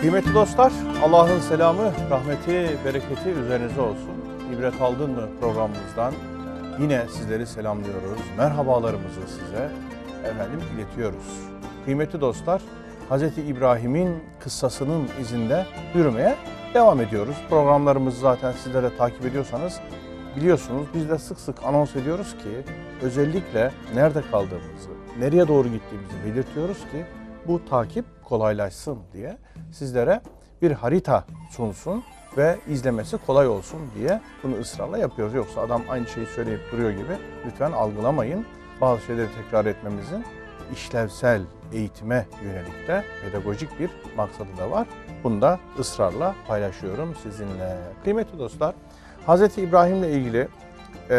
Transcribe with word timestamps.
Kıymetli 0.00 0.34
dostlar, 0.34 0.72
Allah'ın 1.04 1.40
selamı, 1.40 1.92
rahmeti, 2.10 2.78
bereketi 2.84 3.28
üzerinize 3.28 3.80
olsun. 3.80 4.10
İbret 4.56 4.82
aldın 4.82 5.10
mı 5.10 5.28
programımızdan 5.40 6.14
yine 6.80 7.06
sizleri 7.08 7.46
selamlıyoruz. 7.46 8.20
Merhabalarımızı 8.38 9.20
size 9.28 9.70
efendim 10.24 10.60
iletiyoruz. 10.76 11.24
Kıymetli 11.84 12.20
dostlar, 12.20 12.62
Hz. 13.10 13.22
İbrahim'in 13.38 14.22
kıssasının 14.38 15.08
izinde 15.20 15.66
yürümeye 15.94 16.36
devam 16.74 17.00
ediyoruz. 17.00 17.36
Programlarımızı 17.50 18.20
zaten 18.20 18.52
sizlere 18.52 18.96
takip 18.96 19.26
ediyorsanız 19.26 19.80
biliyorsunuz 20.36 20.86
biz 20.94 21.10
de 21.10 21.18
sık 21.18 21.40
sık 21.40 21.64
anons 21.64 21.96
ediyoruz 21.96 22.32
ki 22.32 22.72
özellikle 23.02 23.72
nerede 23.94 24.22
kaldığımızı, 24.30 24.90
nereye 25.18 25.48
doğru 25.48 25.68
gittiğimizi 25.68 26.14
belirtiyoruz 26.26 26.78
ki 26.78 27.04
bu 27.46 27.64
takip 27.64 28.04
kolaylaşsın 28.24 28.98
diye 29.12 29.36
sizlere 29.72 30.20
bir 30.62 30.70
harita 30.70 31.24
sunsun 31.50 32.02
ve 32.36 32.58
izlemesi 32.68 33.18
kolay 33.26 33.48
olsun 33.48 33.80
diye 33.98 34.20
bunu 34.42 34.56
ısrarla 34.56 34.98
yapıyoruz. 34.98 35.34
Yoksa 35.34 35.60
adam 35.60 35.82
aynı 35.88 36.06
şeyi 36.06 36.26
söyleyip 36.26 36.60
duruyor 36.72 36.90
gibi 36.90 37.18
lütfen 37.46 37.72
algılamayın. 37.72 38.46
Bazı 38.80 39.02
şeyleri 39.02 39.28
tekrar 39.42 39.66
etmemizin 39.66 40.24
işlevsel 40.72 41.42
eğitime 41.72 42.26
yönelik 42.44 42.88
de 42.88 43.04
pedagojik 43.22 43.80
bir 43.80 43.90
maksadı 44.16 44.48
da 44.58 44.70
var. 44.70 44.86
Bunu 45.24 45.42
da 45.42 45.58
ısrarla 45.78 46.34
paylaşıyorum 46.48 47.14
sizinle. 47.22 47.76
Kıymetli 48.04 48.38
dostlar, 48.38 48.74
Hz. 49.26 49.58
İbrahim'le 49.58 50.02
ilgili 50.08 50.48
e, 51.10 51.18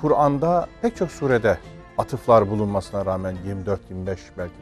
Kur'an'da 0.00 0.66
pek 0.82 0.96
çok 0.96 1.10
surede 1.10 1.58
atıflar 1.98 2.50
bulunmasına 2.50 3.06
rağmen 3.06 3.36
24-25 3.66 4.16
belki 4.38 4.54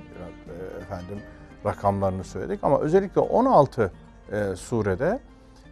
efendim 0.92 1.22
rakamlarını 1.66 2.24
söyledik 2.24 2.60
ama 2.62 2.78
özellikle 2.78 3.20
16 3.20 3.92
e, 4.32 4.56
surede 4.56 5.20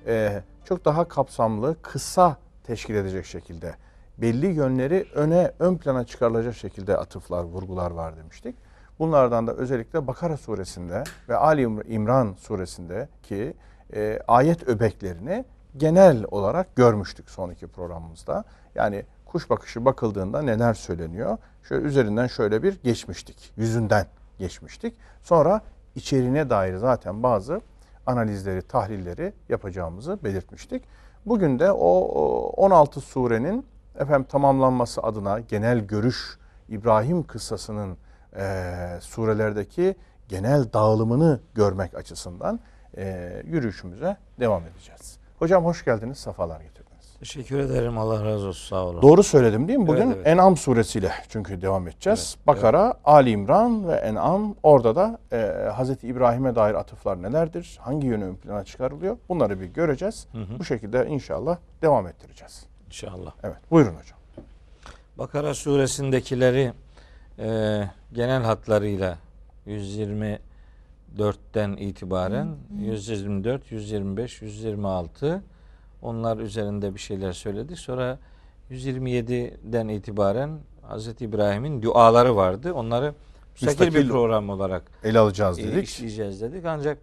e, 0.06 0.42
çok 0.64 0.84
daha 0.84 1.08
kapsamlı, 1.08 1.76
kısa 1.82 2.36
teşkil 2.64 2.94
edecek 2.94 3.26
şekilde 3.26 3.74
belli 4.18 4.46
yönleri 4.46 5.06
öne, 5.14 5.52
ön 5.58 5.76
plana 5.76 6.04
çıkarılacak 6.04 6.54
şekilde 6.54 6.96
atıflar, 6.96 7.44
vurgular 7.44 7.90
var 7.90 8.16
demiştik. 8.16 8.56
Bunlardan 8.98 9.46
da 9.46 9.54
özellikle 9.54 10.06
Bakara 10.06 10.36
suresinde 10.36 11.04
ve 11.28 11.36
Ali 11.36 11.62
İmran 11.88 12.34
suresinde 12.38 13.08
ki 13.22 13.54
e, 13.94 14.20
ayet 14.28 14.68
öbeklerini 14.68 15.44
genel 15.76 16.24
olarak 16.30 16.76
görmüştük 16.76 17.30
son 17.30 17.50
iki 17.50 17.66
programımızda. 17.66 18.44
Yani 18.74 19.04
kuş 19.26 19.50
bakışı 19.50 19.84
bakıldığında 19.84 20.42
neler 20.42 20.74
söyleniyor? 20.74 21.38
Şöyle 21.62 21.86
üzerinden 21.86 22.26
şöyle 22.26 22.62
bir 22.62 22.82
geçmiştik. 22.82 23.52
Yüzünden 23.56 24.06
geçmiştik. 24.40 24.94
Sonra 25.22 25.60
içeriğine 25.94 26.50
dair 26.50 26.76
zaten 26.76 27.22
bazı 27.22 27.60
analizleri, 28.06 28.62
tahlilleri 28.62 29.32
yapacağımızı 29.48 30.18
belirtmiştik. 30.24 30.84
Bugün 31.26 31.58
de 31.58 31.72
o 31.72 31.90
16 32.56 33.00
surenin 33.00 33.66
efendim 33.98 34.26
tamamlanması 34.30 35.02
adına 35.02 35.40
genel 35.40 35.78
görüş 35.78 36.38
İbrahim 36.68 37.22
kıssasının 37.22 37.96
e, 38.36 38.74
surelerdeki 39.00 39.96
genel 40.28 40.72
dağılımını 40.72 41.40
görmek 41.54 41.94
açısından 41.94 42.60
e, 42.96 43.32
yürüyüşümüze 43.46 44.16
devam 44.40 44.62
edeceğiz. 44.66 45.18
Hocam 45.38 45.64
hoş 45.64 45.84
geldiniz, 45.84 46.18
safalar 46.18 46.60
getirdiniz. 46.60 46.89
Teşekkür 47.20 47.58
ederim. 47.58 47.98
Allah 47.98 48.24
razı 48.24 48.48
olsun. 48.48 48.68
Sağ 48.68 48.84
olun. 48.84 49.02
Doğru 49.02 49.22
söyledim 49.22 49.68
değil 49.68 49.78
mi? 49.78 49.86
Bugün 49.86 50.06
Evet, 50.06 50.16
evet. 50.16 50.26
En'am 50.26 50.56
suresiyle 50.56 51.12
çünkü 51.28 51.62
devam 51.62 51.88
edeceğiz. 51.88 52.34
Evet, 52.36 52.46
Bakara, 52.46 52.94
Ali 53.04 53.30
İmran 53.30 53.88
ve 53.88 53.94
En'am 53.94 54.54
orada 54.62 54.96
da 54.96 55.18
e, 55.32 55.68
Hazreti 55.70 56.06
İbrahim'e 56.06 56.54
dair 56.54 56.74
atıflar 56.74 57.22
nelerdir? 57.22 57.78
Hangi 57.80 58.06
yönü 58.06 58.24
ön 58.24 58.34
plana 58.34 58.64
çıkarılıyor? 58.64 59.16
Bunları 59.28 59.60
bir 59.60 59.66
göreceğiz. 59.66 60.26
Bu 60.58 60.64
şekilde 60.64 61.06
inşallah 61.06 61.58
devam 61.82 62.06
ettireceğiz. 62.06 62.66
İnşallah. 62.86 63.32
Evet, 63.42 63.58
buyurun 63.70 63.94
hocam. 63.94 64.18
Bakara 65.18 65.54
suresindekileri 65.54 66.72
e, 67.38 67.80
genel 68.12 68.42
hatlarıyla 68.42 69.18
124'ten 69.66 71.72
itibaren 71.72 72.56
124, 72.78 73.72
125, 73.72 74.42
126 74.42 75.42
onlar 76.02 76.38
üzerinde 76.38 76.94
bir 76.94 77.00
şeyler 77.00 77.32
söyledik. 77.32 77.78
Sonra 77.78 78.18
127'den 78.70 79.88
itibaren 79.88 80.58
Hz. 80.90 81.08
İbrahim'in 81.22 81.82
duaları 81.82 82.36
vardı. 82.36 82.72
Onları 82.72 83.14
müstakil 83.62 83.94
bir 83.94 84.08
program 84.08 84.48
olarak 84.50 84.82
Ele 85.04 85.18
alacağız 85.18 85.58
e, 85.58 85.62
dedik. 85.64 85.88
işleyeceğiz 85.88 86.40
dedik. 86.40 86.64
Ancak 86.64 86.98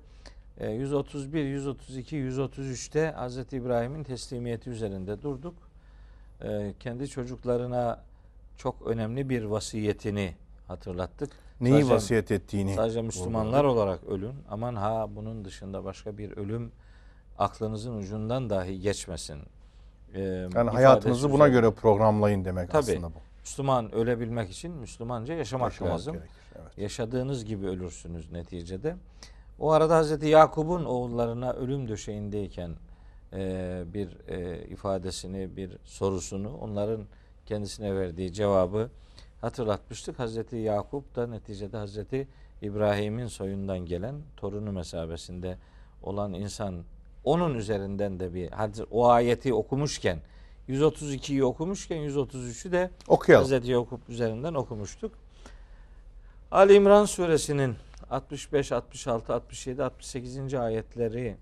e, 0.60 0.72
131, 0.72 1.44
132, 1.46 2.16
133'te 2.16 3.16
Hz. 3.28 3.54
İbrahim'in 3.54 4.04
teslimiyeti 4.04 4.70
üzerinde 4.70 5.22
durduk. 5.22 5.56
E, 6.42 6.74
Kendi 6.80 7.08
çocuklarına 7.08 8.04
çok 8.58 8.88
önemli 8.88 9.30
bir 9.30 9.44
vasiyetini 9.44 10.34
hatırlattık. 10.68 11.30
Neyi 11.62 11.74
Sadece- 11.74 11.94
vasiyet 11.94 12.32
ettiğini. 12.32 12.76
Sadece 12.76 13.02
Müslümanlar 13.02 13.64
olarak 13.64 14.04
ölün. 14.04 14.34
Aman 14.50 14.76
ha 14.76 15.08
bunun 15.16 15.46
dışında 15.46 15.84
başka 15.84 16.18
bir 16.18 16.38
ölüm 16.38 16.72
aklınızın 17.38 17.98
ucundan 17.98 18.50
dahi 18.50 18.80
geçmesin. 18.80 19.40
E, 20.14 20.22
Yani 20.56 20.70
hayatınızı 20.70 21.32
buna 21.32 21.48
üzerinde. 21.48 21.62
göre 21.68 21.76
programlayın 21.76 22.46
demek 22.46 22.72
Tabii. 22.72 22.80
aslında 22.92 23.08
bu. 23.08 23.20
Müslüman 23.42 23.92
ölebilmek 23.96 24.50
için 24.50 24.72
Müslümanca 24.72 25.34
yaşamak, 25.34 25.72
Yaşamak 25.72 25.94
lazım. 25.94 26.14
gerekir. 26.14 26.32
Evet. 26.62 26.78
Yaşadığınız 26.78 27.46
gibi 27.46 27.68
ölürsünüz 27.68 28.32
neticede. 28.32 28.96
O 29.60 29.72
arada 29.72 29.96
Hazreti 29.96 30.28
Yakup'un 30.28 30.86
oğullarına 30.86 31.54
ölüm 31.54 31.88
döşeğindeyken 31.88 32.72
e, 33.34 33.84
bir 33.94 34.30
e, 34.30 34.66
ifadesini, 34.68 35.56
bir 35.58 35.78
sorusunu, 35.84 36.58
onların 36.58 37.02
kendisine 37.46 37.96
verdiği 37.96 38.34
cevabı 38.34 38.90
hatırlatmıştık. 39.42 40.20
Hazreti 40.20 40.56
Yakup 40.56 41.16
da 41.16 41.28
neticede 41.28 41.78
Hazreti 41.78 42.28
İbrahim'in 42.62 43.28
soyundan 43.28 43.80
gelen 43.80 44.16
torunu 44.38 44.72
mesabesinde 44.72 45.58
olan 46.04 46.34
insan. 46.34 46.84
Onun 47.28 47.54
üzerinden 47.54 48.20
de 48.20 48.34
bir 48.34 48.52
hadi 48.52 48.84
o 48.92 49.08
ayeti 49.08 49.54
okumuşken 49.54 50.20
132'yi 50.70 51.44
okumuşken 51.44 51.98
133'ü 51.98 52.72
de 52.72 52.90
Okuyalım. 53.08 53.44
Hazreti 53.44 53.72
Yakup 53.72 54.10
üzerinden 54.10 54.54
okumuştuk. 54.54 55.12
Ali 56.52 56.74
İmran 56.74 57.06
suresinin 57.06 57.76
65, 58.10 58.72
66, 58.72 59.34
67, 59.34 59.84
68. 59.84 60.54
ayetleri 60.54 61.36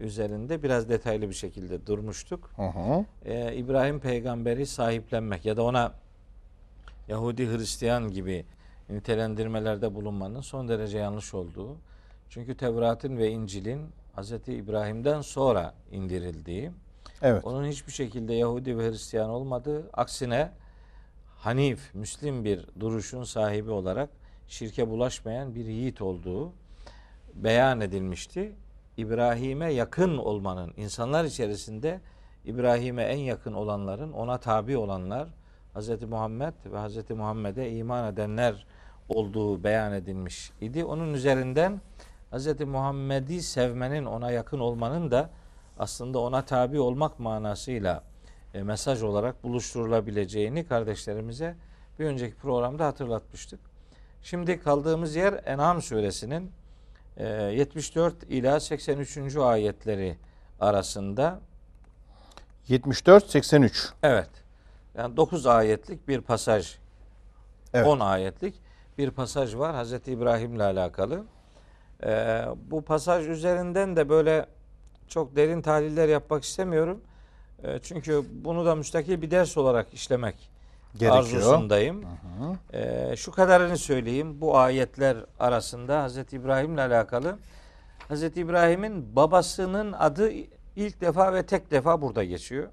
üzerinde 0.00 0.62
biraz 0.62 0.88
detaylı 0.88 1.28
bir 1.28 1.34
şekilde 1.34 1.86
durmuştuk. 1.86 2.50
Hı 2.56 2.62
hı. 2.62 3.04
Ee, 3.24 3.54
İbrahim 3.54 4.00
peygamberi 4.00 4.66
sahiplenmek 4.66 5.44
ya 5.44 5.56
da 5.56 5.62
ona 5.62 5.92
Yahudi 7.08 7.46
Hristiyan 7.46 8.10
gibi 8.10 8.44
nitelendirmelerde 8.90 9.94
bulunmanın 9.94 10.40
son 10.40 10.68
derece 10.68 10.98
yanlış 10.98 11.34
olduğu. 11.34 11.76
Çünkü 12.30 12.56
Tevrat'ın 12.56 13.16
ve 13.16 13.30
İncil'in 13.30 13.80
Hz. 14.16 14.32
İbrahim'den 14.48 15.20
sonra 15.20 15.74
indirildiği, 15.92 16.70
Evet. 17.22 17.44
onun 17.44 17.66
hiçbir 17.66 17.92
şekilde 17.92 18.34
Yahudi 18.34 18.78
ve 18.78 18.90
Hristiyan 18.90 19.30
olmadığı, 19.30 19.90
aksine 19.92 20.50
Hanif, 21.36 21.94
Müslim 21.94 22.44
bir 22.44 22.66
duruşun 22.80 23.24
sahibi 23.24 23.70
olarak 23.70 24.10
şirke 24.48 24.88
bulaşmayan 24.88 25.54
bir 25.54 25.64
yiğit 25.64 26.02
olduğu 26.02 26.52
beyan 27.34 27.80
edilmişti. 27.80 28.52
İbrahim'e 28.96 29.72
yakın 29.72 30.18
olmanın, 30.18 30.72
insanlar 30.76 31.24
içerisinde 31.24 32.00
İbrahim'e 32.44 33.02
en 33.02 33.18
yakın 33.18 33.52
olanların, 33.52 34.12
ona 34.12 34.38
tabi 34.38 34.76
olanlar, 34.76 35.28
Hz. 35.74 36.02
Muhammed 36.02 36.54
ve 36.72 36.88
Hz. 36.88 37.10
Muhammed'e 37.10 37.70
iman 37.70 38.12
edenler 38.12 38.66
olduğu 39.08 39.64
beyan 39.64 39.92
edilmiş 39.92 40.52
idi. 40.60 40.84
Onun 40.84 41.14
üzerinden 41.14 41.80
Hz. 42.34 42.60
Muhammed'i 42.60 43.42
sevmenin, 43.42 44.04
ona 44.04 44.30
yakın 44.30 44.58
olmanın 44.58 45.10
da 45.10 45.30
aslında 45.78 46.18
ona 46.18 46.44
tabi 46.44 46.80
olmak 46.80 47.18
manasıyla 47.18 48.02
e, 48.54 48.62
mesaj 48.62 49.02
olarak 49.02 49.44
buluşturulabileceğini 49.44 50.66
kardeşlerimize 50.66 51.56
bir 51.98 52.04
önceki 52.04 52.36
programda 52.36 52.86
hatırlatmıştık. 52.86 53.60
Şimdi 54.22 54.60
kaldığımız 54.60 55.16
yer 55.16 55.40
En'am 55.46 55.82
suresinin 55.82 56.52
e, 57.16 57.26
74 57.26 58.22
ila 58.22 58.60
83. 58.60 59.36
ayetleri 59.36 60.16
arasında 60.60 61.40
74 62.68 63.30
83. 63.30 63.92
evet 64.02 64.30
yani 64.94 65.16
9 65.16 65.46
ayetlik 65.46 66.08
bir 66.08 66.20
pasaj 66.20 66.78
Evet. 67.74 67.86
10 67.86 68.00
ayetlik 68.00 68.54
bir 68.98 69.10
pasaj 69.10 69.56
var 69.56 69.74
Hazreti 69.74 70.12
İbrahim'le 70.12 70.60
alakalı. 70.60 71.24
Ee, 72.02 72.44
bu 72.70 72.82
pasaj 72.82 73.28
üzerinden 73.28 73.96
de 73.96 74.08
böyle 74.08 74.46
çok 75.08 75.36
derin 75.36 75.62
tahliller 75.62 76.08
yapmak 76.08 76.44
istemiyorum. 76.44 77.00
Ee, 77.62 77.78
çünkü 77.82 78.22
bunu 78.44 78.66
da 78.66 78.74
müstakil 78.74 79.22
bir 79.22 79.30
ders 79.30 79.56
olarak 79.56 79.94
işlemek 79.94 80.50
Gerekiyor. 80.92 81.16
arzusundayım. 81.16 82.04
Ee, 82.72 83.14
şu 83.16 83.32
kadarını 83.32 83.78
söyleyeyim. 83.78 84.40
Bu 84.40 84.58
ayetler 84.58 85.16
arasında 85.40 86.02
Hazreti 86.02 86.36
İbrahim'le 86.36 86.78
alakalı 86.78 87.38
Hazreti 88.08 88.40
İbrahim'in 88.40 89.16
babasının 89.16 89.92
adı 89.92 90.30
ilk 90.76 91.00
defa 91.00 91.34
ve 91.34 91.46
tek 91.46 91.70
defa 91.70 92.02
burada 92.02 92.24
geçiyor. 92.24 92.68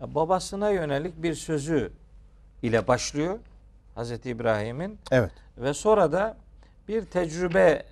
Babasına 0.00 0.70
yönelik 0.70 1.22
bir 1.22 1.34
sözü 1.34 1.92
ile 2.62 2.86
başlıyor 2.88 3.38
Hazreti 3.94 4.30
İbrahim'in 4.30 4.98
Evet. 5.10 5.30
ve 5.58 5.74
sonra 5.74 6.12
da 6.12 6.36
bir 6.88 7.04
tecrübe 7.04 7.82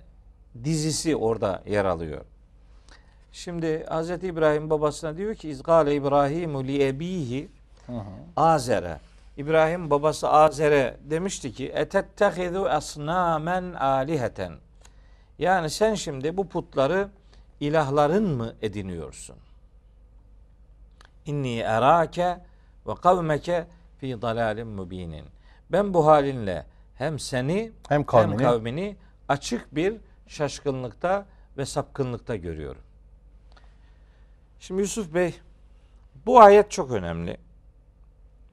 dizisi 0.63 1.15
orada 1.15 1.63
yer 1.67 1.85
alıyor. 1.85 2.21
Şimdi 3.31 3.85
Hazreti 3.85 4.27
İbrahim 4.27 4.69
babasına 4.69 5.17
diyor 5.17 5.35
ki 5.35 5.49
İzgale 5.49 5.95
İbrahimu 5.95 6.63
li 6.63 6.87
ebihi 6.87 7.49
Azer'e. 8.37 8.99
İbrahim 9.37 9.89
babası 9.89 10.29
Azer'e 10.29 10.97
demişti 11.09 11.53
ki 11.53 11.69
etettehizu 11.75 12.65
asnamen 12.65 13.73
aliheten. 13.73 14.53
Yani 15.39 15.69
sen 15.69 15.95
şimdi 15.95 16.37
bu 16.37 16.47
putları 16.49 17.09
ilahların 17.59 18.23
mı 18.23 18.53
ediniyorsun? 18.61 19.35
İnni 21.25 21.59
erake 21.59 22.39
ve 22.87 22.95
kavmeke 22.95 23.65
fi 23.99 24.21
dalalin 24.21 24.67
mubinin. 24.67 25.25
Ben 25.71 25.93
bu 25.93 26.05
halinle 26.07 26.65
hem 26.95 27.19
seni 27.19 27.71
Hem 27.89 28.03
kavmini. 28.03 28.31
hem 28.31 28.37
kavmini 28.51 28.95
açık 29.29 29.75
bir 29.75 29.95
şaşkınlıkta 30.31 31.25
ve 31.57 31.65
sapkınlıkta 31.65 32.35
görüyorum. 32.35 32.81
Şimdi 34.59 34.81
Yusuf 34.81 35.13
Bey 35.13 35.35
bu 36.25 36.39
ayet 36.39 36.71
çok 36.71 36.91
önemli. 36.91 37.37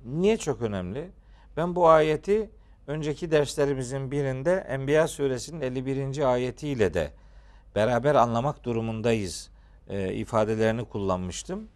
Niye 0.04 0.36
çok 0.36 0.62
önemli? 0.62 1.10
Ben 1.56 1.74
bu 1.74 1.88
ayeti 1.88 2.50
önceki 2.86 3.30
derslerimizin 3.30 4.10
birinde 4.10 4.54
Enbiya 4.68 5.08
suresinin 5.08 5.60
51. 5.60 6.32
ayetiyle 6.32 6.94
de 6.94 7.12
beraber 7.74 8.14
anlamak 8.14 8.64
durumundayız 8.64 9.50
e, 9.88 10.14
ifadelerini 10.14 10.84
kullanmıştım. 10.84 11.68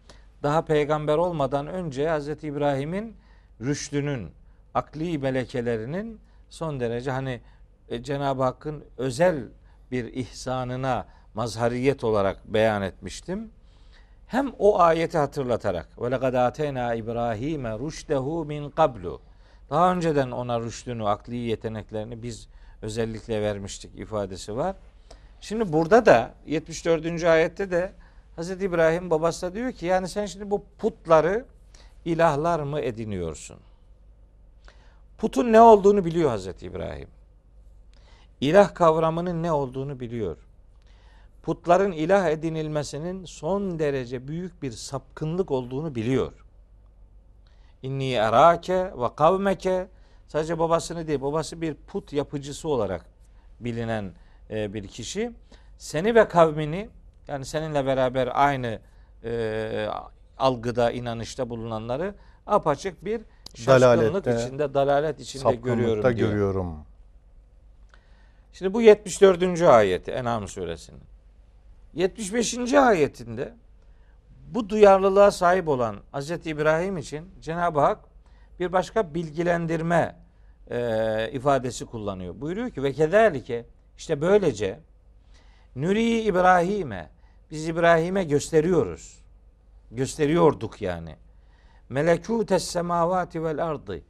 Daha 0.43 0.65
peygamber 0.65 1.17
olmadan 1.17 1.67
önce 1.67 2.09
Hz. 2.09 2.27
İbrahim'in 2.27 3.15
rüştünün, 3.61 4.31
akli 4.73 5.17
melekelerinin 5.17 6.19
son 6.49 6.79
derece 6.79 7.11
hani 7.11 7.41
e, 7.89 8.03
Cenab-ı 8.03 8.43
Hakk'ın 8.43 8.83
özel 8.97 9.47
bir 9.93 10.13
ihsanına 10.13 11.05
mazhariyet 11.33 12.03
olarak 12.03 12.53
beyan 12.53 12.81
etmiştim. 12.81 13.49
Hem 14.27 14.51
o 14.59 14.79
ayeti 14.79 15.17
hatırlatarak 15.17 16.01
ve 16.01 16.11
lekad 16.11 16.33
ateyna 16.33 16.93
İbrahim'e 16.93 17.79
rüşdehu 17.79 18.45
min 18.45 18.69
qablu. 18.69 19.21
Daha 19.69 19.91
önceden 19.91 20.31
ona 20.31 20.59
rüştünü, 20.59 21.07
akli 21.07 21.35
yeteneklerini 21.35 22.23
biz 22.23 22.47
özellikle 22.81 23.41
vermiştik 23.41 23.99
ifadesi 23.99 24.57
var. 24.57 24.75
Şimdi 25.41 25.73
burada 25.73 26.05
da 26.05 26.31
74. 26.45 27.23
ayette 27.23 27.71
de 27.71 27.91
Hz. 28.37 28.49
İbrahim 28.51 29.09
babasına 29.09 29.53
diyor 29.53 29.71
ki 29.71 29.85
yani 29.85 30.07
sen 30.09 30.25
şimdi 30.25 30.51
bu 30.51 30.63
putları 30.79 31.45
ilahlar 32.05 32.59
mı 32.59 32.81
ediniyorsun? 32.81 33.57
Putun 35.17 35.53
ne 35.53 35.61
olduğunu 35.61 36.05
biliyor 36.05 36.37
Hz. 36.37 36.63
İbrahim. 36.63 37.07
İlah 38.43 38.75
kavramının 38.75 39.43
ne 39.43 39.51
olduğunu 39.51 39.99
biliyor. 39.99 40.37
Putların 41.43 41.91
ilah 41.91 42.29
edinilmesinin 42.29 43.25
son 43.25 43.79
derece 43.79 44.27
büyük 44.27 44.61
bir 44.61 44.71
sapkınlık 44.71 45.51
olduğunu 45.51 45.95
biliyor. 45.95 46.31
İnni 47.81 48.11
erake 48.13 48.75
ve 48.75 49.15
kavmeke 49.15 49.87
sadece 50.27 50.59
babasını 50.59 51.07
değil, 51.07 51.21
babası 51.21 51.61
bir 51.61 51.73
put 51.73 52.13
yapıcısı 52.13 52.69
olarak 52.69 53.05
bilinen 53.59 54.11
e, 54.49 54.73
bir 54.73 54.87
kişi. 54.87 55.31
Seni 55.77 56.15
ve 56.15 56.27
kavmini 56.27 56.89
yani 57.27 57.45
seninle 57.45 57.85
beraber 57.85 58.29
aynı 58.33 58.79
e, 59.23 59.87
algıda, 60.37 60.91
inanışta 60.91 61.49
bulunanları 61.49 62.15
apaçık 62.47 63.05
bir 63.05 63.21
şaşkınlık 63.55 64.25
Dalalette, 64.25 64.45
içinde, 64.45 64.73
dalalet 64.73 65.19
içinde 65.19 65.55
görüyorum 65.55 66.03
diyor. 66.03 66.29
görüyorum. 66.29 66.92
Şimdi 68.53 68.73
bu 68.73 68.81
74. 68.81 69.61
ayeti 69.61 70.11
En'am 70.11 70.47
suresinin. 70.47 71.01
75. 71.93 72.73
ayetinde 72.73 73.53
bu 74.47 74.69
duyarlılığa 74.69 75.31
sahip 75.31 75.67
olan 75.67 75.97
Hz. 76.13 76.31
İbrahim 76.31 76.97
için 76.97 77.31
Cenab-ı 77.41 77.79
Hak 77.79 77.99
bir 78.59 78.73
başka 78.73 79.13
bilgilendirme 79.13 80.15
e, 80.69 81.29
ifadesi 81.31 81.85
kullanıyor. 81.85 82.41
Buyuruyor 82.41 82.69
ki 82.69 82.83
ve 82.83 82.93
kezalike 82.93 83.65
işte 83.97 84.21
böylece 84.21 84.79
Nuri 85.75 86.21
İbrahim'e 86.21 87.09
biz 87.51 87.67
İbrahim'e 87.67 88.23
gösteriyoruz. 88.23 89.23
Gösteriyorduk 89.91 90.81
yani. 90.81 91.15
Melekutes 91.89 92.63
semavati 92.63 93.43
vel 93.43 93.65
ardı. 93.65 94.01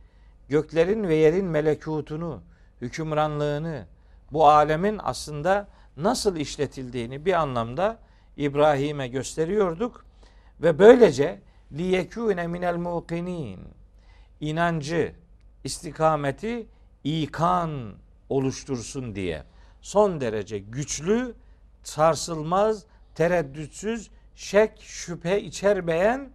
Göklerin 0.50 1.04
ve 1.04 1.16
yerin 1.16 1.46
melekutunu, 1.46 2.42
hükümranlığını, 2.82 3.86
bu 4.34 4.48
alemin 4.48 5.00
aslında 5.04 5.68
nasıl 5.98 6.36
işletildiğini 6.36 7.26
bir 7.26 7.34
anlamda 7.34 7.98
İbrahim'e 8.38 9.08
gösteriyorduk. 9.08 10.06
Ve 10.62 10.80
böylece 10.80 11.42
liyekûne 11.72 12.48
minel 12.48 12.76
muqinin 12.76 13.60
inancı, 14.42 15.16
istikameti 15.64 16.68
ikan 17.04 17.94
oluştursun 18.30 19.16
diye. 19.16 19.44
Son 19.82 20.22
derece 20.22 20.60
güçlü, 20.60 21.36
sarsılmaz, 21.84 22.86
tereddütsüz, 23.16 24.10
şek, 24.36 24.82
şüphe 24.82 25.42
içermeyen 25.42 26.30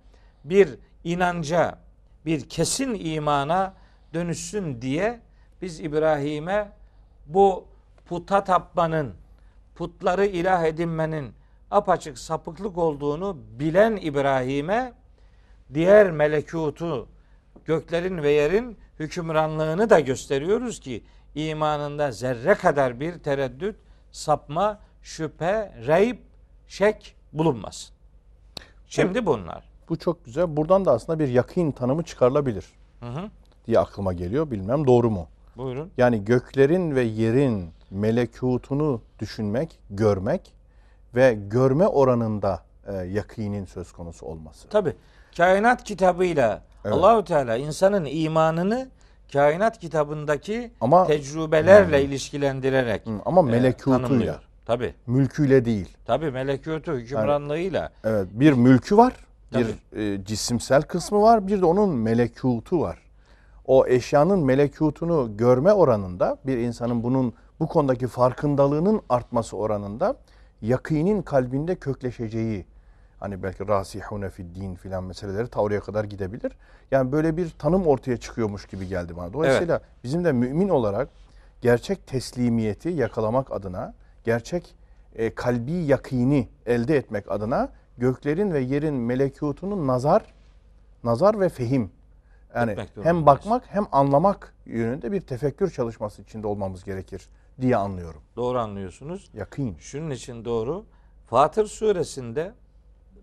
bir 0.45 0.79
inanca, 1.05 1.79
bir 2.27 2.49
kesin 2.49 2.95
imana 2.95 3.75
dönüşsün 4.15 4.83
diye 4.83 5.21
biz 5.63 5.81
İbrahim'e 5.81 6.73
bu 7.27 7.67
puta 8.09 8.45
tapmanın, 8.45 9.15
putları 9.75 10.27
ilah 10.27 10.65
edinmenin 10.65 11.33
apaçık 11.71 12.19
sapıklık 12.19 12.79
olduğunu 12.79 13.37
bilen 13.59 13.99
İbrahim'e 14.03 14.93
diğer 15.75 16.11
melekutu, 16.11 17.09
göklerin 17.65 18.23
ve 18.23 18.31
yerin 18.31 18.79
hükümranlığını 18.99 19.91
da 19.91 20.01
gösteriyoruz 20.01 20.81
ki 20.81 21.05
imanında 21.35 22.13
zerre 22.13 22.55
kadar 22.55 23.01
bir 23.01 23.19
tereddüt, 23.19 23.77
sapma, 24.13 24.79
şüphe, 25.03 25.73
reyb, 25.87 26.19
şek 26.69 27.17
bulunmasın. 27.33 27.95
Şimdi 28.87 29.27
bunlar. 29.27 29.65
Bu 29.89 29.99
çok 29.99 30.25
güzel. 30.25 30.57
Buradan 30.57 30.85
da 30.85 30.93
aslında 30.93 31.19
bir 31.19 31.29
yakın 31.29 31.71
tanımı 31.71 32.03
çıkarılabilir 32.03 32.65
Hı 33.01 33.07
hı. 33.07 33.31
diye 33.67 33.79
aklıma 33.79 34.13
geliyor. 34.13 34.51
Bilmem 34.51 34.87
doğru 34.87 35.11
mu? 35.11 35.27
Buyurun. 35.57 35.91
Yani 35.97 36.25
göklerin 36.25 36.95
ve 36.95 37.03
yerin 37.03 37.71
melekutunu 37.91 39.01
düşünmek, 39.19 39.79
görmek 39.91 40.53
ve 41.15 41.39
görme 41.49 41.87
oranında 41.87 42.63
e, 42.87 42.93
yakinin 42.97 43.65
söz 43.65 43.93
konusu 43.93 44.27
olması. 44.27 44.69
Tabi 44.69 44.93
kainat 45.37 45.85
kitabıyla 45.85 46.63
Evet. 46.85 46.97
Allahu 46.97 47.25
Teala 47.25 47.57
insanın 47.57 48.07
imanını 48.11 48.89
kainat 49.33 49.79
kitabındaki 49.79 50.71
Ama- 50.81 51.07
tecrübelerle 51.07 52.05
ilişkilendirerek 52.05 53.07
Hı, 53.07 53.11
ama 53.25 53.41
e, 53.41 53.45
melekutuyla, 53.45 53.99
tanımlıyor. 53.99 54.35
Tabi. 54.67 54.95
mülküyle 55.07 55.65
değil. 55.65 55.97
Tabi 56.07 56.31
melekutu 56.31 56.93
hükümranlığıyla 56.93 57.91
Evet, 58.05 58.29
bir 58.33 58.53
mülkü 58.53 58.97
var, 58.97 59.13
bir 59.53 59.67
Tabii. 59.93 60.03
e, 60.03 60.25
cisimsel 60.25 60.83
kısmı 60.83 61.23
var, 61.23 61.47
bir 61.47 61.61
de 61.61 61.65
onun 61.67 61.91
melekutu 61.91 62.81
var. 62.81 62.99
O 63.67 63.87
eşyanın 63.87 64.45
melekutunu 64.45 65.37
görme 65.37 65.73
oranında 65.73 66.39
bir 66.47 66.57
insanın 66.57 67.03
bunun 67.03 67.33
bu 67.61 67.69
konudaki 67.69 68.07
farkındalığının 68.07 69.03
artması 69.09 69.57
oranında 69.57 70.17
yakinin 70.63 71.23
kalbinde 71.23 71.75
kökleşeceği 71.75 72.67
hani 73.21 73.43
belki 73.43 73.69
rasihune 73.69 74.31
fid 74.31 74.57
din 74.57 74.75
filan 74.75 75.05
meseleleri 75.05 75.49
ta 75.49 75.61
oraya 75.61 75.81
kadar 75.81 76.05
gidebilir. 76.05 76.53
Yani 76.91 77.13
böyle 77.13 77.37
bir 77.37 77.51
tanım 77.51 77.87
ortaya 77.87 78.17
çıkıyormuş 78.17 78.67
gibi 78.67 78.89
geldi 78.89 79.17
bana. 79.17 79.33
Dolayısıyla 79.33 79.81
bizim 80.05 80.25
de 80.25 80.33
mümin 80.33 80.69
olarak 80.69 81.09
gerçek 81.61 82.07
teslimiyeti 82.07 82.89
yakalamak 82.89 83.53
adına, 83.53 83.95
gerçek 84.25 84.75
e, 85.15 85.35
kalbi 85.35 85.73
yakini 85.73 86.49
elde 86.67 86.97
etmek 86.97 87.31
adına 87.31 87.69
göklerin 87.99 88.53
ve 88.53 88.61
yerin 88.61 88.95
melekutunun 88.95 89.87
nazar, 89.87 90.35
nazar 91.05 91.41
ve 91.41 91.49
fehim. 91.49 91.91
Yani 92.55 92.77
hem 93.03 93.27
bakmak 93.27 93.63
hem 93.67 93.87
anlamak 93.93 94.55
yönünde 94.67 95.13
bir 95.13 95.21
tefekkür 95.21 95.71
çalışması 95.71 96.23
içinde 96.23 96.47
olmamız 96.47 96.85
gerekir 96.85 97.29
diye 97.61 97.77
anlıyorum. 97.77 98.23
doğru 98.37 98.59
anlıyorsunuz. 98.59 99.31
Yakın. 99.35 99.77
Şunun 99.79 100.11
için 100.11 100.45
doğru. 100.45 100.85
Fatır 101.27 101.67
suresinde 101.67 102.55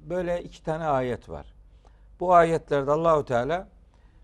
böyle 0.10 0.44
iki 0.44 0.64
tane 0.64 0.86
ayet 0.86 1.30
var. 1.30 1.54
Bu 2.20 2.34
ayetlerde 2.34 2.92
Allahu 2.92 3.26
Teala 3.26 3.68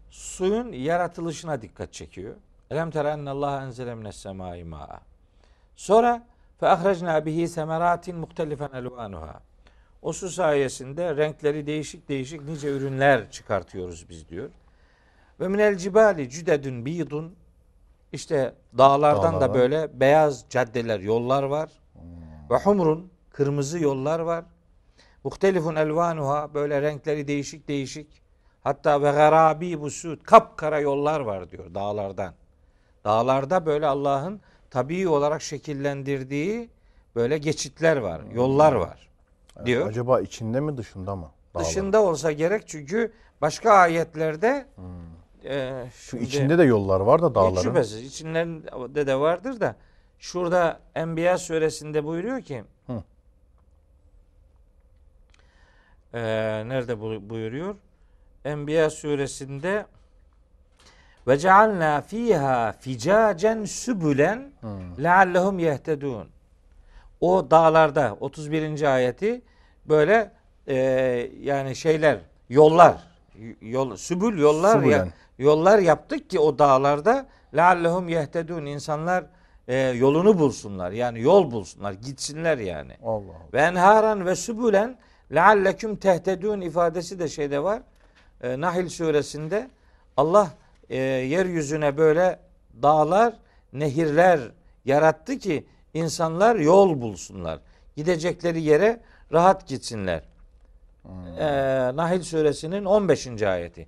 suyun 0.10 0.72
yaratılışına 0.72 1.62
dikkat 1.62 1.94
çekiyor. 1.94 2.36
Elem 2.70 2.92
tera 2.92 3.32
Allah 3.32 3.64
enzele 3.64 3.96
mines 3.96 4.16
semai 4.16 4.64
ma'a. 4.64 5.02
Sonra 5.76 6.24
Fe 6.60 6.68
ahrecna 6.68 7.26
bihi 7.26 7.48
semeratin 7.48 8.16
muhtelifen 8.16 8.70
elvanuha. 8.74 9.42
O 10.02 10.14
su 10.14 10.30
sayesinde 10.30 11.16
renkleri 11.18 11.68
değişik 11.68 12.10
değişik 12.10 12.42
nice 12.42 12.70
ürünler 12.70 13.32
çıkartıyoruz 13.32 14.10
biz 14.10 14.30
diyor. 14.30 14.50
Ve 15.40 15.48
minel 15.48 15.78
cibali 15.78 16.30
cüdedün 16.30 16.86
bidun. 16.86 17.36
İşte 18.12 18.54
dağlardan 18.78 19.24
Dağlar 19.34 19.42
da 19.42 19.50
var. 19.50 19.54
böyle 19.54 20.00
beyaz 20.00 20.46
caddeler, 20.50 21.00
yollar 21.00 21.44
var. 21.44 21.70
Ve 22.50 22.58
humrun 22.58 23.12
kırmızı 23.30 23.80
yollar 23.80 24.20
var. 24.20 24.46
Muhtelifun 25.24 25.76
elvanuha 25.76 26.54
böyle 26.54 26.82
renkleri 26.82 27.28
değişik 27.28 27.68
değişik. 27.68 28.22
Hatta 28.64 29.02
ve 29.02 29.12
garabi 29.12 29.82
bu 29.82 29.90
sud 29.90 30.24
kapkara 30.24 30.80
yollar 30.80 31.20
var 31.20 31.52
diyor 31.52 31.74
dağlardan. 31.76 32.34
Dağlarda 33.06 33.66
böyle 33.66 33.88
Allah'ın 33.88 34.42
tabii 34.70 35.08
olarak 35.08 35.42
şekillendirdiği 35.42 36.70
böyle 37.16 37.38
geçitler 37.38 37.98
var, 37.98 38.22
yollar 38.34 38.74
var 38.74 39.10
diyor. 39.66 39.88
Acaba 39.88 40.22
içinde 40.22 40.60
mi 40.60 40.78
dışında 40.78 41.16
mı? 41.16 41.32
Dağlar. 41.54 41.66
Dışında 41.66 42.04
olsa 42.04 42.32
gerek 42.32 42.64
çünkü 42.68 43.12
başka 43.42 43.72
ayetlerde 43.72 44.66
e, 45.46 45.84
Şu 45.96 46.10
şimdi- 46.10 46.24
içinde 46.24 46.58
de 46.58 46.64
yollar 46.64 47.00
var 47.00 47.22
da 47.22 47.28
hiç 47.30 47.36
dağların. 47.36 47.62
şüphesiz 47.62 48.04
içlerinde 48.04 49.08
de 49.08 49.20
vardır 49.20 49.60
da 49.60 49.76
şurada 50.20 50.80
Enbiya 50.96 51.38
suresinde 51.38 52.04
buyuruyor 52.06 52.42
ki 52.42 52.64
Hı. 52.88 53.04
e, 56.14 56.20
nerede 56.68 57.00
bu- 57.02 57.30
buyuruyor? 57.30 57.76
Enbiya 58.46 58.90
suresinde 58.90 59.86
ve 61.28 61.38
cealna 61.38 62.02
fiha 62.02 62.72
ficacen 62.80 63.66
sübülen 63.66 64.52
leallehum 65.04 65.60
yehtedun. 65.60 66.28
O 67.22 67.52
dağlarda 67.52 68.18
31. 68.20 68.94
ayeti 68.96 69.42
böyle 69.86 70.32
e, 70.68 70.76
yani 71.42 71.76
şeyler 71.76 72.18
yollar 72.50 73.08
yol 73.62 73.96
sübül 73.96 74.40
yollar 74.40 74.76
ya, 74.76 74.82
Sübülen. 74.82 75.14
Yollar 75.42 75.80
yaptık 75.80 76.30
ki 76.30 76.40
o 76.40 76.60
dağlarda 76.60 77.26
leallehum 77.56 78.10
yehtedun 78.10 78.66
insanlar 78.66 79.26
e, 79.68 79.76
yolunu 79.78 80.40
bulsunlar. 80.40 80.92
Yani 80.92 81.22
yol 81.22 81.52
bulsunlar, 81.52 81.92
gitsinler 81.94 82.58
yani. 82.58 82.94
Allah 83.04 83.16
Allah. 83.16 83.54
Ve 83.54 83.62
enharan 83.62 84.26
ve 84.26 84.36
sübülen 84.36 84.98
lealleküm 85.34 85.96
tehtedun 85.96 86.62
ifadesi 86.62 87.20
de 87.20 87.28
şeyde 87.28 87.64
var. 87.64 87.82
E, 88.42 88.62
Nahil 88.62 88.90
suresinde 88.90 89.70
Allah 90.18 90.48
e, 90.90 90.98
yeryüzüne 90.98 91.98
böyle 91.98 92.40
dağlar, 92.82 93.34
nehirler 93.74 94.40
yarattı 94.86 95.38
ki 95.38 95.66
insanlar 95.94 96.56
yol 96.56 97.02
bulsunlar. 97.02 97.60
Gidecekleri 97.96 98.62
yere 98.62 99.02
rahat 99.34 99.68
gitsinler. 99.68 100.24
E, 101.40 101.46
Nahil 101.96 102.22
suresinin 102.22 102.86
15. 102.86 103.42
ayeti. 103.42 103.88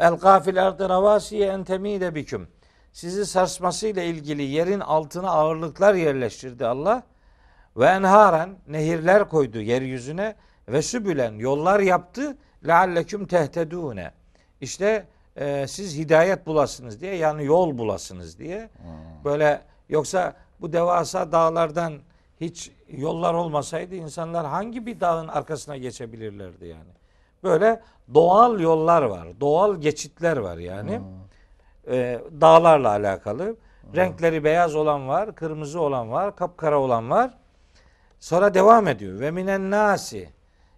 El 0.00 0.14
gafil 0.14 0.66
ardı 0.66 0.88
ravasiye 0.88 1.48
en 1.48 1.64
temide 1.64 2.14
biküm. 2.14 2.48
Sizi 2.92 3.26
sarsmasıyla 3.26 4.02
ilgili 4.02 4.42
yerin 4.42 4.80
altına 4.80 5.30
ağırlıklar 5.30 5.94
yerleştirdi 5.94 6.66
Allah. 6.66 7.02
Ve 7.76 7.86
enharen 7.86 8.56
nehirler 8.68 9.28
koydu 9.28 9.60
yeryüzüne 9.60 10.34
ve 10.68 10.82
sübülen 10.82 11.32
yollar 11.32 11.80
yaptı 11.80 12.36
lealleküm 12.66 13.26
tehtedune. 13.26 14.12
İşte 14.60 15.06
e, 15.36 15.66
siz 15.66 15.96
hidayet 15.96 16.46
bulasınız 16.46 17.00
diye 17.00 17.14
yani 17.14 17.44
yol 17.44 17.78
bulasınız 17.78 18.38
diye. 18.38 18.70
Böyle 19.24 19.62
yoksa 19.88 20.34
bu 20.60 20.72
devasa 20.72 21.32
dağlardan 21.32 21.92
hiç 22.40 22.70
yollar 22.88 23.34
olmasaydı 23.34 23.94
insanlar 23.94 24.46
hangi 24.46 24.86
bir 24.86 25.00
dağın 25.00 25.28
arkasına 25.28 25.76
geçebilirlerdi 25.76 26.66
yani. 26.66 26.99
Böyle 27.44 27.80
doğal 28.14 28.60
yollar 28.60 29.02
var. 29.02 29.28
Doğal 29.40 29.76
geçitler 29.80 30.36
var 30.36 30.56
yani. 30.56 31.00
Ee, 31.88 32.20
dağlarla 32.40 32.88
alakalı. 32.88 33.56
Renkleri 33.96 34.44
beyaz 34.44 34.74
olan 34.74 35.08
var, 35.08 35.34
kırmızı 35.34 35.80
olan 35.80 36.10
var, 36.10 36.36
kapkara 36.36 36.78
olan 36.78 37.10
var. 37.10 37.30
Sonra 38.20 38.54
devam 38.54 38.88
ediyor. 38.88 39.20
Ve 39.20 39.30
minen 39.30 39.70
nasi 39.70 40.28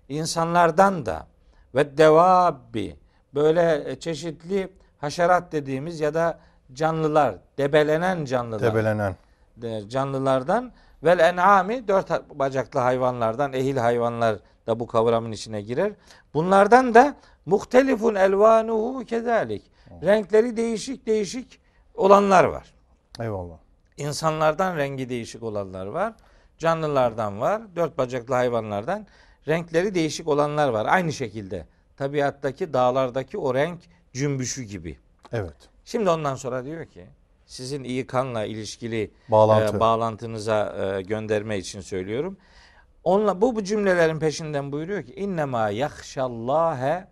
insanlardan 0.09 1.07
da 1.07 1.27
ve 1.75 1.99
devabbi 1.99 2.97
böyle 3.35 3.97
çeşitli 4.01 4.73
haşerat 5.01 5.53
dediğimiz 5.53 6.01
ya 6.01 6.15
da 6.15 6.39
canlılar, 6.73 7.35
debelenen 7.59 8.25
canlılar 8.25 8.71
Tebelenen. 8.71 9.17
de- 9.57 9.89
canlılardan 9.89 10.73
vel 11.05 11.19
en'ami 11.19 11.89
dört 11.89 12.39
bacaklı 12.39 12.81
hayvanlardan 12.81 13.53
ehil 13.53 13.77
hayvanlar 13.77 14.37
da 14.67 14.81
bu 14.81 14.87
kavramın 14.87 15.33
içine 15.33 15.61
girer. 15.63 15.93
Bunlardan 16.35 16.95
da 16.95 17.17
muhtelifun 17.47 18.15
elvanuhu 18.15 19.05
kezalik. 19.05 19.63
Renkleri 20.03 20.57
değişik 20.57 21.07
değişik 21.07 21.61
olanlar 21.95 22.45
var. 22.45 22.75
Eyvallah. 23.21 23.57
İnsanlardan 23.97 24.77
rengi 24.77 25.09
değişik 25.09 25.43
olanlar 25.43 25.87
var. 25.87 26.13
Canlılardan 26.59 27.41
var. 27.41 27.63
Dört 27.77 27.99
bacaklı 27.99 28.35
hayvanlardan 28.35 29.07
renkleri 29.49 29.95
değişik 29.95 30.29
olanlar 30.29 30.69
var. 30.69 30.87
Aynı 30.87 31.13
şekilde 31.13 31.67
tabiattaki 31.97 32.73
dağlardaki 32.73 33.39
o 33.39 33.55
renk 33.55 33.81
cümbüşü 34.13 34.63
gibi. 34.63 34.99
Evet. 35.33 35.57
Şimdi 35.85 36.11
ondan 36.11 36.35
sonra 36.35 36.65
diyor 36.65 36.87
ki 36.87 37.07
sizin 37.47 37.85
iyi 37.85 38.07
kanla 38.07 38.45
ilişkili 38.45 39.11
Bağlantı. 39.29 39.77
e, 39.77 39.81
bağlantınıza 39.81 40.77
e, 40.99 41.03
gönderme 41.03 41.59
için 41.59 41.81
söylüyorum. 41.81 42.37
Onunla 43.05 43.41
bu, 43.41 43.57
bu 43.57 43.65
cümlelerin 43.65 44.19
peşinden 44.19 44.73
buyuruyor 44.73 45.03
ki 45.03 45.15
innema 45.15 45.69
yahşallâhe 45.69 47.09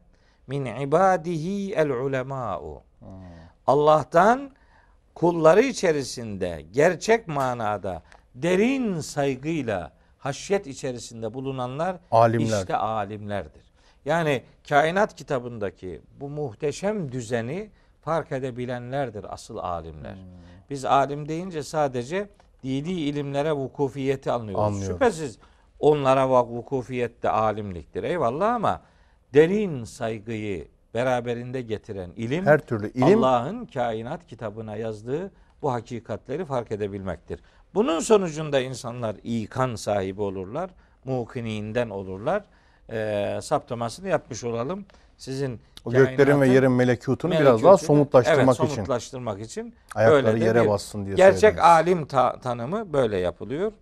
min 0.46 0.64
ibadihi 0.64 1.74
el 1.74 1.90
ulemâ'u. 1.90 2.82
Allah'tan 3.66 4.50
kulları 5.14 5.62
içerisinde 5.62 6.64
gerçek 6.72 7.28
manada 7.28 8.02
derin 8.34 9.00
saygıyla 9.00 9.92
haşyet 10.18 10.66
içerisinde 10.66 11.34
bulunanlar 11.34 11.96
Alimler. 12.10 12.60
işte 12.60 12.76
alimlerdir. 12.76 13.70
Yani 14.04 14.42
kainat 14.68 15.14
kitabındaki 15.14 16.00
bu 16.20 16.28
muhteşem 16.28 17.12
düzeni 17.12 17.70
fark 18.00 18.32
edebilenlerdir 18.32 19.34
asıl 19.34 19.56
alimler. 19.56 20.14
Hmm. 20.14 20.20
Biz 20.70 20.84
alim 20.84 21.28
deyince 21.28 21.62
sadece 21.62 22.28
dini 22.62 22.92
ilimlere 22.92 23.52
vukufiyeti 23.52 24.30
anlıyoruz. 24.30 24.64
Anlıyoruz. 24.64 24.94
Şüphesiz 24.94 25.38
onlara 25.80 26.28
vukufiyet 26.28 27.22
de 27.22 27.30
alimliktir. 27.30 28.04
Eyvallah 28.04 28.54
ama 28.54 28.80
derin 29.34 29.84
saygıyı 29.84 30.68
beraberinde 30.94 31.62
getiren 31.62 32.10
ilim 32.16 32.46
Her 32.46 32.58
türlü 32.58 32.90
ilim 32.90 33.24
Allah'ın 33.24 33.66
kainat 33.66 34.26
kitabına 34.26 34.76
yazdığı 34.76 35.30
bu 35.62 35.72
hakikatleri 35.72 36.44
fark 36.44 36.72
edebilmektir. 36.72 37.40
Bunun 37.74 38.00
sonucunda 38.00 38.60
insanlar 38.60 39.16
ikan 39.22 39.74
sahibi 39.74 40.22
olurlar, 40.22 40.70
mukininden 41.04 41.90
olurlar. 41.90 42.44
Ee, 42.92 43.38
saptamasını 43.42 44.08
yapmış 44.08 44.44
olalım. 44.44 44.84
Sizin 45.16 45.60
o 45.84 45.90
göklerin 45.90 46.40
ve 46.40 46.48
yerin 46.48 46.72
melekutunu 46.72 47.32
biraz 47.32 47.62
daha 47.62 47.76
somutlaştırmak 47.76 48.56
evet, 48.58 48.64
için. 48.64 48.74
somutlaştırmak 48.74 49.40
için 49.40 49.74
Ayakları 49.94 50.26
böyle 50.26 50.44
yere 50.44 50.62
bir 50.62 50.68
bassın 50.68 51.06
diye 51.06 51.16
Gerçek 51.16 51.40
söylediniz. 51.40 51.64
alim 51.64 52.06
ta- 52.06 52.40
tanımı 52.40 52.92
böyle 52.92 53.16
yapılıyor. 53.16 53.72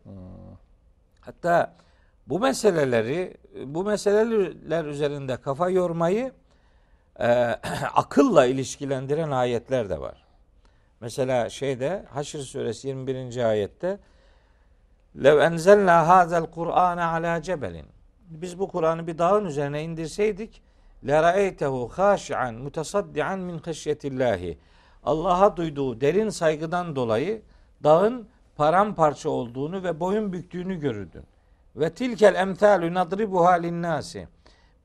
Hatta 1.20 1.74
bu 2.28 2.38
meseleleri 2.38 3.36
bu 3.64 3.84
meseleler 3.84 4.84
üzerinde 4.84 5.36
kafa 5.36 5.70
yormayı 5.70 6.32
e, 7.20 7.26
akılla 7.94 8.46
ilişkilendiren 8.46 9.30
ayetler 9.30 9.90
de 9.90 10.00
var. 10.00 10.24
Mesela 11.00 11.50
şeyde 11.50 12.04
Haşr 12.10 12.38
suresi 12.38 12.88
21. 12.88 13.44
ayette 13.44 13.98
Lev 15.24 15.38
enzelna 15.38 16.08
hazel 16.08 16.46
Kur'ane 16.46 17.04
ala 17.04 17.42
cebelin. 17.42 17.86
Biz 18.20 18.58
bu 18.58 18.68
Kur'an'ı 18.68 19.06
bir 19.06 19.18
dağın 19.18 19.44
üzerine 19.44 19.82
indirseydik 19.82 20.62
la 21.04 21.22
ra'eytehu 21.22 21.88
haşi'an 21.88 22.54
mutasaddian 22.54 23.38
min 23.38 23.58
haşyetillahi. 23.58 24.58
Allah'a 25.04 25.56
duyduğu 25.56 26.00
derin 26.00 26.28
saygıdan 26.28 26.96
dolayı 26.96 27.42
dağın 27.84 28.28
paramparça 28.56 29.30
olduğunu 29.30 29.82
ve 29.82 30.00
boyun 30.00 30.32
büktüğünü 30.32 30.80
görürdün. 30.80 31.24
Ve 31.78 31.90
tilkel 31.90 32.34
emsalü 32.34 32.94
nadribuha 32.94 33.52
linnâsi. 33.52 34.28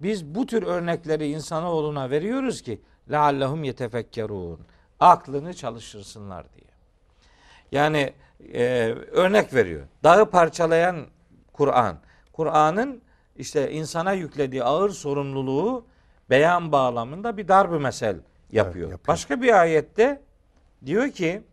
Biz 0.01 0.25
bu 0.25 0.45
tür 0.45 0.63
örnekleri 0.63 1.27
insanoğluna 1.27 2.09
veriyoruz 2.09 2.61
ki 2.61 2.81
leallehum 3.11 3.63
yetefekkerun. 3.63 4.59
Aklını 4.99 5.53
çalışırsınlar 5.53 6.45
diye. 6.53 6.67
Yani 7.71 8.13
e, 8.53 8.95
örnek 9.11 9.53
veriyor. 9.53 9.87
Dağı 10.03 10.29
parçalayan 10.29 11.05
Kur'an. 11.53 11.97
Kur'an'ın 12.33 13.01
işte 13.35 13.71
insana 13.71 14.13
yüklediği 14.13 14.63
ağır 14.63 14.89
sorumluluğu 14.89 15.85
beyan 16.29 16.71
bağlamında 16.71 17.37
bir 17.37 17.47
darb 17.47 17.81
mesel 17.81 18.15
yapıyor. 18.51 18.89
yapıyor. 18.89 18.99
Başka 19.07 19.41
bir 19.41 19.61
ayette 19.61 20.21
diyor 20.85 21.09
ki 21.09 21.43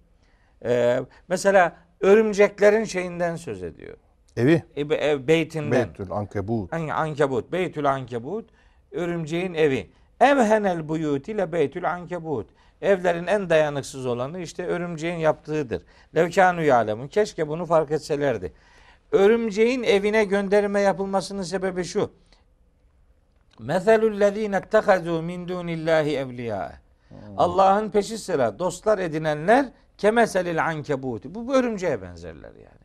e, 0.65 1.01
mesela 1.29 1.77
örümceklerin 2.01 2.85
şeyinden 2.85 3.37
söz 3.37 3.63
ediyor. 3.63 3.97
Evi. 4.37 4.63
Ev, 4.77 4.91
ev 4.91 5.27
beytinden. 5.27 5.89
Beytül 5.89 6.11
Ankebut. 6.13 6.73
An- 6.73 6.89
Ankebut, 6.89 7.53
Beytül 7.53 7.91
Ankebut, 7.91 8.51
örümceğin 8.91 9.55
evi. 9.55 9.91
Evhenel 10.21 10.89
buyut 10.89 11.29
ile 11.29 11.53
Beytül 11.53 11.91
Ankebut. 11.91 12.51
Evlerin 12.83 13.27
en 13.27 13.51
dayanıksız 13.51 14.07
olanı 14.07 14.41
işte 14.41 14.67
örümceğin 14.67 15.17
yaptığıdır. 15.19 15.83
Levkanu 16.17 16.63
yalemun. 16.63 17.09
Keşke 17.09 17.49
bunu 17.49 17.67
fark 17.67 17.91
etselerdi. 17.91 18.53
Örümceğin 19.13 19.83
evine 19.83 20.25
gönderme 20.25 20.81
yapılmasının 20.81 21.43
sebebi 21.43 21.85
şu. 21.85 22.11
Meselul 23.59 24.21
lezine 24.21 24.57
ettehazu 24.57 25.23
min 25.23 25.49
dunillahi 25.49 26.17
evliya. 26.17 26.73
Allah'ın 27.37 27.91
peşi 27.91 28.19
sıra 28.19 28.59
dostlar 28.59 28.99
edinenler 28.99 29.67
kemeselil 29.99 30.65
ankebuti. 30.67 31.35
Bu, 31.35 31.47
bu 31.49 31.55
örümceğe 31.55 32.03
benzerler 32.03 32.53
yani. 32.55 32.81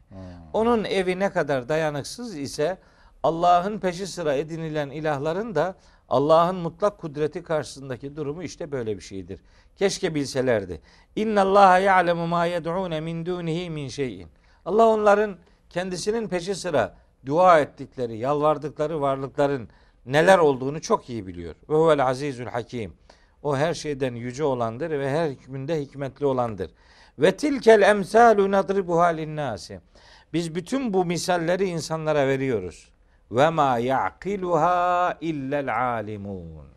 Onun 0.53 0.83
evi 0.83 1.19
ne 1.19 1.29
kadar 1.29 1.69
dayanıksız 1.69 2.37
ise 2.37 2.77
Allah'ın 3.23 3.79
peşi 3.79 4.07
sıra 4.07 4.33
edinilen 4.33 4.89
ilahların 4.89 5.55
da 5.55 5.75
Allah'ın 6.09 6.55
mutlak 6.55 6.97
kudreti 6.97 7.43
karşısındaki 7.43 8.15
durumu 8.15 8.43
işte 8.43 8.71
böyle 8.71 8.95
bir 8.95 9.01
şeydir. 9.01 9.41
Keşke 9.75 10.15
bilselerdi. 10.15 10.81
İnna 11.15 11.41
Allah 11.41 11.77
ya'lemu 11.77 12.27
ma 12.27 12.45
yed'un 12.45 13.03
min 13.03 13.25
dunihi 13.25 13.69
min 13.69 13.87
şeyin. 13.87 14.27
Allah 14.65 14.87
onların 14.87 15.37
kendisinin 15.69 16.27
peşi 16.27 16.55
sıra 16.55 16.95
dua 17.25 17.59
ettikleri, 17.59 18.17
yalvardıkları 18.17 19.01
varlıkların 19.01 19.69
neler 20.05 20.37
olduğunu 20.37 20.81
çok 20.81 21.09
iyi 21.09 21.27
biliyor. 21.27 21.55
Ve 21.69 21.75
huvel 21.75 22.05
azizül 22.05 22.45
hakim. 22.45 22.93
O 23.43 23.57
her 23.57 23.73
şeyden 23.73 24.15
yüce 24.15 24.43
olandır 24.43 24.89
ve 24.89 25.09
her 25.09 25.29
hükmünde 25.29 25.81
hikmetli 25.81 26.25
olandır. 26.25 26.71
Ve 27.19 27.37
tilkel 27.37 27.81
emsalu 27.81 28.51
nadribuha 28.51 29.05
linnâsi. 29.05 29.81
Biz 30.35 30.55
bütün 30.55 30.93
bu 30.93 31.05
misalleri 31.05 31.65
insanlara 31.65 32.27
veriyoruz. 32.27 32.89
Ve 33.31 33.49
ma 33.49 33.77
ya'kiluha 33.77 35.17
illel 35.21 35.77
alimun. 35.77 36.67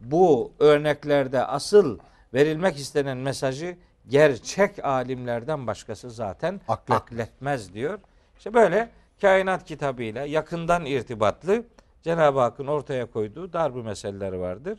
Bu 0.00 0.52
örneklerde 0.58 1.44
asıl 1.44 1.98
verilmek 2.34 2.76
istenen 2.76 3.16
mesajı 3.16 3.76
gerçek 4.08 4.84
alimlerden 4.84 5.66
başkası 5.66 6.10
zaten 6.10 6.60
Aklet. 6.68 6.96
akletmez 6.96 7.74
diyor. 7.74 7.98
İşte 8.38 8.54
böyle 8.54 8.90
kainat 9.20 9.64
kitabıyla 9.64 10.24
yakından 10.24 10.86
irtibatlı 10.86 11.64
Cenab-ı 12.02 12.40
Hakk'ın 12.40 12.66
ortaya 12.66 13.10
koyduğu 13.10 13.52
darbu 13.52 13.82
meseleleri 13.82 14.40
vardır. 14.40 14.78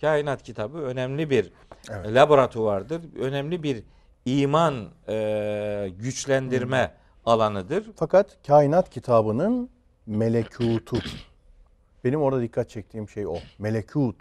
Kainat 0.00 0.42
kitabı 0.42 0.78
önemli 0.78 1.30
bir 1.30 1.52
Evet. 1.90 2.14
laboratuvardır. 2.14 3.00
Önemli 3.20 3.62
bir 3.62 3.82
iman 4.24 4.88
e, 5.08 5.88
güçlendirme 5.98 6.94
alanıdır. 7.28 7.90
Fakat 7.96 8.36
kainat 8.46 8.90
kitabının 8.90 9.70
melekutu. 10.06 10.98
Benim 12.04 12.22
orada 12.22 12.42
dikkat 12.42 12.70
çektiğim 12.70 13.08
şey 13.08 13.26
o. 13.26 13.36
Melekut. 13.58 14.16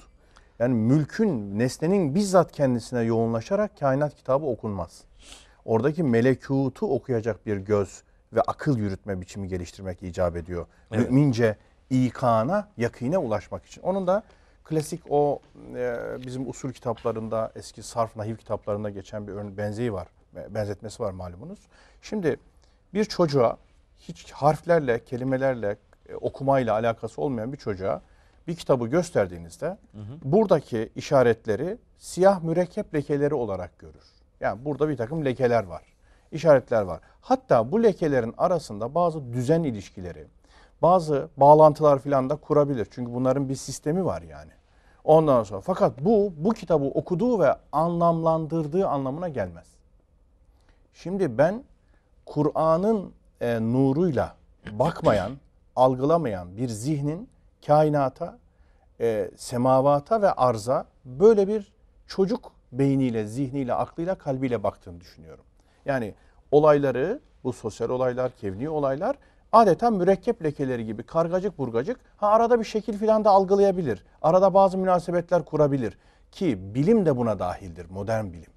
Yani 0.60 0.74
mülkün, 0.74 1.60
nesnenin 1.60 2.16
bizzat 2.16 2.52
kendisine 2.52 3.02
yoğunlaşarak 3.02 3.80
kainat 3.80 4.16
kitabı 4.16 4.46
okunmaz. 4.46 5.04
Oradaki 5.66 6.04
melekutu 6.04 6.96
okuyacak 6.96 7.46
bir 7.46 7.58
göz 7.58 8.04
ve 8.34 8.42
akıl 8.42 8.78
yürütme 8.78 9.22
biçimi 9.22 9.48
geliştirmek 9.48 10.04
icap 10.04 10.36
ediyor. 10.36 10.66
Evet. 10.92 11.10
Mümince 11.12 11.58
ikana, 11.90 12.68
yakine 12.78 13.18
ulaşmak 13.18 13.66
için. 13.66 13.82
Onun 13.82 14.08
da 14.08 14.24
klasik 14.64 15.02
o 15.10 15.40
e, 15.76 15.98
bizim 16.26 16.50
usul 16.50 16.72
kitaplarında, 16.72 17.52
eski 17.56 17.84
sarf 17.84 18.16
nahiv 18.16 18.36
kitaplarında 18.36 18.90
geçen 18.90 19.28
bir 19.28 19.34
örne 19.34 19.58
benzeği 19.58 19.94
var. 19.94 20.08
Benzetmesi 20.50 21.04
var 21.04 21.12
malumunuz. 21.12 21.60
Şimdi 22.02 22.40
bir 22.94 23.06
çocuğa 23.06 23.58
hiç 24.00 24.32
harflerle, 24.32 25.04
kelimelerle, 25.04 25.78
e, 26.10 26.16
okumayla 26.16 26.74
alakası 26.74 27.22
olmayan 27.22 27.54
bir 27.54 27.58
çocuğa 27.58 28.02
bir 28.48 28.56
kitabı 28.56 28.88
gösterdiğinizde 28.88 29.78
buradaki 30.24 30.90
işaretleri 30.96 31.78
siyah 31.98 32.44
mürekkep 32.44 32.96
lekeleri 32.96 33.34
olarak 33.34 33.80
görür. 33.80 34.04
Yani 34.40 34.66
burada 34.66 34.90
bir 34.90 34.98
takım 34.98 35.26
lekeler 35.26 35.64
var, 35.64 35.84
işaretler 36.32 36.82
var. 36.82 37.00
Hatta 37.22 37.72
bu 37.72 37.84
lekelerin 37.84 38.34
arasında 38.38 38.96
bazı 38.96 39.34
düzen 39.34 39.64
ilişkileri, 39.64 40.26
bazı 40.82 41.30
bağlantılar 41.38 42.00
filan 42.00 42.30
da 42.30 42.36
kurabilir. 42.36 42.88
Çünkü 42.92 43.14
bunların 43.14 43.50
bir 43.50 43.56
sistemi 43.56 44.06
var 44.06 44.22
yani. 44.22 44.52
Ondan 45.04 45.44
sonra 45.44 45.62
fakat 45.62 46.06
bu 46.06 46.34
bu 46.38 46.54
kitabı 46.54 46.86
okuduğu 46.86 47.40
ve 47.40 47.56
anlamlandırdığı 47.72 48.88
anlamına 48.88 49.30
gelmez. 49.30 49.68
Şimdi 50.94 51.38
ben 51.38 51.64
Kur'an'ın 52.28 53.14
e, 53.42 53.60
nuruyla 53.62 54.36
bakmayan, 54.72 55.32
algılamayan 55.76 56.58
bir 56.58 56.70
zihnin 56.70 57.30
kainata, 57.66 58.38
e, 59.00 59.32
semavata 59.36 60.22
ve 60.22 60.32
arza 60.32 60.86
böyle 61.06 61.48
bir 61.48 61.74
çocuk 62.08 62.52
beyniyle, 62.72 63.28
zihniyle, 63.28 63.74
aklıyla, 63.74 64.16
kalbiyle 64.16 64.64
baktığını 64.64 65.02
düşünüyorum. 65.02 65.44
Yani 65.86 66.14
olayları, 66.52 67.20
bu 67.44 67.54
sosyal 67.54 67.90
olaylar, 67.90 68.32
kevni 68.32 68.70
olaylar 68.70 69.16
adeta 69.52 69.92
mürekkep 69.92 70.44
lekeleri 70.44 70.86
gibi 70.86 71.04
kargacık 71.04 71.58
burgacık 71.58 72.00
ha 72.18 72.28
arada 72.28 72.60
bir 72.60 72.66
şekil 72.66 72.98
filan 72.98 73.26
da 73.26 73.30
algılayabilir. 73.30 74.04
Arada 74.22 74.54
bazı 74.54 74.78
münasebetler 74.78 75.46
kurabilir 75.46 75.98
ki 76.32 76.76
bilim 76.76 77.06
de 77.06 77.18
buna 77.18 77.40
dahildir, 77.40 77.90
modern 77.90 78.26
bilim. 78.34 78.57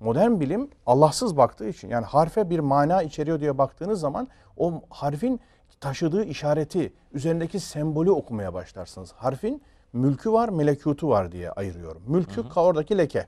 Modern 0.00 0.40
bilim 0.40 0.70
Allahsız 0.86 1.36
baktığı 1.36 1.68
için 1.68 1.88
yani 1.88 2.06
harfe 2.06 2.50
bir 2.50 2.58
mana 2.58 3.02
içeriyor 3.02 3.40
diye 3.40 3.58
baktığınız 3.58 4.00
zaman 4.00 4.28
o 4.56 4.82
harfin 4.90 5.40
taşıdığı 5.80 6.24
işareti, 6.24 6.92
üzerindeki 7.12 7.60
sembolü 7.60 8.10
okumaya 8.10 8.54
başlarsınız. 8.54 9.12
Harfin 9.12 9.62
mülkü 9.92 10.32
var, 10.32 10.48
melekutu 10.48 11.08
var 11.08 11.32
diye 11.32 11.50
ayırıyorum. 11.50 12.02
Mülkü 12.06 12.40
ka- 12.40 12.60
oradaki 12.60 12.98
leke. 12.98 13.26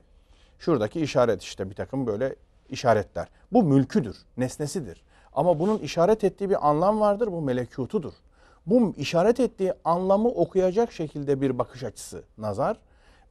Şuradaki 0.59 1.01
işaret 1.01 1.41
işte 1.41 1.69
bir 1.69 1.75
takım 1.75 2.07
böyle 2.07 2.35
işaretler. 2.69 3.27
Bu 3.53 3.63
mülküdür, 3.63 4.17
nesnesidir. 4.37 5.03
Ama 5.33 5.59
bunun 5.59 5.77
işaret 5.77 6.23
ettiği 6.23 6.49
bir 6.49 6.69
anlam 6.69 6.99
vardır, 6.99 7.31
bu 7.31 7.41
melekutudur. 7.41 8.13
Bu 8.65 8.93
işaret 8.97 9.39
ettiği 9.39 9.73
anlamı 9.85 10.29
okuyacak 10.29 10.91
şekilde 10.91 11.41
bir 11.41 11.57
bakış 11.59 11.83
açısı, 11.83 12.23
nazar, 12.37 12.77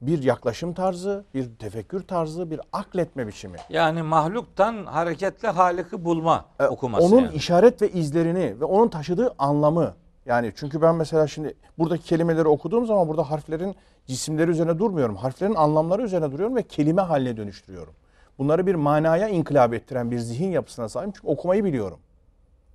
bir 0.01 0.23
yaklaşım 0.23 0.73
tarzı, 0.73 1.25
bir 1.33 1.55
tefekkür 1.55 2.01
tarzı, 2.03 2.51
bir 2.51 2.61
akletme 2.73 3.27
biçimi. 3.27 3.57
Yani 3.69 4.01
mahluktan 4.01 4.85
hareketle 4.85 5.47
Halık'ı 5.49 6.05
bulma 6.05 6.45
E, 6.59 6.65
okuması. 6.67 7.05
onun 7.05 7.21
yani. 7.21 7.35
işaret 7.35 7.81
ve 7.81 7.91
izlerini 7.91 8.59
ve 8.59 8.65
onun 8.65 8.87
taşıdığı 8.87 9.35
anlamı. 9.37 9.93
Yani 10.25 10.53
çünkü 10.55 10.81
ben 10.81 10.95
mesela 10.95 11.27
şimdi 11.27 11.53
buradaki 11.77 12.03
kelimeleri 12.03 12.47
okuduğum 12.47 12.85
zaman 12.85 13.07
burada 13.07 13.31
harflerin 13.31 13.75
cisimleri 14.07 14.51
üzerine 14.51 14.79
durmuyorum. 14.79 15.15
Harflerin 15.15 15.55
anlamları 15.55 16.01
üzerine 16.03 16.31
duruyorum 16.31 16.55
ve 16.55 16.63
kelime 16.63 17.01
haline 17.01 17.37
dönüştürüyorum. 17.37 17.93
Bunları 18.37 18.67
bir 18.67 18.75
manaya 18.75 19.27
inkılap 19.29 19.73
ettiren 19.73 20.11
bir 20.11 20.19
zihin 20.19 20.51
yapısına 20.51 20.89
sahibim 20.89 21.11
çünkü 21.15 21.27
okumayı 21.27 21.63
biliyorum. 21.63 21.99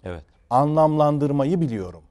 Evet. 0.05 0.23
Anlamlandırmayı 0.51 1.61
biliyorum. 1.61 2.03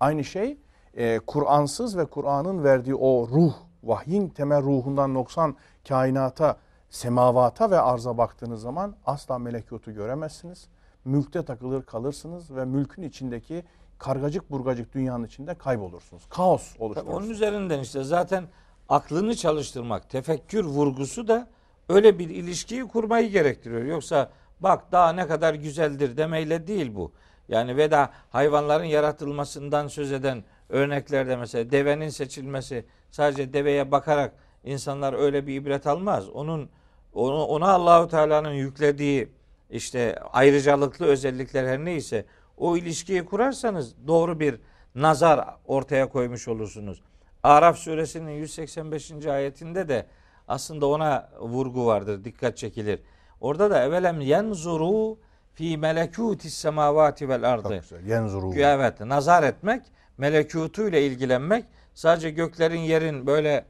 Aynı 0.00 0.24
şey 0.24 0.58
e, 0.94 1.18
Kur'ansız 1.18 1.98
ve 1.98 2.04
Kur'an'ın 2.06 2.64
verdiği 2.64 2.94
o 2.94 3.28
ruh, 3.28 3.52
vahyin 3.82 4.28
temel 4.28 4.62
ruhundan 4.62 5.14
noksan 5.14 5.56
kainata, 5.88 6.56
semavata 6.90 7.70
ve 7.70 7.80
arza 7.80 8.18
baktığınız 8.18 8.62
zaman 8.62 8.96
asla 9.06 9.38
melekutu 9.38 9.94
göremezsiniz. 9.94 10.68
Mülkte 11.04 11.44
takılır 11.44 11.82
kalırsınız 11.82 12.56
ve 12.56 12.64
mülkün 12.64 13.02
içindeki 13.02 13.64
kargacık 13.98 14.50
burgacık 14.50 14.94
dünyanın 14.94 15.24
içinde 15.24 15.54
kaybolursunuz. 15.54 16.22
Kaos 16.28 16.76
oluşturursunuz. 16.78 17.16
onun 17.16 17.30
üzerinden 17.30 17.80
işte 17.80 18.04
zaten 18.04 18.44
aklını 18.88 19.36
çalıştırmak, 19.36 20.10
tefekkür 20.10 20.64
vurgusu 20.64 21.28
da 21.28 21.48
öyle 21.88 22.18
bir 22.18 22.28
ilişkiyi 22.28 22.88
kurmayı 22.88 23.30
gerektiriyor. 23.30 23.84
Yoksa 23.84 24.30
bak 24.60 24.92
daha 24.92 25.12
ne 25.12 25.26
kadar 25.26 25.54
güzeldir 25.54 26.16
demeyle 26.16 26.66
değil 26.66 26.94
bu. 26.94 27.12
Yani 27.48 27.76
ve 27.76 27.90
da 27.90 28.10
hayvanların 28.30 28.84
yaratılmasından 28.84 29.88
söz 29.88 30.12
eden 30.12 30.44
örneklerde 30.70 31.36
mesela 31.36 31.70
devenin 31.70 32.08
seçilmesi 32.08 32.84
sadece 33.10 33.52
deveye 33.52 33.90
bakarak 33.90 34.32
insanlar 34.64 35.12
öyle 35.12 35.46
bir 35.46 35.54
ibret 35.54 35.86
almaz. 35.86 36.28
Onun 36.28 36.70
onu, 37.14 37.44
ona 37.44 37.68
Allahu 37.72 38.08
Teala'nın 38.08 38.52
yüklediği 38.52 39.28
işte 39.70 40.16
ayrıcalıklı 40.32 41.06
özellikler 41.06 41.64
her 41.64 41.84
neyse 41.84 42.24
o 42.56 42.76
ilişkiyi 42.76 43.24
kurarsanız 43.24 43.94
doğru 44.06 44.40
bir 44.40 44.60
nazar 44.94 45.44
ortaya 45.66 46.08
koymuş 46.08 46.48
olursunuz. 46.48 47.02
Araf 47.42 47.78
suresinin 47.78 48.30
185. 48.30 49.26
ayetinde 49.26 49.88
de 49.88 50.06
aslında 50.48 50.86
ona 50.86 51.28
vurgu 51.40 51.86
vardır, 51.86 52.24
dikkat 52.24 52.56
çekilir. 52.56 53.00
Orada 53.40 53.70
da 53.70 53.84
evelem 53.84 54.20
yenzuru 54.20 55.18
fi 55.54 55.78
melekutis 55.78 56.54
semavati 56.54 57.28
vel 57.28 57.50
ardı. 57.52 57.80
Yenzuru. 58.06 58.54
Evet, 58.54 59.00
nazar 59.00 59.42
etmek, 59.42 59.82
melekutuyla 60.20 60.98
ilgilenmek 60.98 61.64
sadece 61.94 62.30
göklerin 62.30 62.80
yerin 62.80 63.26
böyle 63.26 63.64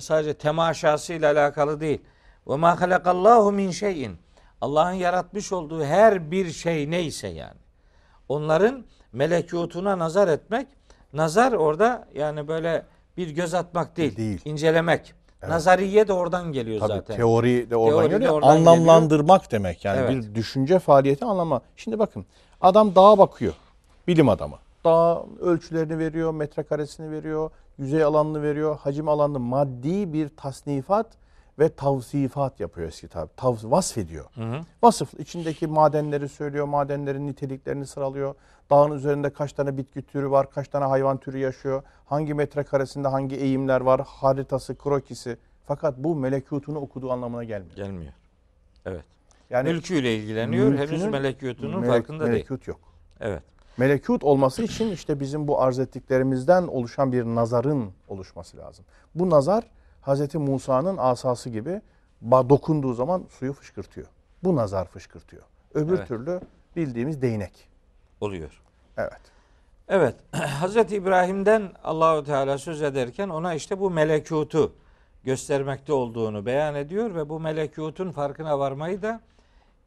sadece 0.00 0.34
temaşasıyla 0.34 1.32
alakalı 1.32 1.80
değil. 1.80 2.00
Ve 2.48 2.56
ma 2.56 2.80
halakallahu 2.80 3.52
min 3.52 3.70
şeyin. 3.70 4.16
Allah'ın 4.60 4.92
yaratmış 4.92 5.52
olduğu 5.52 5.84
her 5.84 6.30
bir 6.30 6.50
şey 6.52 6.90
neyse 6.90 7.28
yani. 7.28 7.60
Onların 8.28 8.84
melekutuna 9.12 9.98
nazar 9.98 10.28
etmek, 10.28 10.66
nazar 11.12 11.52
orada 11.52 12.08
yani 12.14 12.48
böyle 12.48 12.82
bir 13.16 13.30
göz 13.30 13.54
atmak 13.54 13.96
değil, 13.96 14.16
Değil. 14.16 14.40
incelemek. 14.44 15.14
Nazariye 15.48 16.08
de 16.08 16.12
oradan 16.12 16.52
geliyor 16.52 16.80
Tabii 16.80 16.92
zaten. 16.92 17.16
teori 17.16 17.70
de 17.70 17.76
oradan 17.76 17.98
Teori 17.98 18.10
de 18.10 18.14
geliyor. 18.14 18.32
oradan 18.32 18.48
Anlamlandırmak 18.48 19.52
demek 19.52 19.84
yani 19.84 19.98
Evet. 20.00 20.10
bir 20.10 20.34
düşünce 20.34 20.78
faaliyeti 20.78 21.24
anlama. 21.24 21.60
Şimdi 21.76 21.98
bakın 21.98 22.26
adam 22.60 22.94
dağa 22.94 23.18
bakıyor. 23.18 23.52
Bilim 24.06 24.28
adamı. 24.28 24.56
Dağ 24.84 25.24
ölçülerini 25.40 25.98
veriyor, 25.98 26.32
metrekaresini 26.34 27.10
veriyor, 27.10 27.50
yüzey 27.78 28.02
alanını 28.04 28.42
veriyor, 28.42 28.78
hacim 28.78 29.08
alanını 29.08 29.38
maddi 29.38 30.12
bir 30.12 30.28
tasnifat 30.28 31.06
ve 31.58 31.68
tavsifat 31.68 32.60
yapıyor 32.60 32.88
eski 32.88 33.08
tabi. 33.08 33.30
Tav, 33.36 33.56
vasfediyor. 33.64 34.24
Vasıf 34.82 35.14
içindeki 35.20 35.66
madenleri 35.66 36.28
söylüyor, 36.28 36.66
madenlerin 36.66 37.26
niteliklerini 37.26 37.86
sıralıyor. 37.86 38.34
Dağın 38.70 38.90
üzerinde 38.92 39.30
kaç 39.30 39.52
tane 39.52 39.76
bitki 39.76 40.02
türü 40.02 40.30
var, 40.30 40.50
kaç 40.50 40.68
tane 40.68 40.84
hayvan 40.84 41.18
türü 41.18 41.38
yaşıyor, 41.38 41.82
hangi 42.06 42.34
metrekaresinde 42.34 43.08
hangi 43.08 43.36
eğimler 43.36 43.80
var, 43.80 44.00
haritası, 44.06 44.78
krokisi. 44.78 45.36
Fakat 45.66 45.98
bu 45.98 46.16
melekutunu 46.16 46.78
okuduğu 46.78 47.10
anlamına 47.10 47.44
gelmiyor. 47.44 47.76
Gelmiyor. 47.76 48.12
Evet. 48.86 49.04
Yani 49.50 49.72
Mülküyle 49.72 50.16
ilgileniyor. 50.16 50.74
Henüz 50.78 51.04
melekutunun 51.04 51.80
melek- 51.82 51.86
farkında 51.86 52.24
değil. 52.24 52.32
melekut 52.32 52.66
yok. 52.66 52.80
Evet. 53.20 53.42
Melekut 53.76 54.24
olması 54.24 54.62
için 54.62 54.90
işte 54.90 55.20
bizim 55.20 55.48
bu 55.48 55.60
arz 55.60 55.78
ettiklerimizden 55.78 56.62
oluşan 56.62 57.12
bir 57.12 57.24
nazarın 57.24 57.92
oluşması 58.08 58.56
lazım. 58.56 58.84
Bu 59.14 59.30
nazar 59.30 59.64
Hz. 60.06 60.34
Musa'nın 60.34 60.96
asası 60.96 61.50
gibi 61.50 61.80
dokunduğu 62.30 62.94
zaman 62.94 63.24
suyu 63.30 63.52
fışkırtıyor. 63.52 64.06
Bu 64.44 64.56
nazar 64.56 64.88
fışkırtıyor. 64.88 65.42
Öbür 65.74 65.98
Evet. 65.98 66.08
türlü 66.08 66.40
bildiğimiz 66.76 67.22
değnek. 67.22 67.68
Oluyor. 68.20 68.62
Evet. 68.96 69.20
Evet. 69.88 70.14
Hazreti 70.32 70.96
İbrahim'den 70.96 71.72
Allahu 71.84 72.24
Teala 72.24 72.58
söz 72.58 72.82
ederken 72.82 73.28
ona 73.28 73.54
işte 73.54 73.80
bu 73.80 73.90
melekutu 73.90 74.72
göstermekte 75.24 75.92
olduğunu 75.92 76.46
beyan 76.46 76.74
ediyor 76.74 77.14
ve 77.14 77.28
bu 77.28 77.40
melekutun 77.40 78.10
farkına 78.10 78.58
varmayı 78.58 79.02
da 79.02 79.20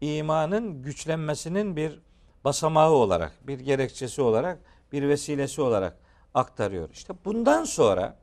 imanın 0.01 0.81
güçlenmesinin 0.81 1.75
bir 1.75 1.99
basamağı 2.45 2.91
olarak, 2.91 3.31
bir 3.47 3.59
gerekçesi 3.59 4.21
olarak, 4.21 4.59
bir 4.91 5.07
vesilesi 5.09 5.61
olarak 5.61 5.97
aktarıyor. 6.33 6.89
İşte 6.89 7.13
bundan 7.25 7.63
sonra 7.63 8.15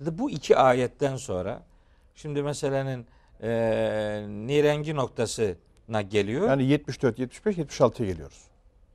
bu 0.00 0.30
iki 0.30 0.56
ayetten 0.56 1.16
sonra 1.16 1.62
şimdi 2.14 2.42
meselenin 2.42 3.06
e, 3.42 3.48
nirengi 4.28 4.96
noktasına 4.96 6.02
geliyor. 6.02 6.48
Yani 6.48 6.64
74, 6.64 7.18
75, 7.18 7.56
76'ya 7.58 8.08
geliyoruz. 8.08 8.44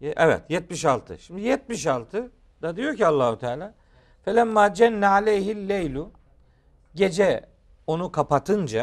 Evet 0.02 0.42
76. 0.50 1.20
Şimdi 1.20 1.42
76 1.42 2.32
da 2.62 2.76
diyor 2.76 2.96
ki 2.96 3.08
Allahu 3.08 3.40
Teala 3.40 3.74
felemma 4.26 4.74
cenne 4.74 5.08
aleyhil 5.08 5.70
leylu 5.70 6.12
gece 6.96 7.46
onu 7.88 8.12
kapatınca 8.12 8.80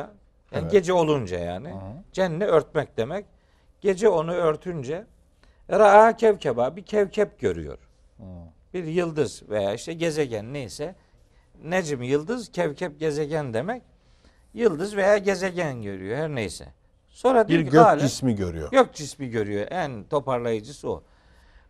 yani 0.52 0.62
Evet. 0.62 0.72
gece 0.72 0.92
olunca 0.92 1.38
yani 1.38 1.74
cenne 2.12 2.44
örtmek 2.44 2.96
demek. 2.96 3.26
Gece 3.80 4.08
onu 4.08 4.32
örtünce 4.32 5.06
ra'a 5.70 6.16
kevkeba 6.16 6.76
bir 6.76 6.82
kevkep 6.82 7.40
görüyor. 7.40 7.78
Bir 8.74 8.84
yıldız 8.84 9.42
veya 9.48 9.74
işte 9.74 9.92
gezegen 9.92 10.52
neyse 10.52 10.94
necm 11.64 12.02
yıldız 12.02 12.52
kevkep 12.52 13.00
gezegen 13.00 13.54
demek. 13.54 13.82
Yıldız 14.54 14.96
veya 14.96 15.18
gezegen 15.18 15.82
görüyor 15.82 16.16
her 16.16 16.28
neyse. 16.28 16.72
Sonra 17.08 17.48
Bir 17.48 17.60
gök 17.60 17.72
"Kâle-" 17.72 18.00
cismi 18.00 18.34
görüyor. 18.34 18.70
Gök 18.70 18.94
cismi 18.94 19.30
görüyor. 19.30 19.66
En 19.70 20.04
toparlayıcısı 20.04 20.90
o. 20.90 21.02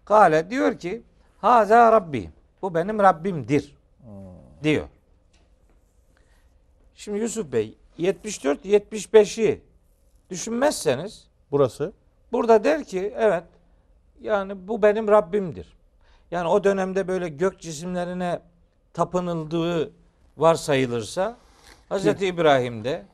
Kale 0.05 0.51
diyor 0.51 0.79
ki 0.79 1.03
Haza 1.39 1.93
Rabbi. 1.93 2.31
Bu 2.63 2.75
benim 2.75 2.99
Rabbimdir. 2.99 3.77
Diyor. 4.63 4.89
Şimdi 6.95 7.19
Yusuf 7.19 7.53
Bey 7.53 7.79
74-75'i 7.99 9.63
düşünmezseniz 10.31 11.31
Burası 11.51 11.93
burada 12.33 12.65
der 12.65 12.85
ki 12.85 13.15
evet 13.17 13.45
yani 14.21 14.69
bu 14.69 14.83
benim 14.83 15.09
Rabbimdir. 15.09 15.77
Yani 16.31 16.49
o 16.49 16.65
dönemde 16.65 17.09
böyle 17.09 17.29
gök 17.29 17.61
cisimlerine 17.61 18.41
tapınıldığı 18.93 19.91
varsayılırsa 20.37 21.37
Hz. 21.91 22.07
İbrahim 22.23 22.85
de 22.85 23.05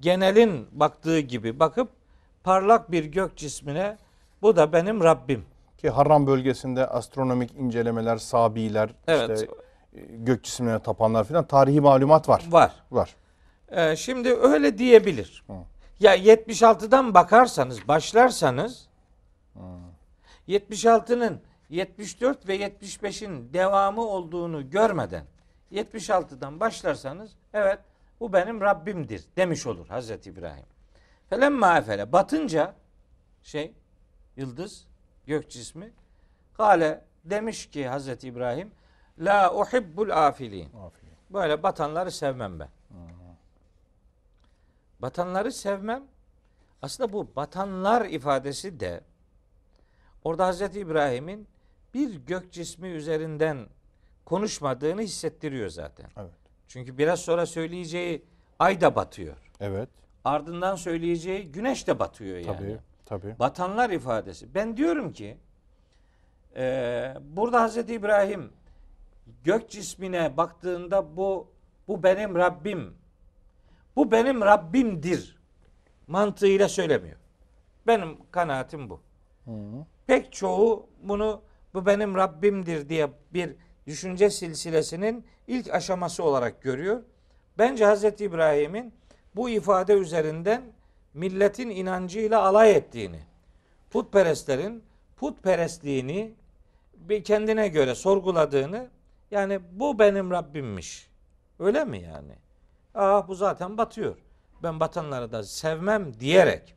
genelin 0.00 0.66
baktığı 0.72 1.20
gibi 1.20 1.60
bakıp 1.60 1.88
parlak 2.44 2.90
bir 2.90 3.04
gök 3.04 3.36
cismine 3.36 3.96
bu 4.42 4.56
da 4.56 4.72
benim 4.72 5.00
Rabbim. 5.04 5.44
ki 5.78 5.90
Harran 5.90 6.26
bölgesinde 6.26 6.86
astronomik 6.86 7.54
incelemeler, 7.54 8.16
sabiler, 8.16 8.90
Evet. 9.06 9.40
işte 9.40 9.52
e, 9.92 10.00
gök 10.16 10.44
cisimlerine 10.44 10.82
tapanlar 10.82 11.24
filan 11.24 11.46
tarihi 11.46 11.80
malumat 11.80 12.28
var. 12.28 12.44
Var. 12.50 12.72
Var. 12.90 13.14
Ee, 13.68 13.96
şimdi 13.96 14.34
öyle 14.34 14.78
diyebilir. 14.78 15.44
Ya 16.04 16.16
76'dan 16.16 17.14
bakarsanız, 17.14 17.88
başlarsanız 17.88 18.88
76'nın 20.48 21.40
74 21.70 22.48
ve 22.48 22.56
75'in 22.56 23.52
devamı 23.52 24.00
olduğunu 24.00 24.70
görmeden 24.70 25.24
76'dan 25.72 26.60
başlarsanız 26.60 27.32
evet 27.54 27.78
bu 28.20 28.32
benim 28.32 28.60
Rabbimdir 28.60 29.24
demiş 29.36 29.66
olur 29.66 29.88
Hazreti 29.88 30.30
İbrahim. 30.30 30.64
Felemma 31.30 31.78
efele 31.78 32.12
batınca 32.12 32.74
şey 33.42 33.72
yıldız 34.36 34.86
gök 35.26 35.50
cismi 35.50 35.92
kale 36.56 37.04
demiş 37.24 37.70
ki 37.70 37.88
Hazreti 37.88 38.28
İbrahim 38.28 38.70
la 39.18 39.54
uhibbul 39.54 40.10
afilin. 40.10 40.68
Böyle 41.30 41.62
batanları 41.62 42.10
sevmem 42.10 42.60
ben. 42.60 42.68
Batanları 45.00 45.52
sevmem. 45.52 46.04
Aslında 46.82 47.12
bu 47.12 47.36
batanlar 47.36 48.04
ifadesi 48.04 48.80
de 48.80 49.00
orada 50.24 50.46
Hazreti 50.46 50.80
İbrahim'in 50.80 51.48
bir 51.94 52.14
gök 52.14 52.52
cismi 52.52 52.88
üzerinden 52.88 53.66
konuşmadığını 54.24 55.00
hissettiriyor 55.02 55.68
zaten. 55.68 56.06
Evet. 56.16 56.32
Çünkü 56.68 56.98
biraz 56.98 57.20
sonra 57.20 57.46
söyleyeceği 57.46 58.24
ay 58.58 58.80
da 58.80 58.96
batıyor. 58.96 59.36
Evet. 59.60 59.88
Ardından 60.24 60.76
söyleyeceği 60.76 61.52
güneş 61.52 61.86
de 61.86 61.98
batıyor 61.98 62.38
yani. 62.38 62.56
Tabii. 62.56 62.78
Tabii. 63.06 63.38
Batanlar 63.38 63.90
ifadesi. 63.90 64.54
Ben 64.54 64.76
diyorum 64.76 65.12
ki 65.12 65.36
e, 66.56 67.14
burada 67.20 67.60
Hazreti 67.60 67.94
İbrahim 67.94 68.52
gök 69.44 69.70
cismine 69.70 70.36
baktığında 70.36 71.16
bu 71.16 71.48
bu 71.88 72.02
benim 72.02 72.34
Rabbim 72.34 72.94
bu 73.96 74.10
benim 74.10 74.40
Rabbimdir 74.40 75.38
mantığıyla 76.06 76.68
söylemiyor. 76.68 77.16
Benim 77.86 78.18
kanaatim 78.30 78.90
bu. 78.90 79.00
Pek 80.06 80.32
çoğu 80.32 80.86
bunu 81.02 81.42
bu 81.74 81.86
benim 81.86 82.14
Rabbimdir 82.14 82.88
diye 82.88 83.10
bir 83.34 83.56
düşünce 83.86 84.30
silsilesinin 84.30 85.24
ilk 85.46 85.74
aşaması 85.74 86.24
olarak 86.24 86.62
görüyor. 86.62 87.02
Bence 87.58 87.84
Hazreti 87.84 88.24
İbrahim'in 88.24 88.94
bu 89.36 89.50
ifade 89.50 89.92
üzerinden 89.92 90.62
milletin 91.14 91.70
inancıyla 91.70 92.42
alay 92.42 92.72
ettiğini, 92.76 93.20
putperestlerin 93.90 94.82
putperestliğini 95.16 96.34
bir 96.94 97.24
kendine 97.24 97.68
göre 97.68 97.94
sorguladığını, 97.94 98.88
yani 99.30 99.60
bu 99.72 99.98
benim 99.98 100.30
Rabbimmiş. 100.30 101.10
Öyle 101.58 101.84
mi 101.84 102.00
yani? 102.02 102.32
Aa 102.94 103.28
bu 103.28 103.34
zaten 103.34 103.78
batıyor. 103.78 104.16
Ben 104.62 104.80
batanları 104.80 105.32
da 105.32 105.42
sevmem 105.42 106.20
diyerek 106.20 106.76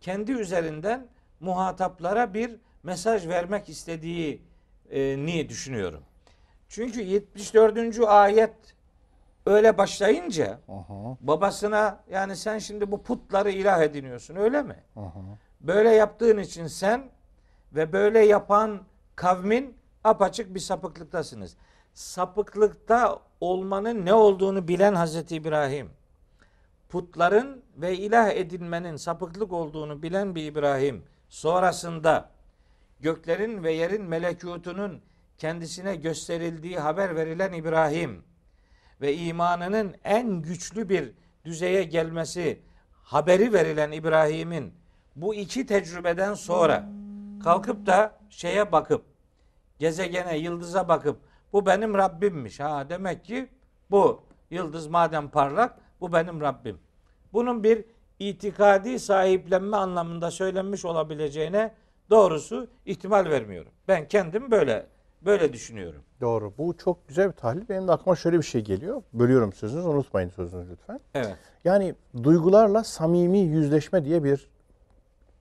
kendi 0.00 0.32
üzerinden 0.32 1.08
muhataplara 1.40 2.34
bir 2.34 2.56
mesaj 2.82 3.28
vermek 3.28 3.68
istediğini 3.68 5.48
düşünüyorum. 5.48 6.02
Çünkü 6.68 7.00
74. 7.00 8.00
ayet 8.06 8.54
öyle 9.46 9.78
başlayınca 9.78 10.60
Aha. 10.68 11.16
babasına 11.20 12.00
yani 12.10 12.36
sen 12.36 12.58
şimdi 12.58 12.92
bu 12.92 13.02
putları 13.02 13.50
ilah 13.50 13.82
ediniyorsun 13.82 14.36
öyle 14.36 14.62
mi? 14.62 14.76
Aha. 14.96 15.20
Böyle 15.60 15.90
yaptığın 15.90 16.38
için 16.38 16.66
sen 16.66 17.10
ve 17.72 17.92
böyle 17.92 18.18
yapan 18.18 18.80
kavmin 19.16 19.76
apaçık 20.04 20.54
bir 20.54 20.60
sapıklıktasınız. 20.60 21.56
Sapıklıkta 21.94 23.18
olmanın 23.40 24.06
ne 24.06 24.14
olduğunu 24.14 24.68
bilen 24.68 24.94
Hazreti 24.94 25.36
İbrahim, 25.36 25.90
putların 26.88 27.62
ve 27.76 27.96
ilah 27.96 28.30
edinmenin 28.30 28.96
sapıklık 28.96 29.52
olduğunu 29.52 30.02
bilen 30.02 30.34
bir 30.34 30.44
İbrahim, 30.44 31.02
sonrasında 31.28 32.30
göklerin 33.00 33.64
ve 33.64 33.72
yerin 33.72 34.02
melekutunun 34.02 35.00
kendisine 35.38 35.96
gösterildiği 35.96 36.78
haber 36.78 37.16
verilen 37.16 37.52
İbrahim 37.52 38.22
ve 39.00 39.16
imanının 39.16 39.94
en 40.04 40.42
güçlü 40.42 40.88
bir 40.88 41.12
düzeye 41.44 41.82
gelmesi 41.84 42.60
haberi 42.92 43.52
verilen 43.52 43.92
İbrahim'in 43.92 44.74
bu 45.16 45.34
iki 45.34 45.66
tecrübeden 45.66 46.34
sonra 46.34 46.88
kalkıp 47.44 47.86
da 47.86 48.18
şeye 48.30 48.72
bakıp 48.72 49.04
gezegene, 49.78 50.38
yıldıza 50.38 50.88
bakıp 50.88 51.29
bu 51.52 51.66
benim 51.66 51.94
Rabbimmiş. 51.94 52.60
Ha 52.60 52.86
demek 52.88 53.24
ki 53.24 53.48
bu 53.90 54.22
yıldız 54.50 54.86
madem 54.86 55.28
parlak 55.28 55.78
bu 56.00 56.12
benim 56.12 56.40
Rabbim. 56.40 56.78
Bunun 57.32 57.64
bir 57.64 57.84
itikadi 58.18 58.98
sahiplenme 58.98 59.76
anlamında 59.76 60.30
söylenmiş 60.30 60.84
olabileceğine 60.84 61.74
doğrusu 62.10 62.68
ihtimal 62.86 63.24
vermiyorum. 63.24 63.72
Ben 63.88 64.08
kendim 64.08 64.50
böyle 64.50 64.86
böyle 65.22 65.52
düşünüyorum. 65.52 66.02
Doğru. 66.20 66.52
Bu 66.58 66.76
çok 66.76 67.08
güzel 67.08 67.28
bir 67.28 67.36
tahlil. 67.36 67.68
Benim 67.68 67.88
de 67.88 67.92
aklıma 67.92 68.16
şöyle 68.16 68.38
bir 68.38 68.42
şey 68.42 68.60
geliyor. 68.60 69.02
Bölüyorum 69.12 69.52
sözünüzü. 69.52 69.88
Unutmayın 69.88 70.28
sözünüzü 70.28 70.72
lütfen. 70.72 71.00
Evet. 71.14 71.36
Yani 71.64 71.94
duygularla 72.22 72.84
samimi 72.84 73.38
yüzleşme 73.38 74.04
diye 74.04 74.24
bir 74.24 74.50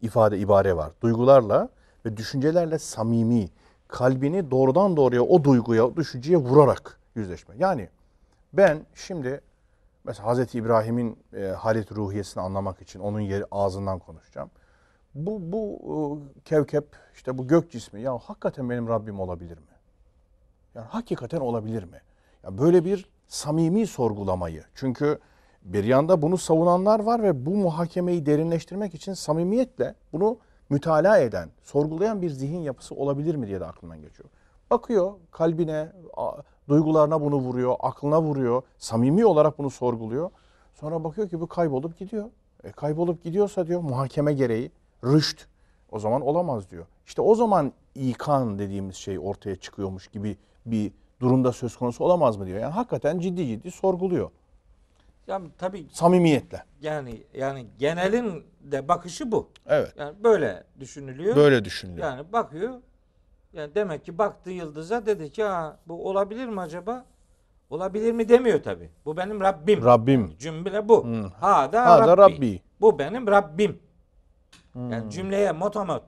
ifade, 0.02 0.38
ibare 0.38 0.76
var. 0.76 0.92
Duygularla 1.02 1.70
ve 2.06 2.18
düşüncelerle 2.18 2.80
samimi, 2.80 3.50
kalbini 3.90 4.52
doğrudan 4.52 4.98
doğruya 4.98 5.24
o 5.24 5.44
duyguya, 5.44 5.88
o 5.88 5.96
düşünceye 5.96 6.38
vurarak 6.38 7.00
yüzleşme. 7.16 7.56
Yani 7.58 7.90
ben 8.54 8.86
şimdi 8.96 9.42
mesela 10.04 10.28
Hazreti 10.28 10.58
İbrahim'in 10.58 11.18
e, 11.34 11.46
halet 11.46 11.92
ruhiyesini 11.92 12.44
anlamak 12.44 12.82
için 12.82 13.00
onun 13.00 13.20
yeri 13.20 13.46
ağzından 13.52 14.00
konuşacağım. 14.00 14.50
Bu, 15.16 15.40
bu 15.42 15.80
e, 16.38 16.42
kevkep, 16.42 16.86
işte 17.14 17.38
bu 17.38 17.48
gök 17.48 17.72
cismi 17.72 18.02
ya 18.02 18.18
hakikaten 18.18 18.70
benim 18.70 18.88
Rabbim 18.88 19.20
olabilir 19.20 19.58
mi? 19.58 19.64
Yani 20.76 20.86
hakikaten 20.86 21.40
olabilir 21.40 21.84
mi? 21.84 22.02
Ya 22.44 22.58
böyle 22.58 22.86
bir 22.86 23.10
samimi 23.28 23.88
sorgulamayı. 23.88 24.64
Çünkü 24.76 25.20
bir 25.64 25.84
yanda 25.84 26.22
bunu 26.22 26.38
savunanlar 26.38 27.00
var 27.00 27.24
ve 27.24 27.46
bu 27.46 27.56
muhakemeyi 27.56 28.26
derinleştirmek 28.26 28.96
için 28.96 29.14
samimiyetle 29.14 29.96
bunu 30.14 30.38
mütalaa 30.70 31.18
eden, 31.18 31.50
sorgulayan 31.64 32.22
bir 32.22 32.30
zihin 32.30 32.60
yapısı 32.60 32.96
olabilir 32.96 33.36
mi 33.36 33.48
diye 33.48 33.60
de 33.60 33.66
aklından 33.66 34.02
geçiyor. 34.02 34.30
Bakıyor 34.70 35.14
kalbine, 35.32 35.92
duygularına 36.70 37.22
bunu 37.22 37.36
vuruyor, 37.36 37.76
aklına 37.80 38.22
vuruyor, 38.22 38.62
samimi 38.78 39.26
olarak 39.26 39.60
bunu 39.60 39.70
sorguluyor. 39.70 40.32
Sonra 40.74 41.04
bakıyor 41.04 41.30
ki 41.30 41.42
bu 41.42 41.48
kaybolup 41.48 41.98
gidiyor. 41.98 42.30
E 42.64 42.72
kaybolup 42.72 43.24
gidiyorsa 43.24 43.68
diyor 43.68 43.82
muhakeme 43.82 44.34
gereği 44.34 44.72
rüşt 45.04 45.48
o 45.92 46.00
zaman 46.00 46.22
olamaz 46.22 46.72
diyor. 46.72 46.86
İşte 47.06 47.22
o 47.22 47.36
zaman 47.36 47.74
ikan 47.96 48.60
dediğimiz 48.60 48.96
şey 48.96 49.20
ortaya 49.20 49.56
çıkıyormuş 49.56 50.08
gibi 50.08 50.38
bir 50.66 50.92
durumda 51.20 51.52
söz 51.52 51.78
konusu 51.78 52.04
olamaz 52.04 52.38
mı 52.38 52.46
diyor. 52.46 52.60
Yani 52.60 52.74
hakikaten 52.74 53.20
ciddi 53.20 53.48
ciddi 53.48 53.72
sorguluyor. 53.72 54.32
Ya 55.30 55.42
tabii 55.58 55.88
Samimiyetle. 55.92 56.64
yani 56.82 57.24
yani 57.34 57.68
genelin 57.80 58.46
de 58.62 58.88
bakışı 58.88 59.32
bu. 59.32 59.52
Evet. 59.68 59.94
Yani 59.98 60.24
böyle 60.24 60.64
düşünülüyor. 60.80 61.36
Böyle 61.36 61.66
düşünülüyor. 61.66 62.08
Yani 62.08 62.34
bakıyor. 62.34 62.74
Yani 63.54 63.76
demek 63.76 64.06
ki 64.06 64.18
baktı 64.18 64.50
yıldıza 64.50 65.06
dedi 65.06 65.32
ki 65.32 65.44
ha 65.44 65.80
bu 65.88 66.10
olabilir 66.10 66.46
mi 66.46 66.62
acaba? 66.62 67.06
Olabilir 67.70 68.12
mi 68.12 68.30
demiyor 68.30 68.64
tabi. 68.64 68.90
Bu 69.06 69.18
benim 69.18 69.42
Rabbim. 69.42 69.86
Rabbim. 69.86 70.38
Cümle 70.40 70.90
bu. 70.90 71.08
Hı. 71.08 71.32
Ha 71.40 71.72
da 71.74 71.86
Ha 71.86 72.08
da 72.08 72.18
Rabbi. 72.18 72.34
Rabbi. 72.34 72.62
Bu 72.82 73.00
benim 73.00 73.28
Rabbim. 73.28 73.80
Hmm. 74.74 74.92
Yani 74.92 75.12
cümleye 75.12 75.52
motomot 75.52 76.04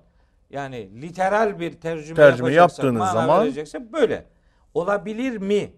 yani 0.50 1.02
literal 1.02 1.60
bir 1.60 1.82
tercüme, 1.82 2.16
Tercüme 2.16 2.54
yaptığınız 2.54 3.12
zaman- 3.12 3.42
verecekse 3.42 3.94
böyle. 3.94 4.26
Olabilir 4.74 5.38
mi? 5.38 5.74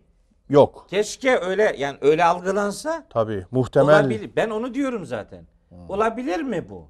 Yok. 0.49 0.87
Keşke 0.89 1.37
öyle 1.39 1.75
yani 1.77 1.97
öyle 2.01 2.23
algılansa 2.25 3.03
Tabii. 3.09 3.45
Muhtemel. 3.51 3.99
Olabilir. 3.99 4.31
Ben 4.35 4.49
onu 4.49 4.73
diyorum 4.73 5.05
zaten. 5.05 5.45
Olabilir 5.89 6.39
mi 6.41 6.69
bu? 6.69 6.87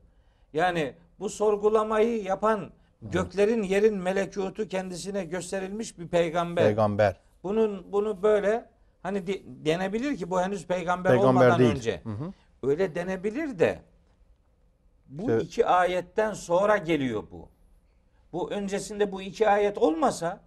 Yani 0.54 0.94
bu 1.20 1.30
sorgulamayı 1.30 2.24
yapan 2.24 2.72
göklerin 3.02 3.64
yerin 3.64 3.98
melekutu 3.98 4.68
kendisine 4.68 5.26
gösterilmiş 5.26 6.00
bir 6.00 6.08
peygamber. 6.08 6.66
Peygamber. 6.66 7.16
Bunun 7.44 7.92
bunu 7.92 8.24
böyle 8.24 8.70
hani 9.04 9.28
de- 9.28 9.42
denebilir 9.66 10.18
ki 10.18 10.30
bu 10.30 10.42
henüz 10.42 10.68
peygamber, 10.68 11.12
Peygamber 11.12 11.30
olmadan 11.42 11.60
değil. 11.60 11.72
önce. 11.72 12.02
Hı 12.04 12.10
hı. 12.10 12.34
Öyle 12.64 12.96
denebilir 12.96 13.60
de 13.60 13.80
bu 15.08 15.22
İşte- 15.22 15.40
iki 15.40 15.66
ayetten 15.66 16.34
sonra 16.34 16.78
geliyor 16.78 17.24
bu. 17.32 17.50
Bu 18.34 18.52
öncesinde 18.52 19.12
bu 19.12 19.22
iki 19.22 19.50
ayet 19.50 19.78
olmasa 19.78 20.40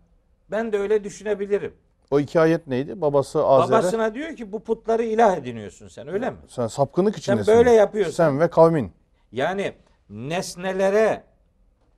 ben 0.50 0.72
de 0.72 0.78
öyle 0.78 1.04
düşünebilirim. 1.04 1.74
O 2.10 2.20
iki 2.20 2.40
ayet 2.40 2.66
neydi? 2.66 3.00
Babası 3.00 3.46
Azer'e. 3.46 3.78
Babasına 3.78 4.14
diyor 4.14 4.36
ki 4.36 4.52
bu 4.52 4.60
putları 4.64 5.02
ilah 5.02 5.36
ediniyorsun 5.36 5.88
sen 5.88 6.08
öyle 6.08 6.30
mi? 6.30 6.36
Sen 6.48 6.66
sapkınlık 6.66 7.16
içindesin. 7.18 7.54
böyle 7.54 7.70
yapıyorsun. 7.70 8.12
Sen 8.12 8.40
ve 8.40 8.50
kavmin. 8.50 8.92
Yani 9.32 9.72
nesnelere 10.10 11.24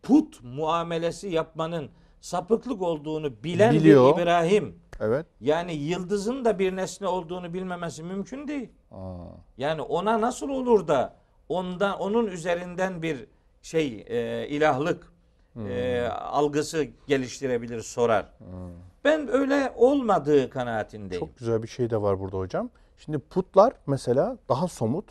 put 0.03 0.42
muamelesi 0.42 1.29
yapmanın 1.29 1.90
sapıklık 2.21 2.83
olduğunu 2.83 3.42
bilen 3.44 3.75
Biliyor. 3.75 4.16
bir 4.16 4.23
İbrahim 4.23 4.79
Evet. 5.01 5.27
yani 5.40 5.75
yıldızın 5.75 6.44
da 6.44 6.59
bir 6.59 6.77
nesne 6.77 7.09
olduğunu 7.09 7.55
bilmemesi 7.55 8.03
mümkün 8.03 8.49
değil. 8.49 8.68
Aa. 8.92 8.97
Yani 9.59 9.83
ona 9.83 10.21
nasıl 10.21 10.49
olur 10.49 10.88
da 10.88 11.14
ondan 11.49 12.01
onun 12.01 12.27
üzerinden 12.27 13.03
bir 13.03 13.27
şey 13.62 14.05
e, 14.09 14.49
ilahlık 14.49 15.12
e, 15.68 16.03
algısı 16.11 16.87
geliştirebilir 17.07 17.81
sorar. 17.81 18.33
Ben 19.09 19.29
öyle 19.33 19.73
olmadığı 19.77 20.51
kanaatindeyim. 20.51 21.27
Çok 21.27 21.38
güzel 21.38 21.62
bir 21.62 21.68
şey 21.68 21.90
de 21.90 22.03
var 22.03 22.21
burada 22.21 22.38
hocam. 22.38 22.71
Şimdi 22.99 23.18
putlar 23.18 23.73
mesela 23.87 24.38
daha 24.49 24.68
somut. 24.68 25.05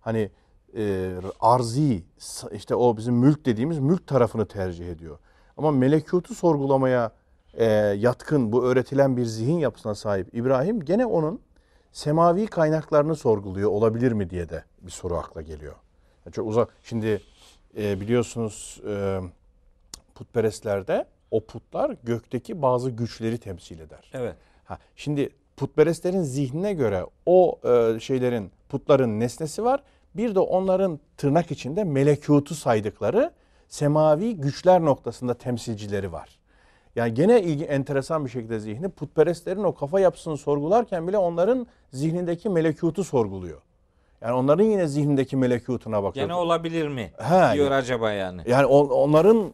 Hani 0.00 0.30
e, 0.76 1.14
arzi 1.40 2.04
işte 2.52 2.74
o 2.74 2.96
bizim 2.96 3.14
mülk 3.14 3.46
dediğimiz 3.46 3.78
mülk 3.78 4.06
tarafını 4.06 4.46
tercih 4.46 4.90
ediyor. 4.90 5.18
Ama 5.56 5.70
melekutu 5.70 6.34
sorgulamaya 6.34 7.10
e, 7.54 7.64
yatkın 7.98 8.52
bu 8.52 8.64
öğretilen 8.64 9.16
bir 9.16 9.24
zihin 9.24 9.58
yapısına 9.58 9.94
sahip 9.94 10.34
İbrahim 10.34 10.84
gene 10.84 11.06
onun 11.06 11.40
semavi 11.92 12.46
kaynaklarını 12.46 13.16
sorguluyor 13.16 13.70
olabilir 13.70 14.12
mi 14.12 14.30
diye 14.30 14.48
de 14.48 14.64
bir 14.80 14.90
soru 14.90 15.16
akla 15.16 15.42
geliyor. 15.42 15.74
Yani 16.26 16.34
çok 16.34 16.48
uzak. 16.48 16.68
Şimdi 16.82 17.22
e, 17.78 18.00
biliyorsunuz 18.00 18.80
e, 18.88 19.20
putperestlerde 20.14 21.06
o 21.36 21.40
putlar 21.44 21.96
gökteki 22.04 22.62
bazı 22.62 22.90
güçleri 22.90 23.38
temsil 23.38 23.80
eder. 23.80 24.10
Evet. 24.14 24.34
Ha, 24.64 24.78
şimdi 24.96 25.30
putperestlerin 25.56 26.22
zihnine 26.22 26.72
göre 26.72 27.04
o 27.26 27.58
e, 27.64 28.00
şeylerin 28.00 28.50
putların 28.68 29.20
nesnesi 29.20 29.64
var. 29.64 29.82
Bir 30.14 30.34
de 30.34 30.40
onların 30.40 31.00
tırnak 31.16 31.50
içinde 31.50 31.84
melekutu 31.84 32.54
saydıkları 32.54 33.30
semavi 33.68 34.36
güçler 34.36 34.80
noktasında 34.84 35.34
temsilcileri 35.34 36.12
var. 36.12 36.38
Yani 36.96 37.14
gene 37.14 37.42
ilgi 37.42 37.64
enteresan 37.64 38.24
bir 38.24 38.30
şekilde 38.30 38.60
zihni 38.60 38.88
putperestlerin 38.88 39.64
o 39.64 39.74
kafa 39.74 40.00
yapısını 40.00 40.36
sorgularken 40.36 41.08
bile 41.08 41.18
onların 41.18 41.66
zihnindeki 41.92 42.48
melekutu 42.48 43.04
sorguluyor. 43.04 43.60
Yani 44.20 44.32
onların 44.32 44.64
yine 44.64 44.86
zihnindeki 44.88 45.36
melekutuna 45.36 46.02
bakıyor. 46.02 46.26
Gene 46.26 46.34
olabilir 46.34 46.88
mi? 46.88 47.12
Ha, 47.18 47.50
diyor 47.54 47.70
acaba 47.70 48.12
yani. 48.12 48.42
Yani 48.46 48.66
on- 48.66 48.88
onların 48.88 49.52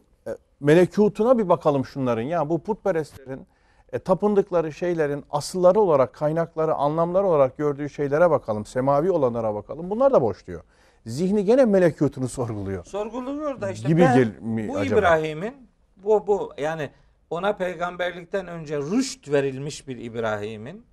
melekutuna 0.63 1.37
bir 1.37 1.49
bakalım 1.49 1.85
şunların. 1.85 2.21
Ya 2.21 2.49
bu 2.49 2.63
putperestlerin 2.63 3.47
e, 3.93 3.99
tapındıkları 3.99 4.73
şeylerin 4.73 5.25
asılları 5.31 5.79
olarak, 5.79 6.13
kaynakları, 6.13 6.73
anlamları 6.75 7.27
olarak 7.27 7.57
gördüğü 7.57 7.89
şeylere 7.89 8.29
bakalım. 8.29 8.65
Semavi 8.65 9.11
olanlara 9.11 9.55
bakalım. 9.55 9.89
Bunlar 9.89 10.13
da 10.13 10.21
boş 10.21 10.47
diyor. 10.47 10.63
Zihni 11.05 11.45
gene 11.45 11.65
melekutunu 11.65 12.29
sorguluyor. 12.29 12.85
Sorguluyor 12.85 13.61
da 13.61 13.71
işte 13.71 13.87
Gibi 13.87 14.01
ben 14.01 14.15
gel- 14.15 14.39
mi 14.41 14.67
bu 14.67 14.77
acaba? 14.77 14.99
İbrahim'in 14.99 15.69
bu 15.97 16.27
bu 16.27 16.53
yani 16.57 16.89
ona 17.29 17.53
peygamberlikten 17.53 18.47
önce 18.47 18.77
rüşt 18.77 19.31
verilmiş 19.31 19.87
bir 19.87 19.97
İbrahim'in 19.97 20.85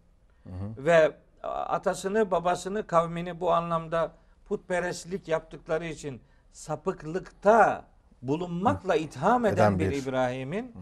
ve 0.78 1.12
atasını, 1.42 2.30
babasını, 2.30 2.86
kavmini 2.86 3.40
bu 3.40 3.52
anlamda 3.52 4.12
putperestlik 4.48 5.28
yaptıkları 5.28 5.86
için 5.86 6.20
sapıklıkta 6.52 7.84
bulunmakla 8.22 8.96
itham 8.96 9.46
eden 9.46 9.54
Eden 9.54 9.78
bir, 9.78 9.90
bir. 9.90 10.02
İbrahim'in 10.02 10.74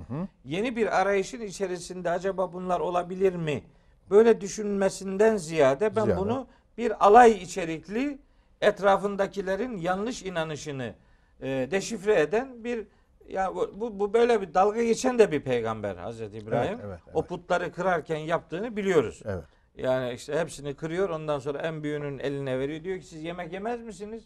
yeni 0.44 0.76
bir 0.76 1.00
arayışın 1.00 1.40
içerisinde 1.40 2.10
acaba 2.10 2.52
bunlar 2.52 2.80
olabilir 2.80 3.34
mi? 3.34 3.62
Böyle 4.10 4.40
düşünmesinden 4.40 5.36
ziyade 5.36 5.96
ben 5.96 6.04
Ziyade. 6.04 6.20
bunu 6.20 6.46
bir 6.78 7.06
alay 7.06 7.32
içerikli 7.32 8.18
etrafındakilerin 8.60 9.78
yanlış 9.78 10.22
inanışını 10.22 10.94
e, 11.40 11.68
deşifre 11.70 12.20
eden 12.20 12.64
bir 12.64 12.86
ya 13.28 13.54
bu, 13.54 14.00
bu, 14.00 14.14
böyle 14.14 14.40
bir 14.40 14.54
dalga 14.54 14.82
geçen 14.82 15.18
de 15.18 15.32
bir 15.32 15.40
peygamber 15.40 15.96
Hazreti 15.96 16.38
İbrahim. 16.38 16.72
Evet, 16.72 16.84
evet, 16.86 17.00
O 17.14 17.20
evet. 17.20 17.28
putları 17.28 17.72
kırarken 17.72 18.16
yaptığını 18.16 18.76
biliyoruz. 18.76 19.22
Evet. 19.24 19.44
Yani 19.76 20.12
işte 20.12 20.38
hepsini 20.38 20.74
kırıyor 20.74 21.08
ondan 21.10 21.38
sonra 21.38 21.58
en 21.58 21.82
büyüğünün 21.82 22.18
eline 22.18 22.58
veriyor. 22.58 22.84
Diyor 22.84 22.98
ki 22.98 23.06
siz 23.06 23.22
yemek 23.22 23.52
yemez 23.52 23.82
misiniz? 23.82 24.24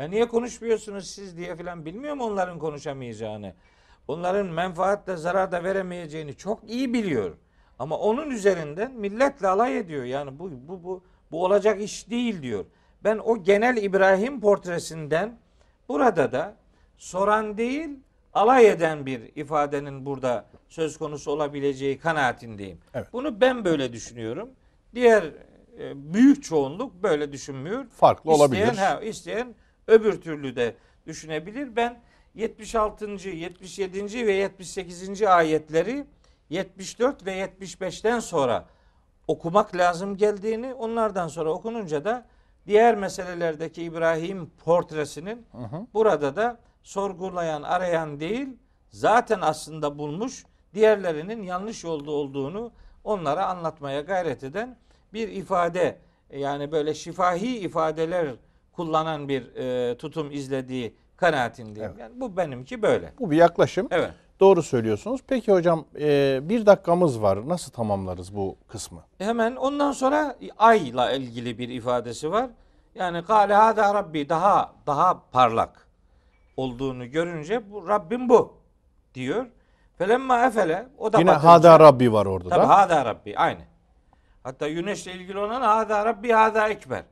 Ya 0.00 0.08
niye 0.08 0.28
konuşmuyorsunuz 0.28 1.10
siz 1.10 1.36
diye 1.36 1.56
filan 1.56 1.84
bilmiyor 1.84 2.14
mu 2.14 2.24
onların 2.24 2.58
konuşamayacağını? 2.58 3.54
Onların 4.08 4.46
menfaatle 4.46 5.16
zarar 5.16 5.52
da 5.52 5.64
veremeyeceğini 5.64 6.34
çok 6.34 6.70
iyi 6.70 6.92
biliyor. 6.92 7.36
Ama 7.78 7.98
onun 7.98 8.30
üzerinden 8.30 8.92
milletle 8.92 9.48
alay 9.48 9.78
ediyor. 9.78 10.04
Yani 10.04 10.38
bu 10.38 10.50
bu 10.68 10.84
bu 10.84 11.02
bu 11.30 11.44
olacak 11.44 11.80
iş 11.80 12.10
değil 12.10 12.42
diyor. 12.42 12.64
ben 13.04 13.18
o 13.18 13.42
genel 13.42 13.76
İbrahim 13.76 14.40
portresinden 14.40 15.38
burada 15.88 16.32
da 16.32 16.56
soran 16.96 17.58
değil 17.58 17.90
alay 18.34 18.68
eden 18.68 19.06
bir 19.06 19.20
ifadenin 19.36 20.06
burada 20.06 20.44
söz 20.68 20.98
konusu 20.98 21.30
olabileceği 21.30 21.98
kanaatindeyim. 21.98 22.78
Evet. 22.94 23.06
Bunu 23.12 23.40
ben 23.40 23.64
böyle 23.64 23.92
düşünüyorum. 23.92 24.50
Diğer 24.94 25.22
e, 25.78 26.14
büyük 26.14 26.44
çoğunluk 26.44 27.02
böyle 27.02 27.32
düşünmüyor. 27.32 27.84
Farklı 27.88 28.30
olabilir. 28.30 28.66
İsteyen, 28.66 28.94
ha, 28.94 29.00
isteyen 29.00 29.54
öbür 29.86 30.20
türlü 30.20 30.56
de 30.56 30.74
düşünebilir. 31.06 31.76
Ben 31.76 32.00
76. 32.34 33.06
77. 33.28 34.26
ve 34.26 34.32
78. 34.32 35.22
ayetleri 35.22 36.04
74 36.50 37.26
ve 37.26 37.44
75'ten 37.44 38.20
sonra 38.20 38.66
okumak 39.26 39.76
lazım 39.76 40.16
geldiğini, 40.16 40.74
onlardan 40.74 41.28
sonra 41.28 41.50
okununca 41.50 42.04
da 42.04 42.26
diğer 42.66 42.96
meselelerdeki 42.96 43.82
İbrahim 43.82 44.50
portresinin 44.64 45.46
Hı 45.52 45.58
hı. 45.58 45.86
burada 45.94 46.36
da 46.36 46.60
sorgulayan, 46.82 47.62
arayan 47.62 48.20
değil, 48.20 48.48
zaten 48.90 49.38
aslında 49.42 49.98
bulmuş, 49.98 50.44
diğerlerinin 50.74 51.42
yanlış 51.42 51.84
yolda 51.84 52.10
olduğunu 52.10 52.72
onlara 53.04 53.46
anlatmaya 53.46 54.00
gayret 54.00 54.44
eden 54.44 54.78
bir 55.12 55.28
ifade. 55.28 55.98
Yani 56.32 56.72
böyle 56.72 56.94
şifahi 56.94 57.58
ifadeler 57.58 58.34
kullanan 58.72 59.28
bir 59.28 59.56
e, 59.56 59.96
tutum 59.98 60.32
izlediği 60.32 60.94
kanaatindeyim. 61.16 61.90
Evet. 61.90 62.00
Yani 62.00 62.20
bu 62.20 62.36
benimki 62.36 62.82
böyle. 62.82 63.12
Bu 63.20 63.30
bir 63.30 63.36
yaklaşım. 63.36 63.88
Evet. 63.90 64.10
Doğru 64.40 64.62
söylüyorsunuz. 64.62 65.20
Peki 65.26 65.52
hocam 65.52 65.84
e, 66.00 66.40
bir 66.42 66.66
dakikamız 66.66 67.22
var. 67.22 67.48
Nasıl 67.48 67.72
tamamlarız 67.72 68.36
bu 68.36 68.56
kısmı? 68.68 69.00
Hemen 69.18 69.56
ondan 69.56 69.92
sonra 69.92 70.36
ayla 70.58 71.10
ilgili 71.12 71.58
bir 71.58 71.68
ifadesi 71.68 72.30
var. 72.32 72.50
Yani 72.94 73.24
kâle 73.24 73.54
hâdâ 73.54 73.94
rabbi 73.94 74.28
daha 74.28 74.72
daha 74.86 75.22
parlak 75.32 75.86
olduğunu 76.56 77.10
görünce 77.10 77.70
bu 77.70 77.88
Rabbim 77.88 78.28
bu 78.28 78.52
diyor. 79.14 79.46
Felemma 79.98 80.46
efele 80.46 80.86
o 80.98 81.12
da 81.12 81.18
Yine 81.18 81.30
batınca- 81.30 81.38
Hada 81.48 81.80
Rabbi 81.80 82.12
var 82.12 82.26
orada 82.26 82.48
Tabi 82.48 82.60
da. 82.62 82.68
hâdâ 82.68 83.04
rabbi 83.04 83.36
aynı. 83.38 83.60
Hatta 84.42 84.68
güneşle 84.68 85.12
ilgili 85.12 85.38
olan 85.38 85.62
hâdâ 85.62 86.04
rabbi 86.06 86.30
hâdâ 86.32 86.68
ekber. 86.68 87.02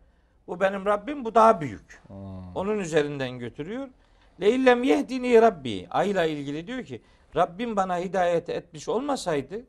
Bu 0.49 0.61
benim 0.61 0.87
Rabbim 0.87 1.25
bu 1.25 1.35
daha 1.35 1.61
büyük. 1.61 2.03
Hmm. 2.07 2.57
Onun 2.57 2.79
üzerinden 2.79 3.39
götürüyor. 3.39 3.89
Leillem 4.41 4.83
yehdini 4.83 5.43
rabbi. 5.43 5.87
Ayla 5.91 6.25
ilgili 6.25 6.67
diyor 6.67 6.85
ki 6.85 7.03
Rabbim 7.37 7.77
bana 7.77 7.99
hidayet 7.99 8.49
etmiş 8.49 8.89
olmasaydı 8.89 9.61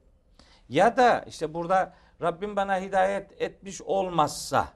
ya 0.70 0.98
da 0.98 1.26
işte 1.28 1.54
burada 1.54 1.94
Rabbim 2.22 2.56
bana 2.56 2.80
hidayet 2.80 3.42
etmiş 3.42 3.82
olmazsa 3.82 4.68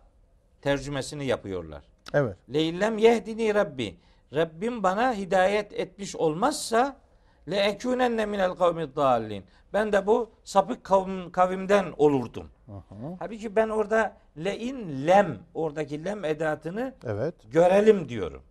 tercümesini 0.62 1.26
yapıyorlar. 1.26 1.84
Evet. 2.14 2.38
Leillem 2.54 2.98
yehdini 2.98 3.56
rabbi. 3.56 3.96
Rabbim 4.34 4.84
bana 4.84 5.14
hidayet 5.14 5.74
etmiş 5.74 6.16
olmazsa 6.16 6.98
le 7.50 7.56
ekûnenne 7.56 8.26
minel 8.26 8.52
kavmi 8.52 8.96
dallin. 8.96 9.44
Ben 9.74 9.92
de 9.92 10.08
bu 10.08 10.32
sapık 10.44 10.84
kavim, 10.84 11.32
kavimden 11.32 11.86
olurdum. 11.98 12.50
Hı. 12.66 12.74
Halbuki 13.20 13.56
ben 13.56 13.70
orada 13.70 14.18
lein 14.38 15.08
lem 15.08 15.40
oradaki 15.54 16.06
lem 16.06 16.26
edatını 16.26 16.94
Evet. 17.06 17.36
görelim 17.52 18.10
diyorum. 18.10 18.42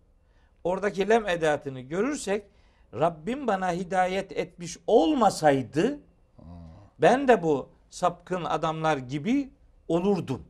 Oradaki 0.63 1.09
lem 1.09 1.27
edatını 1.27 1.79
görürsek 1.79 2.45
Rabbim 2.93 3.47
bana 3.47 3.71
hidayet 3.71 4.31
etmiş 4.31 4.77
olmasaydı 4.87 5.99
ben 7.01 7.27
de 7.27 7.43
bu 7.43 7.69
sapkın 7.89 8.43
adamlar 8.45 8.97
gibi 8.97 9.49
olurdum. 9.87 10.43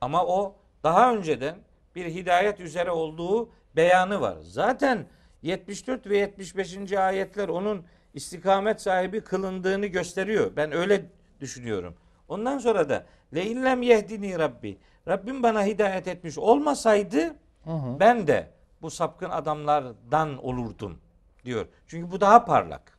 Ama 0.00 0.26
o 0.26 0.56
daha 0.82 1.14
önceden 1.14 1.56
bir 1.94 2.06
hidayet 2.06 2.60
üzere 2.60 2.90
olduğu 2.90 3.50
beyanı 3.76 4.20
var. 4.20 4.36
Zaten 4.40 5.06
74 5.42 6.06
ve 6.06 6.18
75. 6.18 6.92
ayetler 6.92 7.48
onun 7.48 7.84
istikamet 8.14 8.80
sahibi 8.80 9.20
kılındığını 9.20 9.86
gösteriyor. 9.86 10.56
Ben 10.56 10.72
öyle 10.72 11.06
düşünüyorum. 11.40 11.94
Ondan 12.28 12.58
sonra 12.58 12.88
da 12.88 13.06
le 13.34 13.46
illem 13.46 13.82
yehdini 13.82 14.38
rabbi. 14.38 14.78
Rabbim 15.08 15.42
bana 15.42 15.64
hidayet 15.64 16.08
etmiş 16.08 16.38
olmasaydı 16.38 17.34
Hı 17.64 17.70
hı. 17.70 18.00
ben 18.00 18.26
de 18.26 18.50
bu 18.82 18.90
sapkın 18.90 19.30
adamlardan 19.30 20.44
olurdum 20.44 20.98
diyor. 21.44 21.66
Çünkü 21.86 22.10
bu 22.10 22.20
daha 22.20 22.44
parlak. 22.44 22.98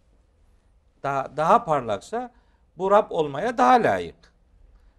Daha, 1.04 1.38
daha 1.38 1.64
parlaksa 1.64 2.32
bu 2.78 2.92
Rab 2.92 3.12
olmaya 3.12 3.58
daha 3.58 3.74
layık. 3.74 4.34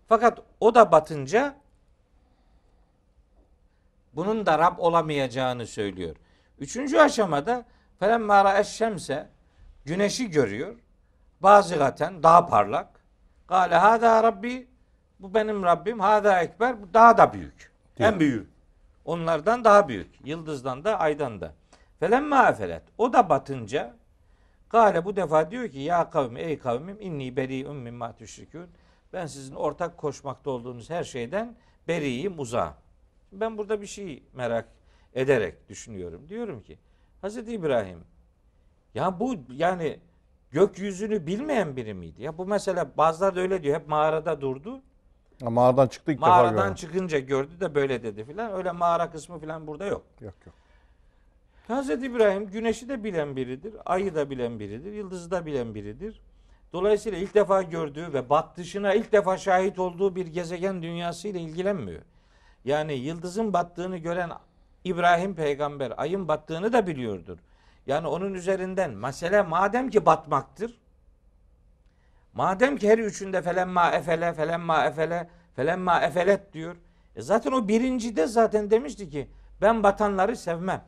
Fakat 0.09 0.39
o 0.61 0.75
da 0.75 0.93
batınca 0.93 1.57
bunun 4.13 4.47
da 4.47 4.59
Rab 4.59 4.79
olamayacağını 4.79 5.67
söylüyor. 5.67 6.17
Üçüncü 6.59 6.99
aşamada 6.99 7.65
felemma 7.99 8.45
ra'eşşemse 8.45 9.29
güneşi 9.85 10.31
görüyor. 10.31 10.75
Bazıgaten 11.41 12.23
daha 12.23 12.47
parlak. 12.47 12.89
Kale 13.47 13.75
hada 13.75 14.23
Rabbi 14.23 14.69
bu 15.21 15.35
benim 15.35 15.63
Rabbim. 15.63 16.01
Hada 16.01 16.43
ekber 16.43 16.83
bu 16.83 16.95
daha 16.95 17.19
da 17.19 17.33
büyük. 17.33 17.73
Diyor. 17.97 18.13
En 18.13 18.21
büyük. 18.21 18.49
Onlardan 19.05 19.65
daha 19.65 19.89
büyük. 19.89 20.11
Yıldızdan 20.25 20.85
da 20.85 20.99
aydan 20.99 21.41
da. 21.41 21.53
Felemma 22.01 22.49
efelet. 22.49 22.83
O 22.99 23.13
da 23.13 23.29
batınca 23.29 23.95
Gale 24.75 25.05
bu 25.05 25.17
defa 25.17 25.51
diyor 25.51 25.69
ki 25.69 25.79
ya 25.79 26.11
kavmi 26.11 26.41
ey 26.41 26.59
kavmim 26.59 27.01
inni 27.01 27.37
beri'un 27.37 27.77
mimma 27.77 28.17
tüşrikûn. 28.17 28.69
Ben 29.13 29.27
sizin 29.27 29.55
ortak 29.55 29.97
koşmakta 29.99 30.51
olduğunuz 30.51 30.91
her 30.91 31.05
şeyden 31.05 31.57
beriyim 31.89 32.41
uzağım. 32.41 32.75
Ben 33.33 33.59
burada 33.59 33.81
bir 33.81 33.87
şey 33.87 34.23
merak 34.33 34.69
ederek 35.15 35.69
düşünüyorum. 35.69 36.29
Diyorum 36.29 36.63
ki 36.63 36.79
Hazreti 37.21 37.53
İbrahim 37.53 38.05
ya 38.95 39.21
bu 39.21 39.37
yani 39.49 40.01
gökyüzünü 40.51 41.27
bilmeyen 41.27 41.77
biri 41.77 41.95
miydi? 41.95 42.23
Ya 42.23 42.39
bu 42.39 42.47
mesela 42.47 42.91
bazıları 42.97 43.37
da 43.37 43.41
öyle 43.41 43.63
diyor. 43.63 43.81
Hep 43.81 43.89
mağarada 43.89 44.41
durdu. 44.41 44.81
Mağaradan 45.43 45.87
çıktı 45.89 46.13
ilk 46.13 46.19
defa 46.19 46.29
Mağaradan 46.29 46.75
çıkınca 46.75 47.19
gördü 47.19 47.61
de 47.61 47.75
böyle 47.75 48.03
dedi 48.03 48.25
filan. 48.25 48.53
Öyle 48.53 48.73
mağara 48.73 49.11
kısmı 49.11 49.39
filan 49.39 49.67
burada 49.67 49.87
yok. 49.87 50.03
Yok 50.21 50.35
yok. 50.47 50.55
Hazreti 51.69 52.07
İbrahim 52.07 52.47
güneşi 52.47 52.89
de 52.89 53.05
bilen 53.05 53.37
biridir, 53.37 53.75
ayı 53.87 54.15
da 54.15 54.31
bilen 54.31 54.61
biridir, 54.61 54.93
yıldızı 54.93 55.31
da 55.31 55.47
bilen 55.47 55.75
biridir. 55.75 56.21
Dolayısıyla 56.73 57.19
ilk 57.19 57.35
defa 57.35 57.63
gördüğü 57.63 58.13
ve 58.13 58.31
battışına 58.31 58.95
ilk 58.95 59.13
defa 59.13 59.37
şahit 59.37 59.79
olduğu 59.79 60.17
bir 60.17 60.27
gezegen 60.27 60.83
dünyasıyla 60.83 61.41
ilgilenmiyor. 61.41 62.03
Yani 62.65 62.95
yıldızın 62.95 63.53
battığını 63.53 63.97
gören 63.97 64.31
İbrahim 64.85 65.35
peygamber 65.35 65.93
ayın 65.97 66.29
battığını 66.29 66.73
da 66.73 66.87
biliyordur. 66.87 67.39
Yani 67.87 68.07
onun 68.07 68.35
üzerinden 68.35 68.91
mesele 68.91 69.43
madem 69.43 69.91
ki 69.91 70.07
batmaktır. 70.07 70.79
Madem 72.35 72.77
ki 72.77 72.89
her 72.89 72.99
üçünde 72.99 73.43
felemma 73.43 73.91
efele, 73.91 74.35
felemma 74.35 74.85
efele, 74.85 75.29
felemma 75.57 76.01
efelet 76.01 76.53
diyor. 76.53 76.77
E 77.17 77.23
zaten 77.23 77.53
o 77.53 77.69
birincide 77.69 78.27
zaten 78.27 78.71
demişti 78.71 79.11
ki 79.11 79.29
ben 79.61 79.83
batanları 79.83 80.37
sevmem. 80.37 80.85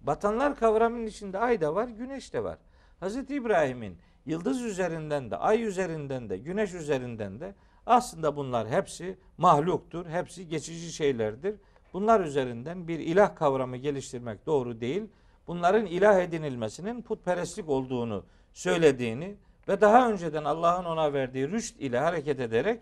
Batanlar 0.00 0.56
kavramının 0.56 1.06
içinde 1.06 1.38
ay 1.38 1.60
da 1.60 1.74
var, 1.74 1.88
güneş 1.88 2.32
de 2.32 2.44
var. 2.44 2.58
Hazreti 3.00 3.34
İbrahim'in 3.34 3.98
yıldız 4.26 4.62
üzerinden 4.62 5.30
de, 5.30 5.36
ay 5.36 5.62
üzerinden 5.62 6.30
de, 6.30 6.38
güneş 6.38 6.74
üzerinden 6.74 7.40
de 7.40 7.54
aslında 7.86 8.36
bunlar 8.36 8.68
hepsi 8.68 9.18
mahluktur, 9.38 10.06
hepsi 10.06 10.48
geçici 10.48 10.92
şeylerdir. 10.92 11.54
Bunlar 11.92 12.20
üzerinden 12.20 12.88
bir 12.88 12.98
ilah 12.98 13.36
kavramı 13.36 13.76
geliştirmek 13.76 14.46
doğru 14.46 14.80
değil. 14.80 15.02
Bunların 15.46 15.86
ilah 15.86 16.20
edinilmesinin 16.20 17.02
putperestlik 17.02 17.68
olduğunu 17.68 18.24
söylediğini 18.52 19.36
ve 19.68 19.80
daha 19.80 20.10
önceden 20.10 20.44
Allah'ın 20.44 20.84
ona 20.84 21.12
verdiği 21.12 21.50
rüşt 21.50 21.80
ile 21.80 21.98
hareket 21.98 22.40
ederek 22.40 22.80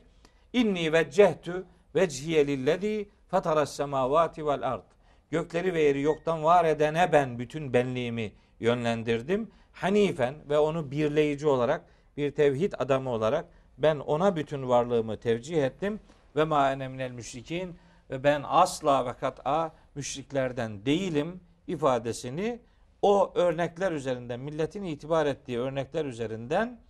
inni 0.53 0.93
veccehtu 0.93 1.65
vecihiye 1.95 2.47
lillezî 2.47 3.09
fataras 3.29 3.77
semavati 3.77 4.47
vel 4.47 4.69
ard. 4.73 4.83
Gökleri 5.31 5.75
ve 5.75 5.83
yeri 5.83 6.01
yoktan 6.01 6.45
var 6.45 6.65
edene 6.65 7.13
ben 7.13 7.39
bütün 7.39 7.73
benliğimi 7.73 8.33
yönlendirdim. 8.61 9.51
Hanifen 9.73 10.35
ve 10.49 10.59
onu 10.59 10.91
birleyici 10.91 11.49
olarak 11.49 11.85
bir 12.17 12.31
tevhid 12.31 12.73
adamı 12.79 13.11
olarak 13.11 13.45
ben 13.79 13.97
ona 13.97 14.37
bütün 14.37 14.69
varlığımı 14.69 15.17
tevcih 15.17 15.65
ettim 15.65 16.01
ve 16.37 16.45
ma 16.45 16.73
ene 16.73 16.89
minel 16.89 17.11
müşrikin 17.11 17.77
ve 18.11 18.25
ben 18.25 18.43
asla 18.47 19.07
ve 19.07 19.13
kat'a 19.13 19.73
müşriklerden 19.95 20.87
değilim 20.87 21.41
ifadesini 21.67 22.61
o 23.03 23.33
örnekler 23.35 23.93
üzerinden 23.93 24.41
milletin 24.41 24.83
itibar 24.83 25.27
ettiği 25.27 25.59
örnekler 25.59 26.05
üzerinden 26.05 26.81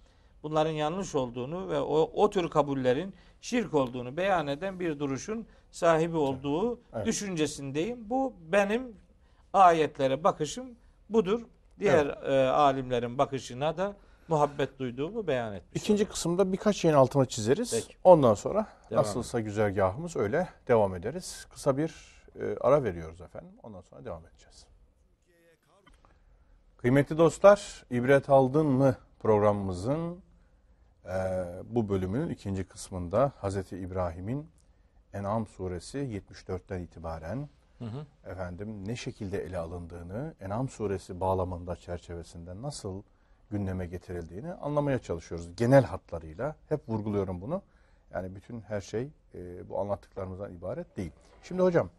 bunların 0.43 0.71
yanlış 0.71 1.15
olduğunu 1.15 1.69
ve 1.69 1.81
o, 1.81 2.11
o 2.15 2.31
tür 2.31 2.51
kabullerin 2.51 3.15
şirk 3.41 3.75
olduğunu 3.75 4.17
beyan 4.17 4.47
eden 4.47 4.81
bir 4.81 4.99
duruşun 4.99 5.47
sahibi 5.71 6.17
olduğu 6.17 6.81
Evet. 6.95 7.07
düşüncesindeyim. 7.07 8.11
Bu 8.11 8.33
benim 8.53 8.97
ayetlere 9.53 10.25
bakışım 10.25 10.67
budur. 11.11 11.41
Diğer 11.81 12.07
e, 12.07 12.49
alimlerin 12.51 13.19
bakışına 13.19 13.77
da 13.77 13.97
muhabbet 14.29 14.79
duyduğumu 14.79 15.27
beyan 15.27 15.55
etmiş. 15.55 15.83
İkinci 15.83 16.05
kısımda 16.05 16.53
birkaç 16.53 16.77
şeyin 16.77 16.95
altına 16.95 17.27
çizeriz. 17.27 17.71
Peki. 17.71 17.99
Ondan 18.05 18.35
sonra 18.35 18.67
Devam 18.91 19.03
nasılsa 19.03 19.41
güzergahımız 19.41 20.17
öyle 20.17 20.49
devam 20.69 20.95
ederiz. 20.95 21.47
Kısa 21.51 21.77
bir 21.77 22.12
e, 22.41 22.57
ara 22.61 22.85
veriyoruz 22.85 23.21
efendim. 23.21 23.53
Ondan 23.63 23.81
sonra 23.81 24.05
devam 24.05 24.27
edeceğiz. 24.27 24.67
Kıymetli 26.77 27.19
dostlar, 27.19 27.85
ibret 27.91 28.31
aldın 28.31 28.67
mı 28.67 28.97
programımızın 29.21 30.23
e, 31.05 31.45
bu 31.65 31.89
bölümünün 31.89 32.31
ikinci 32.31 32.65
kısmında 32.65 33.33
Hazreti 33.37 33.79
İbrahim'in 33.79 34.51
En'am 35.13 35.47
suresi 35.47 35.99
74'ten 35.99 36.81
itibaren 36.81 37.49
Hı 37.79 37.85
hı. 37.85 38.31
efendim 38.31 38.89
ne 38.89 38.97
şekilde 38.97 39.45
ele 39.45 39.59
alındığını, 39.59 40.35
En'am 40.41 40.69
suresi 40.69 41.21
bağlamında 41.21 41.77
çerçevesinde 41.77 42.63
nasıl 42.63 43.03
gündeme 43.51 43.87
getirildiğini 43.87 44.53
anlamaya 44.53 44.99
çalışıyoruz. 44.99 45.57
Genel 45.57 45.85
hatlarıyla 45.85 46.57
hep 46.69 46.89
vurguluyorum 46.89 47.41
bunu. 47.41 47.63
Yani 48.15 48.35
bütün 48.35 48.61
her 48.61 48.81
şey 48.81 49.09
e, 49.35 49.69
bu 49.69 49.81
anlattıklarımızdan 49.81 50.55
ibaret 50.55 50.97
değil. 50.97 51.13
Şimdi 51.43 51.63
hocam 51.63 51.91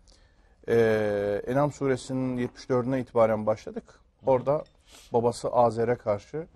e, 0.68 1.42
En'am 1.48 1.72
suresinin 1.72 2.48
74'üne 2.48 3.02
itibaren 3.02 3.46
başladık. 3.46 3.84
Orada 4.26 4.64
babası 5.14 5.50
Azer'e 5.50 5.96
karşı 5.96 6.48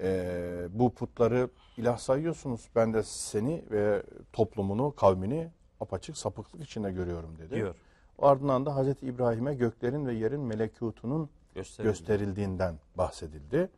e, 0.00 0.68
bu 0.70 0.94
putları 0.94 1.48
ilah 1.76 1.98
sayıyorsunuz. 1.98 2.68
Ben 2.76 2.94
de 2.94 3.02
seni 3.02 3.64
ve 3.70 4.02
toplumunu, 4.32 4.94
kavmini 4.96 5.50
apaçık 5.80 6.16
sapıklık 6.16 6.62
içinde 6.62 6.92
görüyorum 6.92 7.38
dedi. 7.38 7.54
Diyor. 7.54 7.74
Ardından 8.18 8.66
da 8.66 8.74
Hazreti 8.74 9.06
İbrahim'e 9.06 9.54
göklerin 9.54 10.06
ve 10.06 10.14
yerin 10.14 10.40
melekutunun 10.40 11.30
Gösterildi. 11.54 11.88
gösterildiğinden 11.88 12.74
bahsedildi. 12.98 13.68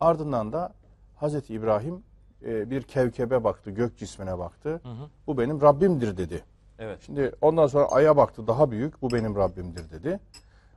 Ardından 0.00 0.52
da 0.52 0.74
Hazreti 1.16 1.54
İbrahim 1.54 2.02
e, 2.44 2.70
bir 2.70 2.82
kevkebe 2.82 3.44
baktı, 3.44 3.70
gök 3.70 3.98
cismine 3.98 4.38
baktı. 4.38 4.80
Hı 4.82 4.88
hı. 4.88 5.08
Bu 5.26 5.38
benim 5.38 5.60
Rabbimdir 5.60 6.16
dedi. 6.16 6.44
Evet. 6.82 7.00
Şimdi 7.06 7.32
ondan 7.40 7.66
sonra 7.66 7.84
aya 7.84 8.16
baktı, 8.16 8.46
daha 8.46 8.70
büyük, 8.70 9.02
bu 9.02 9.10
benim 9.10 9.36
Rabbimdir 9.36 9.90
dedi. 9.90 10.20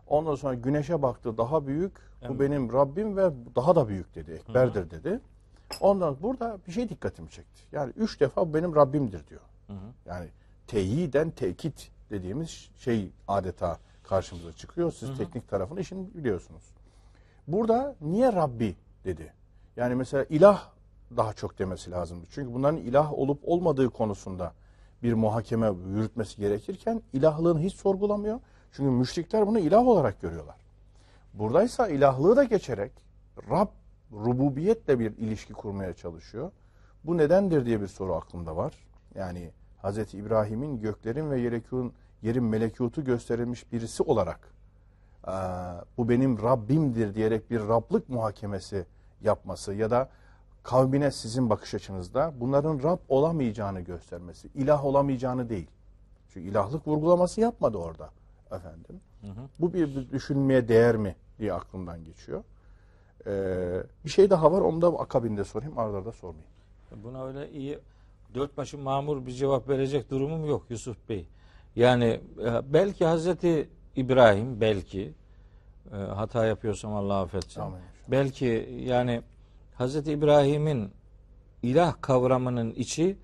Ondan 0.07 0.35
sonra 0.35 0.53
güneşe 0.53 1.01
baktı, 1.01 1.37
daha 1.37 1.67
büyük, 1.67 1.93
bu 2.21 2.25
Evet. 2.25 2.39
benim 2.39 2.73
Rabbim 2.73 3.17
ve 3.17 3.31
daha 3.55 3.75
da 3.75 3.87
büyük 3.87 4.15
dedi, 4.15 4.31
ekberdir 4.31 4.91
dedi. 4.91 5.19
Ondan 5.81 6.17
burada 6.21 6.57
bir 6.67 6.71
şey 6.71 6.89
dikkatimi 6.89 7.29
çekti. 7.29 7.61
Yani 7.71 7.93
üç 7.97 8.19
defa 8.19 8.49
bu 8.49 8.53
benim 8.53 8.75
Rabbimdir 8.75 9.27
diyor. 9.27 9.41
Hı 9.67 9.73
hı. 9.73 9.93
Yani 10.05 10.27
teyiden 10.67 11.31
tekit 11.31 11.91
dediğimiz 12.09 12.69
şey 12.77 13.11
adeta 13.27 13.77
karşımıza 14.03 14.53
çıkıyor. 14.53 14.91
Siz 14.91 15.17
teknik 15.17 15.49
tarafını 15.49 15.79
işin 15.79 16.13
biliyorsunuz. 16.13 16.63
Burada 17.47 17.95
niye 18.01 18.33
Rabbi 18.33 18.75
dedi? 19.05 19.33
Yani 19.77 19.95
mesela 19.95 20.25
ilah 20.29 20.69
daha 21.17 21.33
çok 21.33 21.59
demesi 21.59 21.91
lazımdı. 21.91 22.25
Çünkü 22.31 22.53
bunların 22.53 22.77
ilah 22.77 23.13
olup 23.13 23.39
olmadığı 23.43 23.89
konusunda 23.89 24.53
bir 25.05 25.13
muhakeme 25.13 25.71
yürütmesi 25.87 26.37
gerekirken 26.37 27.01
ilahlığını 27.13 27.59
hiç 27.59 27.75
sorgulamıyor. 27.75 28.39
Çünkü 28.71 28.89
müşrikler 28.89 29.47
bunu 29.47 29.59
ilah 29.59 29.87
olarak 29.87 30.21
görüyorlar. 30.21 30.55
Buradaysa 31.33 31.87
ilahlığı 31.87 32.35
da 32.35 32.43
geçerek 32.43 32.91
Rab, 33.49 33.67
rububiyetle 34.11 34.99
bir 34.99 35.17
ilişki 35.17 35.53
kurmaya 35.53 35.93
çalışıyor. 35.93 36.51
Bu 37.03 37.17
nedendir 37.17 37.65
diye 37.65 37.81
bir 37.81 37.87
soru 37.87 38.15
aklımda 38.15 38.57
var. 38.57 38.73
Yani 39.15 39.51
Hz. 39.83 40.13
İbrahim'in 40.13 40.81
göklerin 40.81 41.31
ve 41.31 41.39
yerekun, 41.39 41.93
yerin 42.21 42.43
melekutu 42.43 43.03
gösterilmiş 43.03 43.71
birisi 43.71 44.03
olarak 44.03 44.55
bu 45.97 46.09
benim 46.09 46.41
Rabbimdir 46.41 47.15
diyerek 47.15 47.51
bir 47.51 47.59
Rablık 47.59 48.09
muhakemesi 48.09 48.85
yapması 49.21 49.73
ya 49.73 49.91
da 49.91 50.09
kavmine 50.65 51.11
sizin 51.11 51.49
bakış 51.49 51.73
açınızda 51.73 52.33
bunların 52.39 52.83
Rab 52.83 52.99
olamayacağını 53.09 53.81
göstermesi, 53.81 54.49
ilah 54.55 54.85
olamayacağını 54.85 55.49
değil. 55.49 55.67
Çünkü 56.29 56.49
ilahlık 56.49 56.87
vurgulaması 56.87 57.41
yapmadı 57.41 57.77
orada 57.77 58.09
efendim. 58.51 59.01
Bu 59.59 59.73
bir, 59.73 60.11
düşünmeye 60.11 60.67
değer 60.67 60.97
mi 60.97 61.15
diye 61.39 61.53
aklımdan 61.53 62.03
geçiyor. 62.03 62.43
Ee, 63.27 63.83
bir 64.05 64.09
şey 64.09 64.29
daha 64.29 64.51
var 64.51 64.61
onu 64.61 64.81
da 64.81 64.87
akabinde 64.87 65.43
sorayım 65.43 65.77
arda 65.79 65.97
arda 65.97 66.11
sormayayım. 66.11 66.51
Buna 67.03 67.25
öyle 67.25 67.51
iyi 67.51 67.79
dört 68.35 68.57
başı 68.57 68.77
mamur 68.77 69.25
bir 69.25 69.31
cevap 69.31 69.69
verecek 69.69 70.09
durumum 70.09 70.45
yok 70.45 70.65
Yusuf 70.69 71.09
Bey. 71.09 71.27
Yani 71.75 72.21
e, 72.45 72.73
belki 72.73 73.05
Hazreti 73.05 73.69
İbrahim 73.95 74.61
belki 74.61 75.13
e, 75.91 75.95
hata 75.95 76.45
yapıyorsam 76.45 76.93
Allah 76.93 77.21
affetsin. 77.21 77.61
Amin. 77.61 77.79
Belki 78.07 78.79
yani 78.85 79.21
Hazreti 79.77 80.11
İbrahim'in 80.11 80.91
ilah 81.63 81.93
kavramının 82.01 82.71
içi 82.71 83.17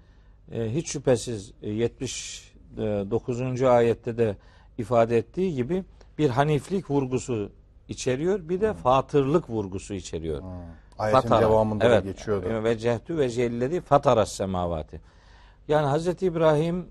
e, 0.51 0.73
hiç 0.73 0.87
şüphesiz 0.87 1.51
e, 1.61 1.69
79. 1.69 3.61
ayette 3.61 4.17
de 4.17 4.37
ifade 4.77 5.17
ettiği 5.17 5.55
gibi 5.55 5.83
bir 6.17 6.29
haniflik 6.29 6.91
vurgusu 6.91 7.49
içeriyor. 7.87 8.49
Bir 8.49 8.61
de 8.61 8.73
fatırlık 8.73 9.49
vurgusu 9.49 9.93
içeriyor. 9.93 10.43
Ayetin 10.97 11.21
Fatara. 11.21 11.41
devamında 11.41 11.85
evet. 11.85 12.03
da 12.03 12.11
geçiyordu. 12.11 12.63
Ve 12.63 12.77
cehtü 12.77 13.17
ve 13.17 13.29
celledi 13.29 13.81
fataras 13.81 14.31
semavati. 14.31 15.01
Yani 15.67 15.85
Hazreti 15.85 16.25
İbrahim 16.25 16.87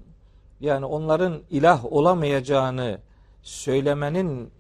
yani 0.61 0.85
onların 0.85 1.41
ilah 1.51 1.93
olamayacağını 1.93 2.99
söylemenin 3.43 4.51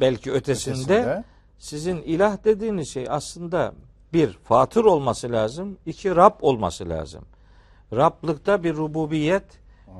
belki 0.00 0.32
ötesinde, 0.32 0.76
Ötesinde. 0.76 1.24
sizin 1.58 2.02
ilah 2.02 2.44
dediğiniz 2.44 2.88
şey 2.88 3.06
aslında 3.08 3.74
bir 4.12 4.38
fatır 4.44 4.84
olması 4.84 5.32
lazım, 5.32 5.78
iki 5.86 6.16
Rab 6.16 6.34
olması 6.40 6.88
lazım. 6.88 7.24
Rablıkta 7.92 8.64
bir 8.64 8.76
rububiyet, 8.76 9.44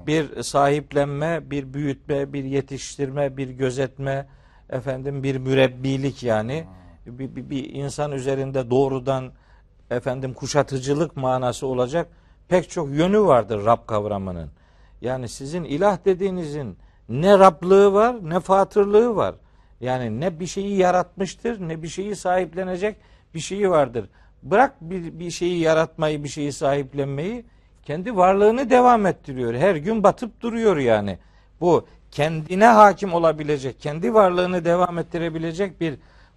bir 0.07 0.43
sahiplenme, 0.43 1.51
bir 1.51 1.75
büyütme, 1.75 2.33
bir 2.33 2.45
yetiştirme, 2.45 3.37
bir 3.37 3.49
gözetme, 3.49 4.27
efendim 4.71 5.23
bir 5.23 5.37
mürebbilik 5.37 6.23
yani 6.23 6.65
bir, 7.07 7.37
bir, 7.37 7.51
bir 7.51 7.75
insan 7.75 8.13
üzerinde 8.13 8.71
doğrudan 8.71 9.33
efendim 9.91 10.35
kuşatıcılık 10.35 11.17
manası 11.17 11.67
olacak 11.67 12.09
pek 12.49 12.71
çok 12.71 12.91
yönü 12.91 13.21
vardır 13.21 13.65
Rab 13.65 13.87
kavramının. 13.87 14.51
Yani 15.01 15.29
sizin 15.29 15.65
ilah 15.65 16.05
dediğinizin 16.05 16.79
ne 17.09 17.39
Rablığı 17.39 17.93
var 17.93 18.17
ne 18.23 18.41
fatırlığı 18.41 19.17
var. 19.17 19.35
Yani 19.81 20.21
ne 20.21 20.41
bir 20.41 20.47
şeyi 20.47 20.77
yaratmıştır 20.77 21.69
ne 21.69 21.83
bir 21.83 21.89
şeyi 21.89 22.17
sahiplenecek 22.17 22.97
bir 23.35 23.41
şeyi 23.41 23.71
vardır. 23.71 24.09
Bırak 24.43 24.75
bir, 24.81 25.19
bir 25.19 25.31
şeyi 25.31 25.59
yaratmayı 25.61 26.25
bir 26.25 26.29
şeyi 26.29 26.53
sahiplenmeyi 26.53 27.45
kendi 27.83 28.17
varlığını 28.17 28.71
devam 28.71 29.07
ettiriyor. 29.07 29.55
Her 29.55 29.77
gün 29.77 30.03
batıp 30.03 30.41
duruyor 30.41 30.77
yani. 30.77 31.19
Bu 31.61 31.87
kendine 32.11 32.67
hakim 32.67 33.15
olabilecek, 33.15 33.81
kendi 33.81 34.15
varlığını 34.15 34.65
devam 34.65 34.99
ettirebilecek 34.99 35.81
bir 35.81 35.95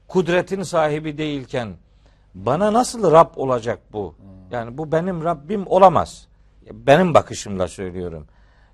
kudretin 0.07 0.63
sahibi 0.63 1.17
değilken 1.17 1.69
bana 2.35 2.73
nasıl 2.73 3.11
Rab 3.11 3.29
olacak 3.35 3.79
bu? 3.93 4.15
Yani 4.51 4.77
bu 4.77 4.91
benim 4.91 5.23
Rabbim 5.23 5.67
olamaz. 5.67 6.27
Benim 6.71 7.13
bakışımla 7.13 7.67
söylüyorum. 7.67 8.27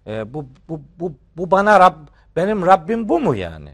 Ee, 0.08 0.34
bu, 0.34 0.46
bu, 0.70 0.82
bu, 1.00 1.14
bu 1.38 1.52
bana 1.52 1.80
Rab, 1.80 1.94
benim 2.36 2.66
Rabbim 2.66 3.10
bu 3.10 3.20
mu 3.20 3.36
yani? 3.36 3.70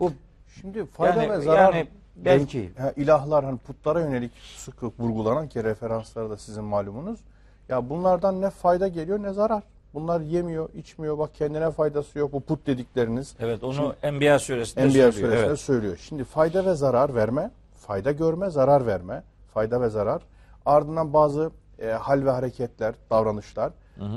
Bu 0.00 0.12
Şimdi 0.60 0.86
fayda 0.86 1.22
Yani- 1.22 1.32
ve 1.32 1.40
zarar 1.40 1.74
yani 1.74 1.88
belki. 2.16 2.70
Ha, 2.78 2.92
ilahlar 2.96 3.44
hani 3.44 3.58
putlara 3.58 4.00
yönelik 4.00 4.32
sık 4.56 4.82
vurgulanan 5.00 5.48
ki 5.48 5.64
referansları 5.64 6.30
da 6.30 6.36
sizin 6.36 6.64
malumunuz. 6.64 7.20
Ya 7.68 7.90
bunlardan 7.90 8.40
ne 8.40 8.50
fayda 8.50 8.88
geliyor 8.88 9.22
ne 9.22 9.32
zarar. 9.32 9.62
Bunlar 9.94 10.20
yemiyor, 10.20 10.68
içmiyor. 10.74 11.18
Bak 11.18 11.34
kendine 11.34 11.70
faydası 11.70 12.18
yok 12.18 12.32
bu 12.32 12.40
put 12.40 12.66
dedikleriniz. 12.66 13.34
evet 13.40 13.64
onu 13.64 13.94
Enbiya 14.02 14.38
suresinde 14.38 14.84
Enbiya 14.84 15.12
söylüyor. 15.12 15.30
suresinde 15.32 15.48
Evet. 15.48 15.60
söylüyor. 15.60 15.96
Şimdi 16.08 16.24
fayda 16.24 16.66
ve 16.66 16.74
zarar 16.74 17.14
verme, 17.14 17.50
fayda 17.74 18.12
görme, 18.12 18.50
zarar 18.50 18.86
verme, 18.86 19.22
fayda 19.54 19.80
ve 19.80 19.88
zarar. 19.88 20.22
Ardından 20.66 21.12
bazı 21.12 21.50
e, 21.78 21.86
hal 21.90 22.24
ve 22.24 22.30
hareketler, 22.30 22.94
davranışlar. 23.10 23.72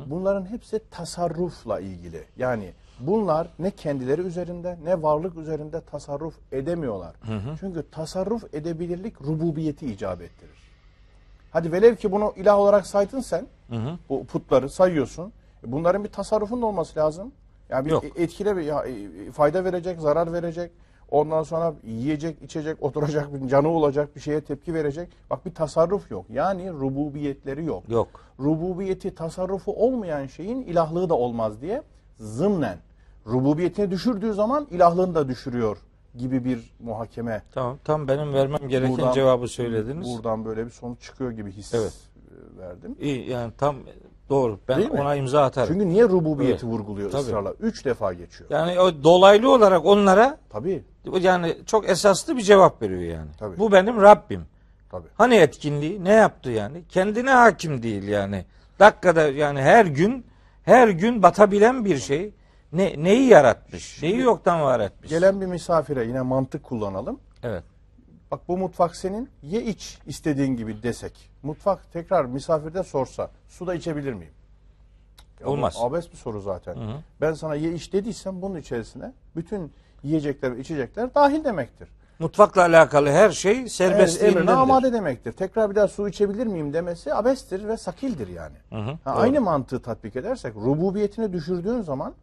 Bunların 0.06 0.46
hepsi 0.46 0.82
tasarrufla 0.92 1.80
ilgili. 1.80 2.24
Yani 2.38 2.74
bunlar 3.00 3.48
ne 3.60 3.72
kendileri 3.72 4.22
üzerinde 4.22 4.78
ne 4.84 5.02
varlık 5.02 5.38
üzerinde 5.38 5.82
tasarruf 5.82 6.36
edemiyorlar. 6.52 7.16
Çünkü 7.60 7.84
tasarruf 7.92 8.54
edebilirlik 8.54 9.22
rububiyeti 9.22 9.86
icap 9.94 10.22
ettirir. 10.22 10.56
Hadi 11.52 11.72
velev 11.72 11.96
ki 11.96 12.12
bunu 12.12 12.34
ilah 12.36 12.58
olarak 12.60 12.88
saydın 12.88 13.20
sen, 13.20 13.48
bu 14.10 14.26
putları 14.26 14.70
sayıyorsun. 14.70 15.32
E, 15.68 15.72
Bunların 15.72 16.04
bir 16.04 16.10
tasarrufun 16.10 16.62
da 16.62 16.66
olması 16.66 17.00
lazım. 17.00 17.32
Yani 17.70 17.86
bir 17.86 17.92
Yok. 17.92 18.04
e- 18.04 18.24
etkile 18.24 18.58
bir 18.58 18.68
e, 19.28 19.32
fayda 19.32 19.64
verecek, 19.66 20.00
zarar 20.02 20.34
verecek. 20.34 20.72
Ondan 21.12 21.44
sonra 21.44 21.74
yiyecek, 21.84 22.42
içecek, 22.42 22.84
oturacak, 22.84 23.28
canı 23.50 23.68
olacak, 23.70 24.16
bir 24.16 24.22
şeye 24.22 24.42
tepki 24.42 24.74
verecek. 24.74 25.10
Bak 25.30 25.46
bir 25.46 25.54
tasarruf 25.54 26.12
yok. 26.12 26.26
Yani 26.30 26.72
rububiyetleri 26.72 27.66
yok. 27.66 27.90
Yok. 27.90 28.08
Rububiyeti, 28.40 29.16
tasarrufu 29.16 29.72
olmayan 29.74 30.28
şeyin 30.28 30.62
ilahlığı 30.62 31.10
da 31.10 31.14
olmaz 31.14 31.62
diye 31.62 31.82
zımnen 32.20 32.78
rububiyetini 33.28 33.92
düşürdüğü 33.92 34.34
zaman 34.34 34.68
ilahlığını 34.72 35.16
da 35.16 35.28
düşürüyor 35.28 35.78
gibi 36.18 36.46
bir 36.46 36.74
muhakeme. 36.80 37.42
Tamam. 37.54 37.78
Tam 37.84 38.08
benim 38.08 38.34
vermem 38.34 38.68
gereken 38.70 38.98
Buradan- 38.98 39.14
cevabı 39.14 39.48
söylediniz. 39.48 40.08
Buradan 40.16 40.46
böyle 40.46 40.66
bir 40.66 40.72
sonuç 40.72 41.02
çıkıyor 41.02 41.32
gibi 41.32 41.52
his 41.52 41.74
Evet. 41.74 41.94
e, 42.56 42.60
verdim. 42.60 42.96
İyi 43.00 43.30
yani 43.30 43.52
tam 43.58 43.76
Doğru. 44.30 44.60
Ben 44.68 44.78
Değil 44.78 44.92
mi? 44.92 45.02
ona 45.02 45.16
imza 45.16 45.44
atarım. 45.44 45.74
Çünkü 45.74 45.90
niye 45.90 46.04
rububiyeti 46.04 46.54
Evet. 46.54 46.64
vurguluyor 46.64 47.12
Tabii. 47.12 47.22
ısrarla? 47.22 47.54
Üç 47.60 47.86
defa 47.86 48.14
geçiyor. 48.14 48.50
yani 48.50 48.80
o 48.80 49.04
dolaylı 49.04 49.52
olarak 49.52 49.86
onlara 49.86 50.38
Tabii. 50.50 50.84
yani 51.22 51.58
çok 51.66 51.90
esaslı 51.90 52.38
bir 52.38 52.42
cevap 52.42 52.82
veriyor 52.82 53.02
yani. 53.02 53.30
Tabii. 53.40 53.58
Bu 53.60 53.72
benim 53.72 54.02
Rabbim. 54.02 54.42
Tabii. 54.92 55.08
Hani 55.16 55.36
etkinliği 55.36 56.04
ne 56.04 56.12
yaptı 56.14 56.50
yani? 56.50 56.84
Kendine 56.90 57.30
hakim 57.32 57.84
değil 57.84 58.08
yani. 58.08 58.46
Dakikada 58.80 59.22
yani 59.28 59.62
her 59.62 59.86
gün 59.86 60.26
her 60.64 60.88
gün 60.88 61.24
batabilen 61.24 61.86
bir 61.86 61.98
şey. 61.98 62.34
Ne 62.74 62.94
neyi 63.04 63.28
yaratmış? 63.28 64.02
Neyi 64.04 64.18
yoktan 64.20 64.62
var 64.62 64.80
etmiş? 64.80 65.10
Gelen 65.10 65.42
bir 65.42 65.46
misafire 65.46 66.06
yine 66.06 66.22
mantık 66.22 66.64
kullanalım. 66.64 67.20
Evet. 67.44 67.64
Bak 68.32 68.40
bu 68.48 68.58
mutfak 68.58 68.96
senin 68.96 69.30
ye 69.44 69.62
iç 69.64 70.00
istediğin 70.06 70.56
gibi 70.58 70.84
desek. 70.84 71.30
Mutfak 71.44 71.94
tekrar 71.94 72.26
misafirde 72.26 72.84
sorsa 72.84 73.32
su 73.48 73.68
da 73.68 73.76
içebilir 73.76 74.14
miyim? 74.14 74.34
Ya 75.42 75.48
Olmaz. 75.48 75.78
Abes 75.82 76.12
bir 76.12 76.18
soru 76.18 76.42
zaten. 76.42 76.76
Hı 76.76 76.80
hı. 76.80 76.98
Ben 77.22 77.34
sana 77.34 77.56
ye 77.56 77.74
iç 77.74 77.94
dediysem 77.94 78.42
bunun 78.42 78.56
içerisine 78.56 79.12
bütün 79.36 79.72
yiyecekler 80.04 80.56
ve 80.56 80.60
içecekler 80.60 81.16
dahil 81.16 81.44
demektir. 81.44 81.88
Mutfakla 82.20 82.62
alakalı 82.62 83.10
her 83.10 83.30
şey 83.32 83.52
Evet, 83.52 83.58
emrine 83.60 83.70
serbestliğindendir. 83.70 84.52
amade 84.52 84.94
demektir. 84.94 85.32
Tekrar 85.32 85.70
bir 85.70 85.76
daha 85.76 85.88
su 85.88 86.10
içebilir 86.10 86.48
miyim 86.48 86.74
demesi 86.74 87.14
abestir 87.14 87.68
ve 87.68 87.78
sakildir 87.78 88.28
yani. 88.28 88.56
Hı 88.70 88.76
hı, 88.76 88.98
Ha, 89.04 89.14
doğru. 89.14 89.20
aynı 89.22 89.42
mantığı 89.42 89.82
tatbik 89.82 90.16
edersek 90.16 90.56
rububiyetini 90.56 91.34
düşürdüğün 91.34 91.82
zaman 91.82 92.14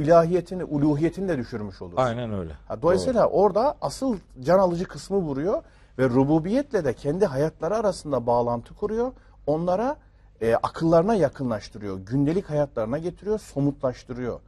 ilahiyetini, 0.00 0.64
uluhiyetini 0.64 1.28
de 1.28 1.38
düşürmüş 1.38 1.82
olursun. 1.82 1.96
Aynen 2.02 2.32
öyle. 2.34 2.52
Ha, 2.68 2.82
dolayısıyla 2.82 3.26
orada 3.26 3.74
asıl 3.80 4.16
can 4.42 4.58
alıcı 4.58 4.84
kısmı 4.84 5.16
vuruyor 5.16 5.62
ve 5.98 6.08
rububiyetle 6.08 6.84
de 6.84 6.94
kendi 6.94 7.26
hayatları 7.26 7.76
arasında 7.76 8.26
bağlantı 8.26 8.74
kuruyor. 8.74 9.12
Onlara 9.46 9.96
e, 10.40 10.54
akıllarına 10.54 11.14
yakınlaştırıyor. 11.14 11.98
Gündelik 11.98 12.50
hayatlarına 12.50 12.98
getiriyor, 12.98 13.38
somutlaştırıyor. 13.38 14.40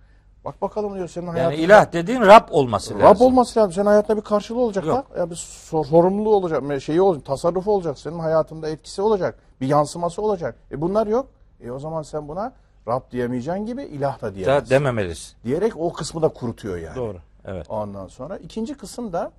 Bak 0.45 0.63
bakalım 0.63 0.95
diyor 0.95 1.09
senin 1.09 1.27
Yani 1.27 1.39
hayatında 1.39 1.63
ilah 1.63 1.93
dediğin 1.93 2.21
Rab 2.21 2.49
olması 2.51 2.95
lazım. 2.95 3.07
Rab 3.07 3.21
olması 3.21 3.61
lazım. 3.61 3.73
Senin 3.73 3.87
hayatında 3.87 4.17
bir 4.17 4.23
karşılığı 4.23 4.61
olacak 4.61 4.87
Yok. 4.87 5.15
da. 5.15 5.19
Ya 5.19 5.31
bir 5.31 5.35
sor- 5.35 5.85
sorumluluğu 5.85 6.35
olacak, 6.35 6.83
şeyi 6.83 7.01
olacak, 7.01 7.25
tasarrufu 7.25 7.73
olacak. 7.73 7.99
Senin 7.99 8.19
hayatında 8.19 8.69
etkisi 8.69 9.03
olacak. 9.03 9.39
Bir 9.61 9.67
yansıması 9.67 10.23
olacak. 10.23 10.57
E 10.71 10.81
bunlar 10.81 11.07
yok. 11.07 11.27
E 11.61 11.71
o 11.71 11.79
zaman 11.79 12.03
sen 12.03 12.29
buna 12.29 12.53
Rab 12.89 13.11
diyemeyeceğin 13.13 13.67
gibi 13.67 13.83
ilah 13.83 14.23
da 14.23 14.27
Da 14.27 14.35
diyemezsin. 14.35 14.71
dememelisin. 14.71 15.37
Diyerek 15.45 15.77
o 15.77 15.93
kısmı 15.93 16.23
da 16.23 16.29
kurutuyor 16.29 16.77
yani. 16.77 16.97
Doğru. 16.97 17.19
Evet. 17.45 17.67
Ondan 17.71 18.07
sonra 18.09 18.37
ikinci 18.39 18.75
kısım 18.75 19.13
da 19.13 19.33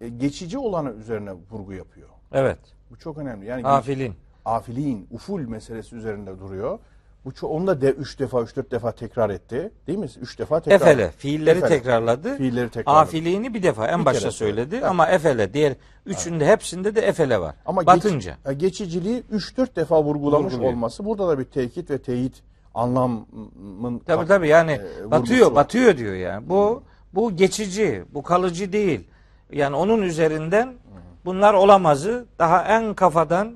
e, 0.00 0.08
geçici 0.08 0.58
olanı 0.58 0.92
üzerine 0.92 1.32
vurgu 1.50 1.72
yapıyor. 1.72 2.08
Evet. 2.32 2.58
Bu 2.90 2.96
çok 2.98 3.18
önemli. 3.18 3.46
Yani 3.46 3.66
Afilin. 3.66 4.14
afiliğin, 4.44 5.06
uful 5.10 5.40
meselesi 5.40 5.96
üzerinde 5.96 6.38
duruyor. 6.38 6.78
Bu 7.24 7.46
onu 7.46 7.66
da 7.66 7.80
de 7.80 7.90
üç 7.90 8.18
defa, 8.18 8.42
üç 8.42 8.56
dört 8.56 8.70
defa 8.70 8.92
tekrar 8.92 9.30
etti. 9.30 9.70
Değil 9.86 9.98
mi? 9.98 10.06
Üç 10.20 10.38
defa 10.38 10.60
tekrar. 10.60 10.76
Efele. 10.76 11.10
Fiilleri 11.10 11.58
Efele. 11.58 11.68
tekrarladı. 11.78 12.36
Fiilleri 12.36 12.70
tekrarladı. 12.70 13.00
Afiliğini 13.02 13.54
bir 13.54 13.62
defa 13.62 13.88
en 13.88 14.00
Bir 14.00 14.04
başta 14.04 14.30
söyledi 14.30 14.86
ama 14.86 15.06
efele. 15.08 15.54
Diğer 15.54 15.74
üçünde 16.06 16.46
hepsinde 16.46 16.94
de 16.94 17.00
efele 17.00 17.40
var. 17.40 17.54
Ama 17.66 17.82
geç- 17.82 17.86
Batınca. 17.88 18.36
ya 18.44 18.52
geçiciliği 18.52 19.22
3-4 19.32 19.76
defa 19.76 20.02
vurgulamış 20.04 20.52
Vurguluyor. 20.52 20.72
olması 20.72 21.04
burada 21.04 21.28
da 21.28 21.38
bir 21.38 21.44
tekit 21.44 21.90
ve 21.90 21.98
teyit 21.98 22.42
anlamın 22.74 23.98
Tabii 24.06 24.26
tabii 24.26 24.48
yani 24.48 24.72
e, 24.72 25.10
batıyor, 25.10 25.46
var. 25.46 25.54
batıyor 25.54 25.96
diyor 25.96 26.14
yani. 26.14 26.48
Bu 26.48 26.82
bu 27.14 27.36
geçici, 27.36 28.04
bu 28.14 28.22
kalıcı 28.22 28.72
değil. 28.72 29.08
Yani 29.52 29.76
onun 29.76 30.02
üzerinden 30.02 30.74
bunlar 31.24 31.54
olamazı 31.54 32.26
daha 32.38 32.64
en 32.64 32.94
kafadan 32.94 33.54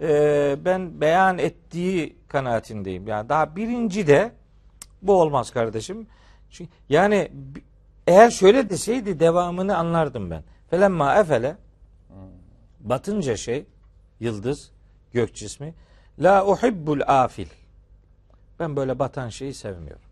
e, 0.00 0.56
ben 0.64 1.00
beyan 1.00 1.38
ettiği 1.38 2.16
kanaatindeyim. 2.28 3.06
Yani 3.06 3.28
daha 3.28 3.56
birinci 3.56 4.06
de 4.06 4.32
bu 5.02 5.20
olmaz 5.20 5.50
kardeşim. 5.50 6.06
Çünkü 6.50 6.70
yani 6.88 7.32
eğer 8.06 8.30
şöyle 8.30 8.70
deseydi 8.70 9.20
devamını 9.20 9.76
anlardım 9.76 10.30
ben. 10.30 10.42
Felemma 10.70 11.14
efele 11.14 11.56
batınca 12.80 13.36
şey 13.36 13.66
yıldız 14.20 14.70
gök 15.12 15.34
cismi 15.34 15.74
la 16.18 16.46
uhibbul 16.46 17.00
afil 17.06 17.46
ben 18.60 18.76
böyle 18.76 18.98
batan 18.98 19.28
şeyi 19.28 19.54
sevmiyorum. 19.54 20.02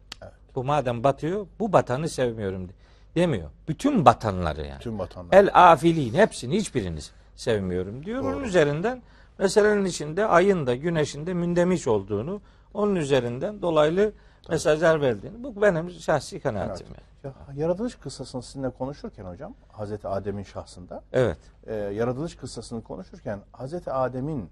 Bu 0.55 0.64
madem 0.64 1.05
batıyor, 1.05 1.47
bu 1.61 1.72
batanı 1.72 2.09
sevmiyorum 2.09 2.68
de- 2.68 2.72
demiyor. 3.14 3.51
Bütün 3.68 4.05
batanları 4.05 4.66
yani. 4.66 4.80
Tüm 4.80 4.99
vatandaş. 4.99 5.38
El 5.38 5.51
afilin 5.72 6.14
hepsini 6.14 6.57
hiçbirini 6.57 6.99
sevmiyorum 7.36 8.07
diyor. 8.07 8.24
Onun 8.24 8.44
üzerinden 8.44 9.03
meselenin 9.38 9.84
içinde 9.84 10.26
ayın 10.26 10.66
da 10.66 10.74
güneşin 10.74 11.26
de 11.26 11.34
mündemiş 11.34 11.86
olduğunu, 11.86 12.40
onun 12.74 12.97
üzerinden 12.97 13.62
dolaylı 13.62 14.12
mesajlar 14.49 15.01
verdiğini. 15.01 15.44
Bu 15.44 15.62
benim 15.62 15.90
şahsi 15.90 16.40
kanaatim. 16.40 16.86
Evet. 16.90 17.03
yani. 17.24 17.57
Ya, 17.59 17.64
yaratılış 17.64 17.94
kıssasını 17.94 18.42
sizinle 18.42 18.70
konuşurken 18.70 19.24
hocam, 19.24 19.55
Hazreti 19.68 20.09
Adem'in 20.09 20.42
şahsında, 20.42 21.03
Evet. 21.12 21.38
e, 21.66 21.74
yaratılış 21.74 22.36
kıssasını 22.36 22.82
konuşurken 22.82 23.40
Hazreti 23.53 23.92
Adem'in 23.92 24.51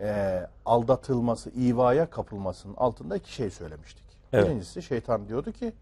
e, 0.00 0.40
aldatılması, 0.66 1.50
ivaya 1.50 2.10
kapılmasının 2.10 2.74
altında 2.76 3.16
iki 3.16 3.32
şey 3.32 3.50
söylemiştik. 3.50 4.04
Evet. 4.32 4.46
Birincisi 4.46 4.82
şeytan 4.82 5.28
diyordu 5.28 5.52
ki, 5.52 5.72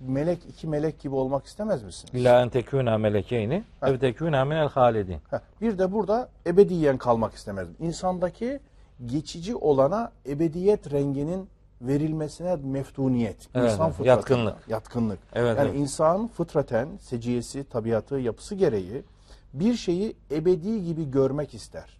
melek 0.00 0.38
iki 0.48 0.66
melek 0.66 1.00
gibi 1.00 1.14
olmak 1.14 1.46
istemez 1.46 1.82
misin? 1.82 2.10
İlla 2.12 2.42
en 2.42 2.48
tekûnâ 2.48 2.98
melekeyni 2.98 3.64
ev 3.82 3.98
tekûnâ 3.98 4.44
minel 4.44 4.68
halidin. 4.68 5.20
Bir 5.60 5.78
de 5.78 5.92
burada 5.92 6.28
ebediyen 6.46 6.98
kalmak 6.98 7.34
istemezdim. 7.34 7.76
İnsandaki 7.80 8.60
geçici 9.06 9.56
olana 9.56 10.12
ebediyet 10.28 10.92
renginin 10.92 11.48
verilmesine 11.80 12.56
meftuniyet. 12.56 13.48
Evet, 13.54 13.72
insan 13.72 13.86
evet. 13.86 13.96
fıtratında, 13.96 14.10
Yatkınlık. 14.10 14.68
Yatkınlık. 14.68 15.18
Evet, 15.32 15.58
yani 15.58 15.68
evet. 15.68 15.80
insan 15.80 16.28
fıtraten, 16.28 16.88
seciyesi, 17.00 17.64
tabiatı, 17.64 18.14
yapısı 18.14 18.54
gereği 18.54 19.02
bir 19.54 19.74
şeyi 19.74 20.16
ebedi 20.30 20.84
gibi 20.84 21.10
görmek 21.10 21.54
ister. 21.54 21.98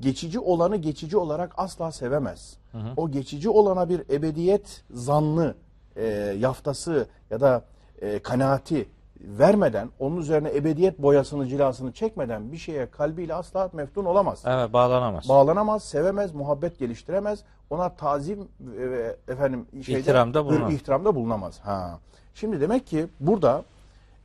Geçici 0.00 0.38
olanı 0.40 0.76
geçici 0.76 1.16
olarak 1.16 1.52
asla 1.56 1.92
sevemez. 1.92 2.56
O 2.96 3.10
geçici 3.10 3.50
olana 3.50 3.88
bir 3.88 4.00
ebediyet 4.10 4.84
zannı, 4.90 5.54
e, 5.96 6.06
yaftası 6.38 7.06
ya 7.30 7.40
da 7.40 7.62
e, 8.00 8.18
kanaati 8.18 8.88
vermeden, 9.20 9.88
onun 9.98 10.16
üzerine 10.16 10.50
ebediyet 10.56 10.98
boyasını, 10.98 11.46
cilasını 11.48 11.92
çekmeden 11.92 12.52
bir 12.52 12.56
şeye 12.56 12.90
kalbiyle 12.90 13.34
asla 13.34 13.70
meftun 13.72 14.04
olamaz. 14.04 14.42
Evet 14.46 14.72
bağlanamaz. 14.72 15.28
Bağlanamaz, 15.28 15.84
sevemez, 15.84 16.34
muhabbet 16.34 16.78
geliştiremez. 16.78 17.44
Ona 17.70 17.88
tazim 17.94 18.48
ve 18.60 19.16
efendim 19.28 19.66
şeyde, 19.82 20.00
İhtiramda 20.00 20.44
bulunamaz. 20.44 20.72
ihtiramda 20.72 21.14
bulunamaz. 21.14 21.60
Ha. 21.60 21.98
Şimdi 22.34 22.60
demek 22.60 22.86
ki 22.86 23.06
burada 23.20 23.64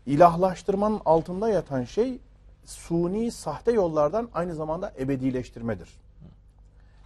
ilahlaştırmanın 0.06 1.02
altında 1.06 1.50
yatan 1.50 1.84
şey 1.84 2.20
suni, 2.68 3.32
sahte 3.32 3.72
yollardan 3.72 4.30
aynı 4.34 4.56
zamanda 4.56 4.94
ebedileştirmedir. 5.00 5.90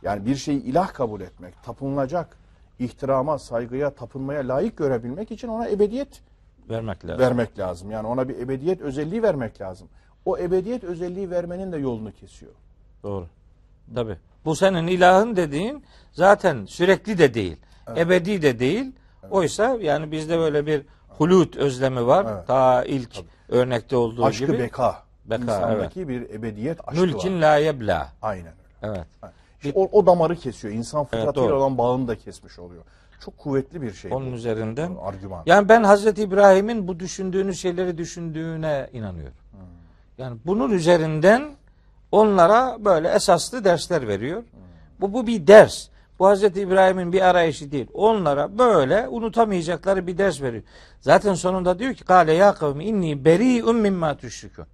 Yani 0.04 0.26
bir 0.26 0.36
şeyi 0.36 0.62
ilah 0.64 0.94
kabul 0.94 1.22
etmek, 1.22 1.64
tapınılacak, 1.64 2.38
ihtirama, 2.80 3.40
saygıya, 3.40 3.90
tapınmaya 3.90 4.48
layık 4.48 4.78
görebilmek 4.78 5.32
için 5.32 5.48
ona 5.48 5.70
ebediyet 5.70 6.22
Vermek 6.70 7.06
lazım. 7.06 7.20
vermek 7.20 7.60
lazım. 7.60 7.92
Yani 7.92 8.08
ona 8.08 8.30
bir 8.30 8.40
ebediyet 8.40 8.82
özelliği 8.82 9.24
vermek 9.24 9.62
lazım. 9.62 9.88
O 10.26 10.38
ebediyet 10.38 10.84
özelliği 10.84 11.32
vermenin 11.32 11.72
de 11.72 11.78
yolunu 11.78 12.12
kesiyor. 12.12 12.52
Doğru. 13.04 13.28
Tabi. 13.96 14.18
Bu 14.46 14.56
senin 14.56 14.88
ilahın 14.88 15.36
dediğin 15.36 15.84
zaten 16.12 16.66
sürekli 16.66 17.18
de 17.18 17.34
değil. 17.34 17.58
Ebedi 17.98 18.42
de 18.42 18.60
değil. 18.60 18.92
Oysa 19.32 19.78
yani 19.82 20.12
bizde 20.12 20.38
böyle 20.38 20.66
bir 20.66 20.86
hulut 21.10 21.56
özlemi 21.58 22.08
var. 22.08 22.26
Evet. 22.36 22.48
Ta 22.48 22.84
ilk 22.84 23.18
örnekte 23.50 23.96
olduğu 23.96 24.26
Aşkı 24.26 24.46
gibi. 24.46 24.60
beka. 24.60 25.04
Beka, 25.32 25.44
İnsandaki 25.44 26.08
bir 26.08 26.30
ebediyet 26.30 26.80
aşkı 26.88 27.02
var. 27.02 27.08
Mülkin 27.08 27.42
la 27.42 27.56
yebla. 27.56 28.10
Aynen 28.22 28.54
öyle. 28.82 28.94
Evet. 28.94 29.34
İşte 29.64 29.74
o, 29.76 30.00
o 30.00 30.06
damarı 30.06 30.36
kesiyor. 30.36 30.74
İnsan 30.74 31.04
fıtratıyla 31.04 31.36
doğru. 31.36 31.58
olan 31.58 31.78
bağını 31.78 32.08
da 32.08 32.16
kesmiş 32.16 32.60
oluyor. 32.60 32.84
Çok 33.26 33.38
kuvvetli 33.38 33.82
bir 33.82 33.94
şey 33.94 34.14
Onun 34.14 34.32
bu. 34.32 34.36
üzerinden. 34.36 34.96
Argüman. 35.02 35.44
Yani 35.46 35.70
ben 35.70 35.84
Hazreti 35.84 36.22
İbrahim'in 36.22 36.88
bu 36.88 37.00
düşündüğünüz 37.00 37.60
şeyleri 37.60 37.98
düşündüğüne 37.98 38.90
inanıyorum. 38.94 39.34
Yani 40.18 40.38
bunun 40.46 40.72
üzerinden 40.72 41.52
onlara 42.12 42.86
böyle 42.86 43.10
esaslı 43.10 43.64
dersler 43.64 44.08
veriyor. 44.08 44.44
Bu 45.00 45.14
bu 45.14 45.28
bir 45.28 45.48
ders. 45.48 45.88
Bu 46.20 46.28
Hazreti 46.28 46.62
İbrahim'in 46.62 47.14
bir 47.14 47.22
arayışı 47.22 47.72
değil. 47.72 47.88
Onlara 47.94 48.58
böyle 48.58 49.08
unutamayacakları 49.08 50.08
bir 50.08 50.18
ders 50.18 50.42
veriyor. 50.42 50.64
Zaten 51.00 51.34
sonunda 51.34 51.80
diyor 51.80 51.94
ki 51.94 52.04
Kale 52.04 52.34
ya 52.34 52.54
kavmi 52.54 52.86
inni 52.86 53.26
beri'un 53.26 53.76
mimma 53.76 54.18
tüşrikun. 54.18 54.66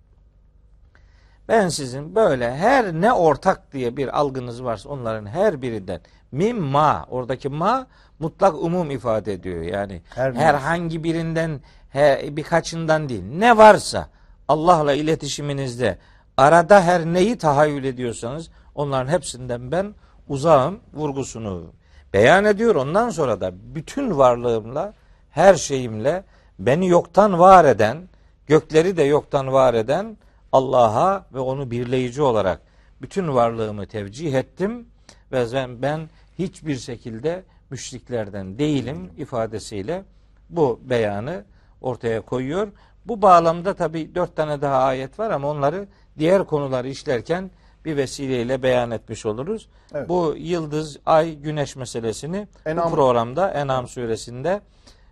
Ben 1.47 1.69
sizin 1.69 2.15
böyle 2.15 2.55
her 2.55 2.93
ne 2.93 3.13
ortak 3.13 3.73
diye 3.73 3.97
bir 3.97 4.19
algınız 4.19 4.63
varsa 4.63 4.89
onların 4.89 5.25
her 5.25 5.61
birinden 5.61 6.01
mimma 6.31 7.05
oradaki 7.09 7.49
ma 7.49 7.87
mutlak 8.19 8.53
umum 8.55 8.91
ifade 8.91 9.33
ediyor. 9.33 9.61
Yani 9.61 10.01
Her 10.15 10.33
herhangi 10.33 11.03
birinden 11.03 11.61
he, 11.89 12.29
birkaçından 12.31 13.09
değil. 13.09 13.23
Ne 13.23 13.57
varsa 13.57 14.09
Allah'la 14.47 14.93
iletişiminizde 14.93 15.97
arada 16.37 16.81
her 16.81 17.05
neyi 17.05 17.37
tahayyül 17.37 17.83
ediyorsanız 17.83 18.49
onların 18.75 19.11
hepsinden 19.11 19.71
ben 19.71 19.93
uzağım 20.27 20.79
vurgusunu 20.93 21.73
beyan 22.13 22.45
ediyor. 22.45 22.75
Ondan 22.75 23.09
sonra 23.09 23.41
da 23.41 23.51
bütün 23.53 24.17
varlığımla, 24.17 24.93
her 25.29 25.55
şeyimle 25.55 26.23
beni 26.59 26.87
yoktan 26.87 27.39
var 27.39 27.65
eden, 27.65 28.09
gökleri 28.47 28.97
de 28.97 29.03
yoktan 29.03 29.53
var 29.53 29.73
eden 29.73 30.17
Allah'a 30.51 31.25
ve 31.33 31.39
onu 31.39 31.71
birleyici 31.71 32.21
olarak 32.21 32.61
bütün 33.01 33.35
varlığımı 33.35 33.85
tevcih 33.85 34.33
ettim 34.33 34.87
ve 35.31 35.45
ben, 35.53 35.81
ben 35.81 36.09
hiçbir 36.39 36.75
şekilde 36.75 37.43
müşriklerden 37.69 38.59
değilim 38.59 39.11
ifadesiyle 39.17 40.03
bu 40.49 40.79
beyanı 40.83 41.43
ortaya 41.81 42.21
koyuyor. 42.21 42.67
Bu 43.05 43.21
bağlamda 43.21 43.73
tabi 43.73 44.15
dört 44.15 44.35
tane 44.35 44.61
daha 44.61 44.77
ayet 44.83 45.19
var 45.19 45.31
ama 45.31 45.49
onları 45.49 45.87
diğer 46.19 46.43
konuları 46.43 46.89
işlerken 46.89 47.51
bir 47.85 47.97
vesileyle 47.97 48.63
beyan 48.63 48.91
etmiş 48.91 49.25
oluruz. 49.25 49.69
Evet. 49.93 50.09
Bu 50.09 50.35
yıldız, 50.37 50.97
ay, 51.05 51.35
güneş 51.35 51.75
meselesini 51.75 52.47
En'am- 52.65 52.91
bu 52.91 52.95
programda 52.95 53.51
En'am 53.51 53.87
suresinde 53.87 54.61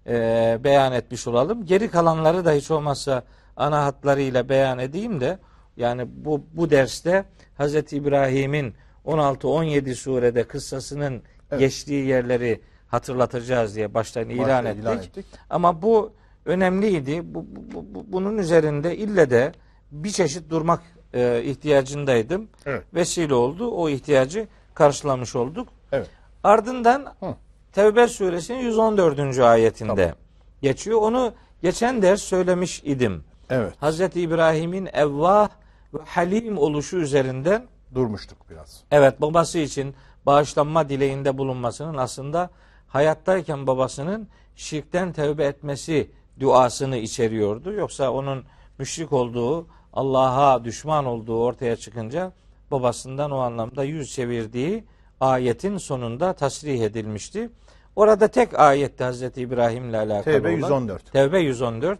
e, 0.08 0.60
beyan 0.64 0.94
etmiş 0.94 1.28
olalım. 1.28 1.66
Geri 1.66 1.90
kalanları 1.90 2.46
da 2.46 2.52
hiç 2.52 2.72
olmazsa 2.72 3.24
ana 3.58 3.86
hatlarıyla 3.86 4.50
beyan 4.50 4.80
edeyim 4.80 5.22
de 5.22 5.40
yani 5.78 6.06
bu 6.26 6.46
bu 6.54 6.70
derste 6.70 7.26
Hz. 7.60 7.76
İbrahim'in 7.94 8.74
16-17 9.06 9.96
surede 9.96 10.44
kıssasının 10.44 11.22
Evet. 11.52 11.60
geçtiği 11.60 12.06
yerleri 12.08 12.62
hatırlatacağız 12.88 13.76
diye 13.76 13.94
baştan 13.94 14.30
ilan, 14.30 14.66
ettik. 14.66 14.82
ilan 14.84 14.98
ettik. 14.98 15.26
Ama 15.50 15.82
bu 15.82 16.14
önemliydi. 16.46 17.22
Bu, 17.36 17.46
bu- 17.74 17.86
bu- 17.96 18.06
bunun 18.14 18.38
üzerinde 18.38 18.98
ille 18.98 19.30
de 19.30 19.52
bir 19.92 20.10
çeşit 20.12 20.50
durmak 20.50 20.82
e, 21.14 21.42
ihtiyacındaydım. 21.44 22.48
Evet. 22.66 22.84
Vesile 22.94 23.34
oldu. 23.34 23.72
O 23.72 23.90
ihtiyacı 23.90 24.48
karşılamış 24.74 25.36
olduk. 25.36 25.68
Evet. 25.92 26.10
Ardından 26.44 27.14
Hı. 27.20 27.36
Tevbe 27.74 28.08
suresinin 28.08 28.60
114. 28.60 29.40
ayetinde 29.40 29.96
Tamam. 29.96 30.16
geçiyor. 30.62 31.02
Onu 31.02 31.34
geçen 31.62 32.02
ders 32.02 32.22
söylemiş 32.22 32.82
idim. 32.86 33.24
Evet. 33.50 33.74
Hazreti 33.80 34.22
İbrahim'in 34.22 34.90
evvah 34.94 35.50
ve 35.94 35.98
halim 36.06 36.58
oluşu 36.58 36.98
üzerinden 36.98 37.68
Durmuştuk 37.96 38.38
biraz. 38.50 38.84
evet 38.92 39.22
babası 39.22 39.60
için 39.60 39.96
bağışlanma 40.26 40.90
dileğinde 40.90 41.38
bulunmasının 41.38 41.98
aslında 41.98 42.50
hayattayken 42.88 43.68
babasının 43.68 44.28
şirkten 44.56 45.14
tevbe 45.14 45.46
etmesi 45.46 46.12
duasını 46.40 46.98
içeriyordu. 46.98 47.74
Yoksa 47.74 48.12
onun 48.12 48.44
müşrik 48.78 49.14
olduğu, 49.14 49.68
Allah'a 49.94 50.64
düşman 50.66 51.06
olduğu 51.06 51.44
ortaya 51.44 51.76
çıkınca 51.76 52.32
babasından 52.72 53.32
o 53.32 53.38
anlamda 53.38 53.84
yüz 53.84 54.14
çevirdiği 54.14 54.84
ayetin 55.20 55.78
sonunda 55.78 56.34
tasrih 56.34 56.82
edilmişti. 56.82 57.50
Orada 57.96 58.28
tek 58.28 58.60
ayette 58.60 59.04
Hazreti 59.04 59.42
İbrahim'le 59.42 59.94
alakalı 59.94 60.24
Tevbe 60.24 60.48
olan 60.48 60.58
114. 60.58 61.12
Tevbe 61.12 61.40
114. 61.40 62.00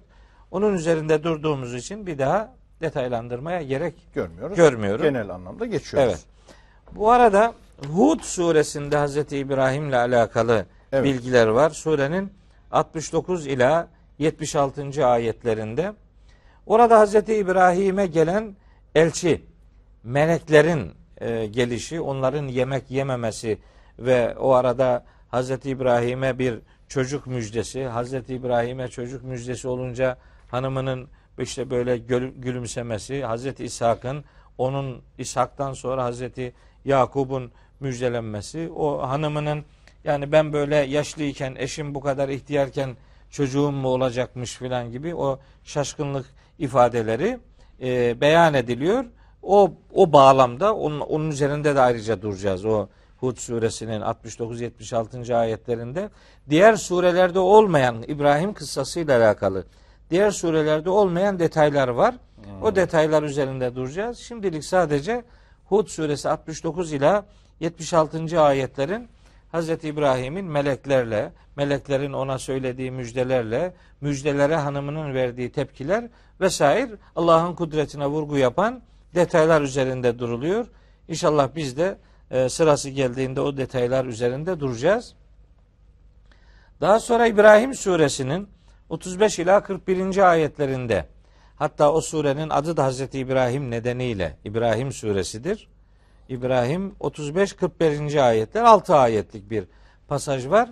Onun 0.56 0.74
üzerinde 0.74 1.24
durduğumuz 1.24 1.74
için 1.74 2.08
bir 2.08 2.18
daha 2.18 2.54
detaylandırmaya 2.82 3.62
gerek 3.62 3.94
Görmüyoruz. 4.14 4.58
Görmüyorum. 4.58 5.04
Genel 5.06 5.30
anlamda 5.30 5.66
geçiyoruz. 5.66 6.10
Evet. 6.10 6.26
Bu 6.92 7.12
arada 7.12 7.54
Hud 7.94 8.20
suresinde 8.20 8.98
Hazreti 8.98 9.38
İbrahim'le 9.38 9.94
alakalı 9.94 10.66
Evet. 10.92 11.04
bilgiler 11.04 11.48
var. 11.48 11.70
Surenin 11.70 12.34
69 12.72 13.48
ila 13.48 13.88
76. 14.20 15.06
ayetlerinde. 15.06 15.94
Orada 16.66 17.00
Hazreti 17.00 17.36
İbrahim'e 17.36 18.06
gelen 18.08 18.56
elçi, 18.96 19.42
meleklerin 20.04 20.92
e, 21.18 21.46
gelişi, 21.46 22.02
onların 22.02 22.48
yemek 22.48 22.92
yememesi 22.92 23.58
ve 24.00 24.36
o 24.38 24.52
arada 24.54 25.06
Hazreti 25.30 25.70
İbrahim'e 25.70 26.40
bir 26.40 26.60
çocuk 26.88 27.28
müjdesi, 27.28 27.86
Hazreti 27.86 28.36
İbrahim'e 28.36 28.88
çocuk 28.88 29.24
müjdesi 29.24 29.68
olunca 29.68 30.18
hanımının 30.48 31.08
işte 31.40 31.70
böyle 31.70 31.98
gül- 31.98 32.42
gülümsemesi, 32.42 33.24
Hazreti 33.24 33.66
İshak'ın 33.66 34.26
onun 34.58 35.02
İshak'tan 35.18 35.74
sonra 35.74 36.04
Hazreti 36.04 36.54
Yakub'un 36.86 37.52
müjdelenmesi, 37.80 38.72
o 38.76 39.08
hanımının 39.08 39.66
yani 40.04 40.32
ben 40.32 40.54
böyle 40.54 40.76
yaşlıyken, 40.76 41.56
eşim 41.58 41.96
bu 41.96 42.02
kadar 42.02 42.30
ihtiyarken 42.30 42.96
çocuğum 43.30 43.72
mu 43.72 43.88
olacakmış 43.88 44.56
filan 44.56 44.92
gibi 44.92 45.16
o 45.16 45.40
şaşkınlık 45.64 46.26
ifadeleri 46.60 47.40
e, 47.82 48.22
beyan 48.22 48.54
ediliyor. 48.54 49.06
O 49.44 49.74
o 49.94 50.14
bağlamda 50.14 50.76
onun, 50.76 51.00
onun 51.00 51.32
üzerinde 51.32 51.76
de 51.76 51.82
ayrıca 51.82 52.22
duracağız. 52.22 52.66
O 52.66 52.88
Hud 53.18 53.38
suresinin 53.38 54.02
69-76. 54.02 55.36
ayetlerinde 55.36 56.10
diğer 56.50 56.76
surelerde 56.76 57.40
olmayan 57.40 58.04
İbrahim 58.08 58.54
kıssasıyla 58.54 59.20
alakalı 59.20 59.66
diğer 60.10 60.32
surelerde 60.32 60.90
olmayan 60.90 61.40
detaylar 61.40 61.88
var. 61.88 62.16
O 62.62 62.76
detaylar 62.76 63.24
üzerinde 63.24 63.76
duracağız. 63.76 64.18
Şimdilik 64.18 64.66
sadece 64.66 65.24
Hud 65.66 65.88
suresi 65.88 66.30
69 66.30 66.94
ila 66.94 67.26
76. 67.60 68.42
ayetlerin 68.42 69.08
Hz. 69.54 69.70
İbrahim'in 69.70 70.46
meleklerle, 70.46 71.32
meleklerin 71.56 72.14
ona 72.14 72.40
söylediği 72.40 72.92
müjdelerle, 72.92 73.74
müjdelere 74.02 74.56
hanımının 74.56 75.14
verdiği 75.14 75.52
tepkiler 75.52 76.08
vesaire 76.42 76.92
Allah'ın 77.16 77.56
kudretine 77.56 78.08
vurgu 78.08 78.38
yapan 78.38 78.82
detaylar 79.16 79.62
üzerinde 79.62 80.20
duruluyor. 80.20 80.68
İnşallah 81.08 81.50
biz 81.56 81.78
de 81.78 81.98
e, 82.32 82.50
sırası 82.50 82.90
geldiğinde 82.90 83.42
o 83.42 83.58
detaylar 83.58 84.06
üzerinde 84.06 84.60
duracağız. 84.60 85.14
Daha 86.82 87.00
sonra 87.00 87.28
İbrahim 87.28 87.74
suresinin 87.74 88.48
35 88.96 89.40
ila 89.40 89.64
41. 89.64 90.18
ayetlerinde 90.32 91.06
hatta 91.56 91.94
o 91.94 92.02
surenin 92.02 92.50
adı 92.50 92.78
da 92.78 92.84
Hazreti 92.84 93.20
İbrahim 93.20 93.72
nedeniyle 93.72 94.38
İbrahim 94.44 94.92
suresidir. 94.92 95.68
İbrahim 96.30 96.96
35-41. 97.00 98.22
ayetler 98.22 98.64
6 98.64 98.96
ayetlik 98.96 99.50
bir 99.50 99.64
pasaj 100.08 100.48
var. 100.48 100.70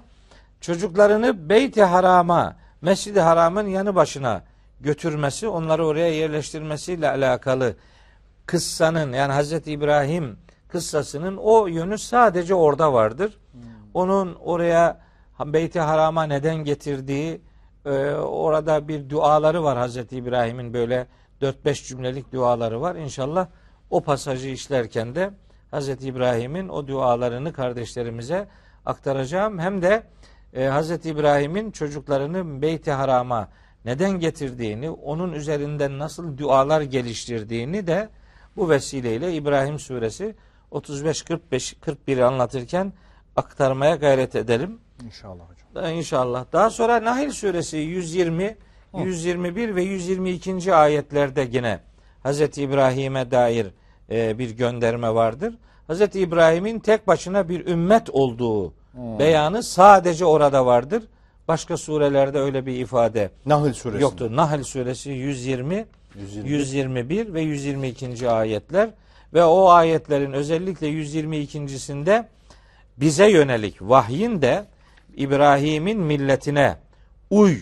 Çocuklarını 0.62 1.50
Beyt-i 1.50 1.84
Haram'a, 1.84 2.56
Mescid-i 2.82 3.20
Haram'ın 3.20 3.68
yanı 3.68 3.96
başına 3.96 4.44
götürmesi, 4.80 5.48
onları 5.48 5.86
oraya 5.86 6.14
yerleştirmesiyle 6.14 7.10
alakalı 7.10 7.76
kıssanın 8.46 9.14
yani 9.14 9.34
Hazreti 9.34 9.72
İbrahim 9.72 10.38
kıssasının 10.68 11.38
o 11.38 11.68
yönü 11.68 11.98
sadece 11.98 12.56
orada 12.56 12.94
vardır. 12.94 13.38
Onun 13.94 14.36
oraya 14.36 15.02
Beyt-i 15.46 15.80
Haram'a 15.80 16.24
neden 16.24 16.56
getirdiği 16.56 17.42
e, 17.86 17.90
orada 18.16 18.88
bir 18.88 19.10
duaları 19.10 19.64
var 19.64 19.78
Hazreti 19.78 20.18
İbrahim'in 20.18 20.74
böyle 20.74 21.08
4-5 21.42 21.88
cümlelik 21.88 22.34
duaları 22.34 22.82
var. 22.82 22.96
İnşallah 22.96 23.48
o 23.90 24.02
pasajı 24.02 24.50
işlerken 24.50 25.16
de 25.16 25.32
Hazreti 25.72 26.08
İbrahim'in 26.08 26.70
o 26.70 26.88
dualarını 26.88 27.54
kardeşlerimize 27.54 28.48
aktaracağım. 28.86 29.60
Hem 29.60 29.82
de 29.82 30.04
e, 30.54 30.66
Hazreti 30.66 31.10
İbrahim'in 31.10 31.72
çocuklarını 31.72 32.62
Beyt-i 32.62 32.92
Haram'a 32.92 33.50
neden 33.86 34.12
getirdiğini, 34.12 34.90
onun 34.90 35.34
üzerinden 35.34 36.00
nasıl 36.00 36.38
dualar 36.38 36.82
geliştirdiğini 36.82 37.88
de 37.88 38.10
bu 38.56 38.70
vesileyle 38.70 39.34
İbrahim 39.34 39.80
suresi 39.80 40.36
35-45 40.72 41.76
41'i 41.80 42.24
anlatırken 42.24 42.94
aktarmaya 43.36 43.96
gayret 43.96 44.36
edelim. 44.36 44.80
İnşallah 45.06 45.44
hocam. 45.44 45.68
Da- 45.76 45.92
İnşallah. 45.92 46.46
Daha 46.54 46.70
sonra 46.70 47.04
Nahil 47.04 47.30
suresi 47.32 47.78
120, 47.78 48.56
121 48.98 49.76
ve 49.76 49.84
122. 49.84 50.74
ayetlerde 50.76 51.48
yine 51.52 51.80
Hazreti 52.24 52.62
İbrahim'e 52.64 53.32
dair 53.32 53.68
e, 54.12 54.40
bir 54.40 54.50
gönderme 54.52 55.14
vardır. 55.14 55.54
Hazreti 55.88 56.20
İbrahim'in 56.20 56.80
tek 56.80 57.08
başına 57.08 57.50
bir 57.50 57.66
ümmet 57.66 58.10
olduğu 58.10 58.74
beyanı 59.20 59.64
sadece 59.64 60.26
orada 60.26 60.66
vardır. 60.66 61.04
Başka 61.48 61.78
surelerde 61.78 62.40
öyle 62.40 62.66
bir 62.66 62.74
ifade 62.80 63.30
Nahl 63.46 63.74
suresi. 63.74 64.02
yoktur. 64.04 64.36
Nahl 64.36 64.64
suresi 64.64 65.12
120, 65.12 65.86
120. 66.16 66.50
121 66.50 67.34
ve 67.34 67.42
122. 67.42 68.30
ayetler 68.30 68.90
ve 69.34 69.44
o 69.44 69.70
ayetlerin 69.70 70.34
özellikle 70.34 70.88
122.sinde 70.90 72.28
bize 72.98 73.30
yönelik 73.32 73.82
vahyin 73.82 74.42
de 74.42 74.66
İbrahim'in 75.18 76.00
milletine 76.00 76.78
uy 77.30 77.58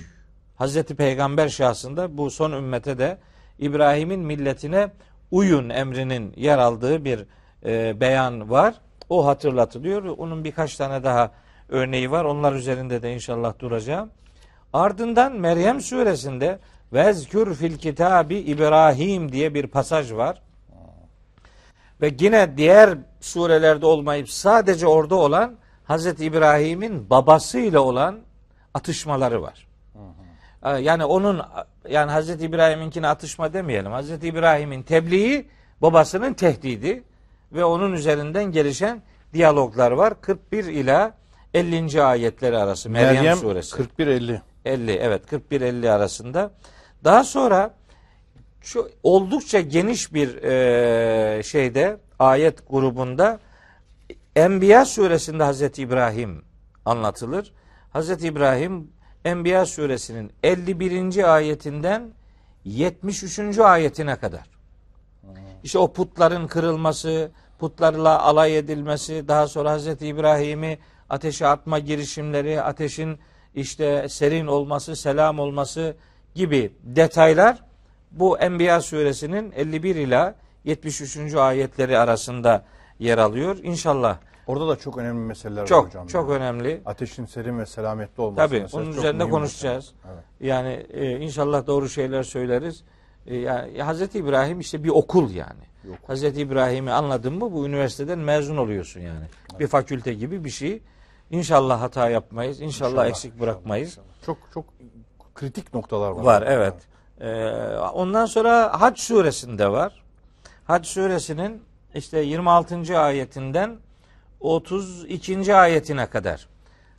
Hazreti 0.55 0.95
Peygamber 0.95 1.49
şahsında 1.49 2.17
bu 2.17 2.31
son 2.31 2.51
ümmete 2.51 2.97
de 2.97 3.17
İbrahim'in 3.59 4.19
milletine 4.19 4.91
uyun 5.31 5.69
emrinin 5.69 6.33
yer 6.37 6.57
aldığı 6.57 7.05
bir 7.05 7.25
e, 7.65 7.99
beyan 7.99 8.49
var. 8.49 8.75
O 9.09 9.25
hatırlatılıyor. 9.25 10.03
Onun 10.03 10.43
birkaç 10.43 10.75
tane 10.75 11.03
daha 11.03 11.31
örneği 11.69 12.11
var. 12.11 12.25
Onlar 12.25 12.53
üzerinde 12.53 13.01
de 13.01 13.13
inşallah 13.13 13.59
duracağım. 13.59 14.09
Ardından 14.73 15.33
Meryem 15.33 15.81
suresinde 15.81 16.59
vezkür 16.93 17.55
fil 17.55 17.77
kitabi 17.77 18.35
İbrahim 18.35 19.31
diye 19.31 19.53
bir 19.53 19.67
pasaj 19.67 20.13
var. 20.13 20.41
Ve 22.01 22.15
yine 22.19 22.57
diğer 22.57 22.97
surelerde 23.19 23.85
olmayıp 23.85 24.29
sadece 24.29 24.87
orada 24.87 25.15
olan 25.15 25.57
Hazreti 25.91 26.25
İbrahim'in 26.25 27.09
babasıyla 27.09 27.79
olan 27.79 28.19
atışmaları 28.73 29.41
var. 29.41 29.67
Ee, 30.63 30.69
Yani 30.69 31.05
onun 31.05 31.41
yani 31.89 32.11
Hazreti 32.11 32.45
İbrahim'inkine 32.45 33.07
atışma 33.07 33.53
demeyelim. 33.53 33.91
Hazreti 33.91 34.27
İbrahim'in 34.27 34.83
tebliği 34.83 35.47
babasının 35.81 36.33
tehdidi 36.33 37.03
ve 37.51 37.65
onun 37.65 37.93
üzerinden 37.93 38.43
gelişen 38.43 39.01
diyaloglar 39.33 39.91
var. 39.91 40.13
41 40.21 40.65
ila 40.65 41.13
50. 41.53 42.03
ayetleri 42.03 42.57
arası 42.57 42.89
Meryem, 42.89 43.15
Meryem 43.15 43.37
suresi. 43.37 43.75
41-50. 43.75 44.39
50 44.65 44.91
evet 44.91 45.21
41-50 45.31 45.89
arasında. 45.89 46.51
Daha 47.03 47.23
sonra 47.23 47.73
şu 48.61 48.89
oldukça 49.03 49.59
geniş 49.59 50.13
bir 50.13 50.43
e, 50.43 51.43
şeyde 51.43 51.97
ayet 52.19 52.69
grubunda 52.69 53.39
Enbiya 54.35 54.85
suresinde 54.85 55.43
Hazreti 55.43 55.81
İbrahim 55.81 56.43
anlatılır. 56.85 57.53
Hazreti 57.93 58.27
İbrahim 58.27 58.91
Enbiya 59.25 59.65
suresinin 59.65 60.31
51. 60.43 61.33
ayetinden 61.35 62.11
73. 62.65 63.59
ayetine 63.59 64.15
kadar. 64.15 64.49
İşte 65.63 65.79
o 65.79 65.93
putların 65.93 66.47
kırılması, 66.47 67.31
putlarla 67.59 68.21
alay 68.21 68.57
edilmesi, 68.57 69.27
daha 69.27 69.47
sonra 69.47 69.71
Hazreti 69.71 70.07
İbrahim'i 70.07 70.79
ateşe 71.09 71.47
atma 71.47 71.79
girişimleri, 71.79 72.61
ateşin 72.61 73.19
işte 73.55 74.09
serin 74.09 74.47
olması, 74.47 74.95
selam 74.95 75.39
olması 75.39 75.95
gibi 76.35 76.73
detaylar 76.83 77.63
bu 78.11 78.39
Enbiya 78.39 78.81
suresinin 78.81 79.51
51 79.51 79.95
ila 79.95 80.35
73. 80.63 81.35
ayetleri 81.35 81.97
arasında 81.97 82.65
yer 83.01 83.17
alıyor. 83.17 83.57
İnşallah 83.63 84.17
Orada 84.47 84.67
da 84.67 84.75
çok 84.75 84.97
önemli 84.97 85.25
meseleler 85.25 85.61
var 85.61 85.67
çok 85.67 85.87
hocam. 85.87 86.07
çok 86.07 86.29
yani. 86.29 86.37
önemli. 86.37 86.81
Ateşin 86.85 87.25
serin 87.25 87.59
ve 87.59 87.65
selametli 87.65 88.21
olması 88.23 88.47
Tabii 88.47 88.65
onun 88.73 88.91
üzerinde 88.91 89.29
konuşacağız. 89.29 89.93
Evet. 90.13 90.23
Yani 90.39 90.85
e, 90.93 91.19
inşallah 91.19 91.67
doğru 91.67 91.89
şeyler 91.89 92.23
söyleriz. 92.23 92.83
E, 93.25 93.35
yani 93.37 93.81
Hazreti 93.81 94.19
İbrahim 94.19 94.59
işte 94.59 94.83
bir 94.83 94.89
okul 94.89 95.29
yani. 95.29 95.61
Okul. 95.85 96.07
Hazreti 96.07 96.41
İbrahim'i 96.41 96.91
anladın 96.91 97.33
mı 97.33 97.53
bu 97.53 97.67
üniversiteden 97.67 98.19
mezun 98.19 98.57
oluyorsun 98.57 98.99
yani. 98.99 99.25
Bir 99.59 99.67
fakülte 99.67 100.13
gibi 100.13 100.45
bir 100.45 100.49
şey. 100.49 100.81
İnşallah 101.29 101.81
hata 101.81 102.09
yapmayız. 102.09 102.61
İnşallah, 102.61 102.91
İnşallah, 102.91 103.07
eksik 103.07 103.39
bırakmayız. 103.39 103.89
inşallah. 103.89 104.25
Çok 104.25 104.37
çok 104.53 104.65
kritik 105.35 105.73
noktalar 105.73 106.11
var. 106.11 106.23
Var 106.23 106.43
evet. 106.47 106.73
Ee, 107.19 107.77
ondan 107.93 108.25
sonra 108.25 108.81
Hac 108.81 108.99
suresinde 108.99 109.71
var. 109.71 110.03
Hac 110.63 110.85
suresinin 110.85 111.61
işte 111.95 112.19
26. 112.19 112.99
ayetinden 112.99 113.77
32. 114.39 115.55
ayetine 115.55 116.05
kadar 116.05 116.47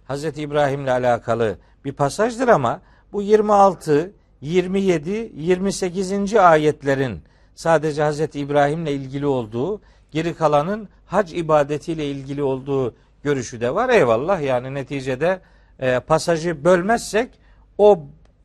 Hazreti 0.04 0.42
İbrahim'le 0.42 0.86
alakalı 0.86 1.58
bir 1.84 1.92
pasajdır 1.92 2.48
ama 2.48 2.80
bu 3.12 3.22
26, 3.22 4.12
27, 4.40 5.32
28. 5.36 6.34
ayetlerin 6.34 7.22
sadece 7.54 8.02
Hazreti 8.02 8.40
İbrahim'le 8.40 8.86
ilgili 8.86 9.26
olduğu, 9.26 9.80
geri 10.10 10.34
kalanın 10.34 10.88
hac 11.06 11.32
ibadetiyle 11.32 12.10
ilgili 12.10 12.42
olduğu 12.42 12.94
görüşü 13.22 13.60
de 13.60 13.74
var. 13.74 13.88
Eyvallah 13.88 14.42
yani 14.42 14.74
neticede 14.74 15.40
e, 15.78 16.00
pasajı 16.00 16.64
bölmezsek 16.64 17.30
o 17.78 18.00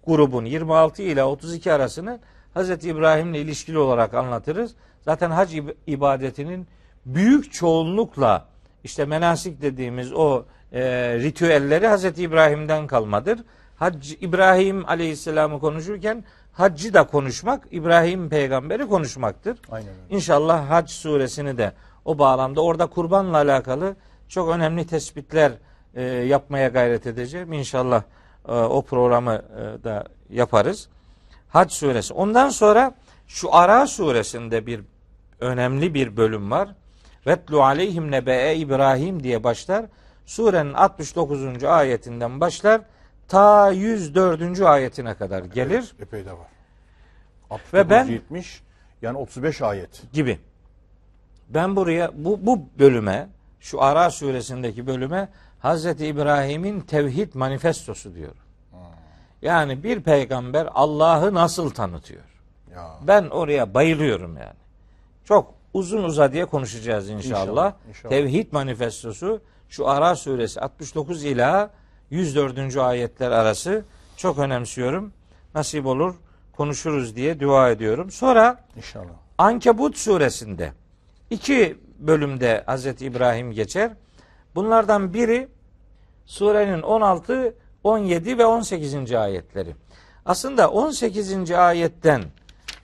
grubun 0.07 0.45
26 0.45 1.01
ile 1.01 1.23
32 1.23 1.73
arasını 1.73 2.19
Hazreti 2.53 2.89
İbrahim'le 2.89 3.33
ilişkili 3.33 3.77
olarak 3.77 4.13
anlatırız. 4.13 4.75
Zaten 5.07 5.31
hac 5.31 5.53
ib- 5.53 5.75
ibadetinin 5.87 6.67
büyük 7.05 7.53
çoğunlukla 7.53 8.45
işte 8.83 9.05
menasik 9.05 9.61
dediğimiz 9.61 10.13
o 10.13 10.45
e, 10.73 10.81
ritüelleri 11.19 11.87
Hazreti 11.87 12.23
İbrahim'den 12.23 12.87
kalmadır. 12.87 13.39
Hac 13.75 14.13
İbrahim 14.21 14.85
Aleyhisselam'ı 14.85 15.59
konuşurken 15.59 16.23
haccı 16.53 16.93
da 16.93 17.07
konuşmak 17.07 17.67
İbrahim 17.71 18.29
peygamberi 18.29 18.87
konuşmaktır. 18.87 19.59
Aynen 19.71 19.89
öyle. 19.89 20.15
İnşallah 20.15 20.69
Hac 20.69 20.89
suresini 20.89 21.57
de 21.57 21.73
o 22.05 22.19
bağlamda 22.19 22.61
orada 22.61 22.85
kurbanla 22.85 23.37
alakalı 23.37 23.95
çok 24.27 24.49
önemli 24.49 24.87
tespitler 24.87 25.51
e, 25.95 26.03
yapmaya 26.03 26.67
gayret 26.67 27.07
edeceğim. 27.07 27.53
İnşallah 27.53 28.03
e, 28.47 28.51
o 28.51 28.81
programı 28.81 29.33
e, 29.33 29.83
da 29.83 30.03
yaparız. 30.29 30.89
Hac 31.49 31.71
suresi. 31.71 32.13
Ondan 32.13 32.49
sonra 32.49 32.95
şu 33.27 33.55
Ara 33.55 33.87
suresinde 33.87 34.65
bir 34.65 34.81
önemli 35.39 35.93
bir 35.93 36.17
bölüm 36.17 36.51
var. 36.51 36.69
Vetlu 37.27 37.63
aleyhim 37.63 38.11
nebe'e 38.11 38.55
İbrahim 38.55 39.23
diye 39.23 39.43
başlar. 39.43 39.85
Surenin 40.25 40.73
69. 40.73 41.63
ayetinden 41.63 42.41
başlar. 42.41 42.81
Ta 43.27 43.71
104. 43.71 44.61
ayetine 44.61 45.13
kadar 45.13 45.43
gelir 45.43 45.95
Epey 45.99 46.25
de 46.25 46.31
var. 46.31 46.47
Ve 47.73 47.89
ben- 47.89 48.05
70 48.05 48.61
yani 49.01 49.17
35 49.17 49.61
ayet. 49.61 50.03
gibi. 50.13 50.39
Ben 51.49 51.75
buraya 51.75 52.11
bu 52.15 52.45
bu 52.45 52.69
bölüme 52.79 53.27
şu 53.59 53.81
Ara 53.81 54.09
suresindeki 54.09 54.87
bölüme 54.87 55.29
Hazreti 55.59 56.05
İbrahim'in 56.05 56.81
tevhid 56.81 57.33
manifestosu 57.33 58.15
diyor. 58.15 58.35
Yani 59.41 59.83
bir 59.83 60.01
peygamber 60.01 60.69
Allah'ı 60.73 61.33
nasıl 61.33 61.69
tanıtıyor? 61.69 62.23
Ya. 62.75 62.89
Ben 63.01 63.23
oraya 63.29 63.73
bayılıyorum 63.73 64.37
yani. 64.37 64.66
Çok 65.27 65.53
uzun 65.73 66.03
uzadıya 66.03 66.45
konuşacağız 66.45 67.09
inşallah. 67.09 67.41
İnşallah, 67.41 67.73
inşallah. 67.89 68.09
Tevhid 68.09 68.51
manifestosu 68.51 69.41
şu 69.69 69.87
Ara 69.87 70.15
suresi 70.15 70.61
69 70.61 71.25
ila 71.25 71.69
104. 72.09 72.77
ayetler 72.77 73.31
arası 73.31 73.85
çok 74.17 74.39
önemsiyorum. 74.39 75.13
Nasip 75.55 75.85
olur 75.85 76.15
konuşuruz 76.57 77.15
diye 77.15 77.39
dua 77.39 77.69
ediyorum. 77.69 78.11
Sonra 78.11 78.63
İnşallah. 78.75 79.05
Ankebut 79.37 79.97
suresinde 79.97 80.71
iki 81.29 81.77
bölümde 81.99 82.63
Hazreti 82.65 83.05
İbrahim 83.05 83.51
geçer. 83.51 83.91
Bunlardan 84.55 85.13
biri 85.13 85.47
surenin 86.25 86.81
16, 86.81 87.55
17 87.83 88.37
ve 88.37 88.45
18. 88.45 89.13
ayetleri. 89.13 89.75
Aslında 90.25 90.71
18. 90.71 91.51
ayetten 91.51 92.23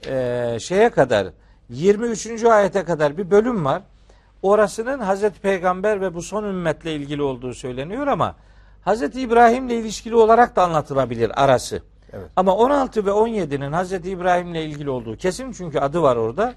e, 0.08 0.58
şeye 0.60 0.90
kadar 0.90 1.28
23. 1.70 2.44
ayete 2.44 2.84
kadar 2.84 3.18
bir 3.18 3.32
bölüm 3.32 3.66
var. 3.66 3.82
Orasının 4.42 5.00
Hazreti 5.00 5.40
Peygamber 5.40 6.02
ve 6.02 6.14
bu 6.14 6.22
son 6.22 6.44
ümmetle 6.44 6.96
ilgili 6.96 7.22
olduğu 7.22 7.54
söyleniyor 7.54 8.08
ama 8.08 8.36
Hazreti 8.82 9.22
İbrahim'le 9.22 9.70
ilişkili 9.70 10.16
olarak 10.16 10.56
da 10.56 10.64
anlatılabilir 10.64 11.44
arası. 11.44 11.82
Evet. 12.14 12.28
Ama 12.36 12.56
16 12.56 13.06
ve 13.06 13.10
17'nin 13.10 13.72
Hazreti 13.72 14.10
İbrahim'le 14.10 14.56
ilgili 14.56 14.90
olduğu 14.90 15.18
kesin 15.18 15.52
çünkü 15.52 15.80
adı 15.80 16.02
var 16.02 16.16
orada. 16.16 16.54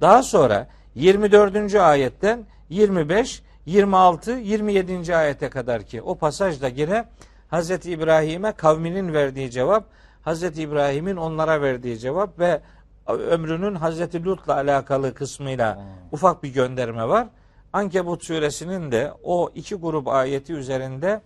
Daha 0.00 0.22
sonra 0.22 0.68
24. 0.94 1.74
ayetten 1.74 2.46
25, 2.68 3.42
26, 3.66 4.32
27. 4.32 5.16
ayete 5.16 5.48
kadar 5.48 5.82
ki 5.82 6.02
o 6.02 6.14
pasajda 6.14 6.68
yine 6.68 7.04
Hazreti 7.48 7.90
İbrahim'e 7.90 8.52
kavminin 8.52 9.12
verdiği 9.12 9.50
cevap, 9.50 9.84
Hazreti 10.22 10.62
İbrahim'in 10.62 11.16
onlara 11.16 11.62
verdiği 11.62 11.98
cevap 11.98 12.38
ve 12.38 12.60
ömrünün 13.18 13.74
Hazreti 13.74 14.24
Lut'la 14.24 14.54
alakalı 14.54 15.14
kısmıyla 15.14 15.84
ufak 16.12 16.42
bir 16.42 16.48
gönderme 16.48 17.08
var. 17.08 17.28
Ankebut 17.72 18.24
suresinin 18.24 18.92
de 18.92 19.12
o 19.22 19.50
iki 19.54 19.74
grup 19.74 20.08
ayeti 20.08 20.52
üzerinde 20.52 21.20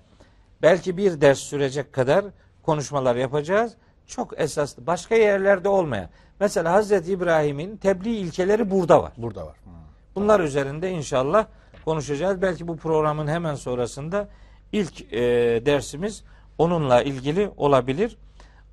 belki 0.63 0.97
bir 0.97 1.21
ders 1.21 1.39
sürecek 1.39 1.93
kadar 1.93 2.25
konuşmalar 2.63 3.17
yapacağız. 3.17 3.73
Çok 4.07 4.41
esaslı. 4.41 4.87
Başka 4.87 5.15
yerlerde 5.15 5.69
olmayan. 5.69 6.09
Mesela 6.41 6.73
Hazreti 6.73 7.13
İbrahim'in 7.13 7.77
tebliğ 7.77 8.17
ilkeleri 8.17 8.71
burada 8.71 9.03
var. 9.03 9.13
Burada 9.17 9.47
var. 9.47 9.57
Hmm. 9.65 9.73
Bunlar 10.15 10.41
üzerinde 10.41 10.91
inşallah 10.91 11.47
konuşacağız. 11.85 12.43
Belki 12.43 12.69
bu 12.69 12.77
programın 12.77 13.27
hemen 13.27 13.55
sonrasında 13.55 14.29
ilk 14.73 15.13
e, 15.13 15.21
dersimiz 15.67 16.25
onunla 16.59 17.03
ilgili 17.03 17.51
olabilir. 17.57 18.17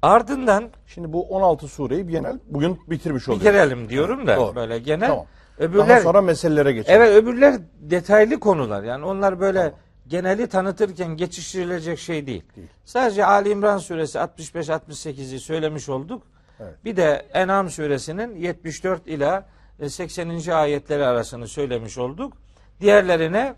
Ardından 0.02 0.70
Şimdi 0.88 1.14
bu 1.14 1.24
16 1.24 1.68
sureyi 1.68 2.08
bir 2.08 2.12
genel 2.12 2.39
bugün 2.47 2.80
bitirmiş 2.88 3.30
oluyoruz. 3.30 3.45
bitirelim 3.47 3.89
diyorum 3.89 4.28
da 4.28 4.38
Doğru. 4.38 4.56
böyle 4.56 4.80
genel. 4.80 5.08
Tamam. 5.08 5.26
Öbürler 5.60 5.89
Daha 5.89 5.99
sonra 5.99 6.22
meselelere 6.22 6.72
geçelim. 6.72 7.02
Evet 7.02 7.24
öbürler 7.24 7.56
detaylı 7.80 8.39
konular. 8.39 8.84
Yani 8.84 9.06
onlar 9.06 9.39
böyle 9.39 9.74
geneli 10.08 10.47
tanıtırken 10.47 11.18
geçiştirilecek 11.18 11.99
şey 11.99 12.28
değil. 12.28 12.43
Değil. 12.56 12.68
Sadece 12.86 13.26
Ali 13.26 13.49
İmran 13.49 13.78
suresi 13.78 14.18
65-68'i 14.18 15.39
söylemiş 15.39 15.89
olduk. 15.89 16.24
Evet. 16.60 16.74
Bir 16.86 16.95
de 16.95 17.26
En'am 17.34 17.70
suresinin 17.70 18.36
74 18.36 19.08
ila 19.08 19.45
e, 19.80 19.89
80. 19.89 20.52
ayetleri 20.52 21.06
arasını 21.06 21.47
söylemiş 21.47 21.97
olduk. 21.97 22.34
Diğerlerine 22.82 23.54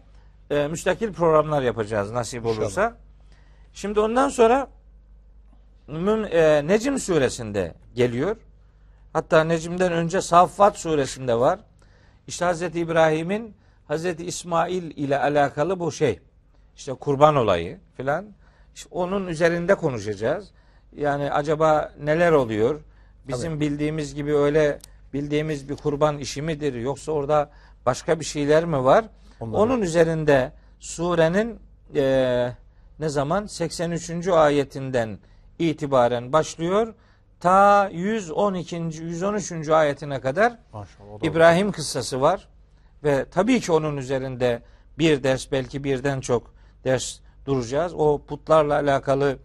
e, 0.49 0.67
müstakil 0.67 1.13
programlar 1.13 1.61
yapacağız 1.61 2.11
nasip 2.11 2.45
İnşallah. 2.45 2.57
olursa. 2.59 2.97
Şimdi 3.73 3.99
ondan 3.99 4.29
sonra 4.29 4.67
e, 5.89 6.67
Necim 6.67 6.99
suresinde 6.99 7.73
geliyor. 7.95 8.35
Hatta 9.13 9.43
Necim'den 9.43 9.91
önce 9.91 10.21
Saffat 10.21 10.77
suresinde 10.77 11.35
var. 11.39 11.59
İşte 12.27 12.45
Hazreti 12.45 12.79
İbrahim'in 12.79 13.55
Hazreti 13.87 14.25
İsmail 14.25 14.83
ile 14.97 15.17
alakalı 15.19 15.79
bu 15.79 15.91
şey. 15.91 16.19
işte 16.75 16.93
kurban 16.93 17.35
olayı 17.35 17.79
filan. 17.97 18.25
İşte 18.75 18.89
onun 18.91 19.27
üzerinde 19.27 19.75
konuşacağız. 19.75 20.51
Yani 20.95 21.31
acaba 21.31 21.91
neler 22.03 22.31
oluyor? 22.31 22.81
Bizim 23.27 23.59
bildiğimiz 23.59 24.15
gibi 24.15 24.35
öyle 24.35 24.79
bildiğimiz 25.13 25.69
bir 25.69 25.75
kurban 25.75 26.17
işi 26.17 26.41
midir 26.41 26.73
yoksa 26.73 27.11
orada 27.11 27.49
başka 27.85 28.19
bir 28.19 28.25
şeyler 28.25 28.65
mi 28.65 28.83
var? 28.83 29.05
Onları- 29.39 29.61
Onun 29.61 29.81
üzerinde 29.81 30.51
surenin 30.79 31.59
eee, 31.95 32.53
ne 32.99 33.09
zaman 33.09 33.45
83. 33.45 34.27
ayetinden 34.27 35.17
itibaren 35.59 36.33
başlıyor. 36.33 36.93
Ta 37.39 37.89
112. 37.89 38.75
113. 38.75 39.69
ayetine 39.69 40.21
kadar 40.21 40.59
Maşallah. 40.73 41.23
İbrahim 41.23 41.71
kıssası 41.71 42.21
var 42.21 42.47
ve 43.03 43.25
tabii 43.31 43.59
ki 43.59 43.71
onun 43.71 43.97
üzerinde 43.97 44.61
bir 44.97 45.23
ders 45.23 45.51
belki 45.51 45.83
birden 45.83 46.21
çok 46.21 46.53
ders 46.83 47.19
duracağız. 47.45 47.93
O 47.93 48.21
putlarla 48.27 48.73
alakalı 48.73 49.37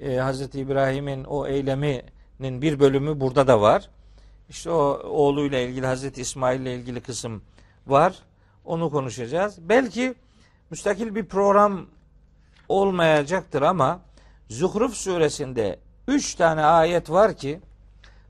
e, 0.00 0.16
Hazreti 0.16 0.60
İbrahim'in 0.60 1.24
o 1.24 1.46
eyleminin 1.46 2.62
bir 2.62 2.80
bölümü 2.80 3.20
burada 3.20 3.46
da 3.46 3.60
var. 3.60 3.90
İşte 4.48 4.70
o 4.70 5.00
oğluyla 5.08 5.58
ilgili 5.58 5.86
Hazreti 5.86 6.20
İsmail 6.20 6.60
ile 6.60 6.74
ilgili 6.74 7.00
kısım 7.00 7.42
var. 7.86 8.18
Onu 8.64 8.90
konuşacağız. 8.90 9.68
Belki 9.68 10.14
müstakil 10.70 11.14
bir 11.14 11.24
program 11.24 11.86
olmayacaktır 12.68 13.62
ama 13.62 14.00
Zuhruf 14.48 14.94
suresinde 14.94 15.78
üç 16.08 16.34
tane 16.34 16.64
ayet 16.64 17.10
var 17.10 17.34
ki 17.34 17.60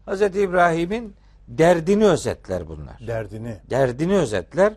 Hazreti 0.07 0.41
İbrahim'in 0.41 1.15
derdini 1.49 2.07
özetler 2.07 2.69
bunlar. 2.69 3.07
Derdini. 3.07 3.57
Derdini 3.71 4.15
özetler. 4.15 4.73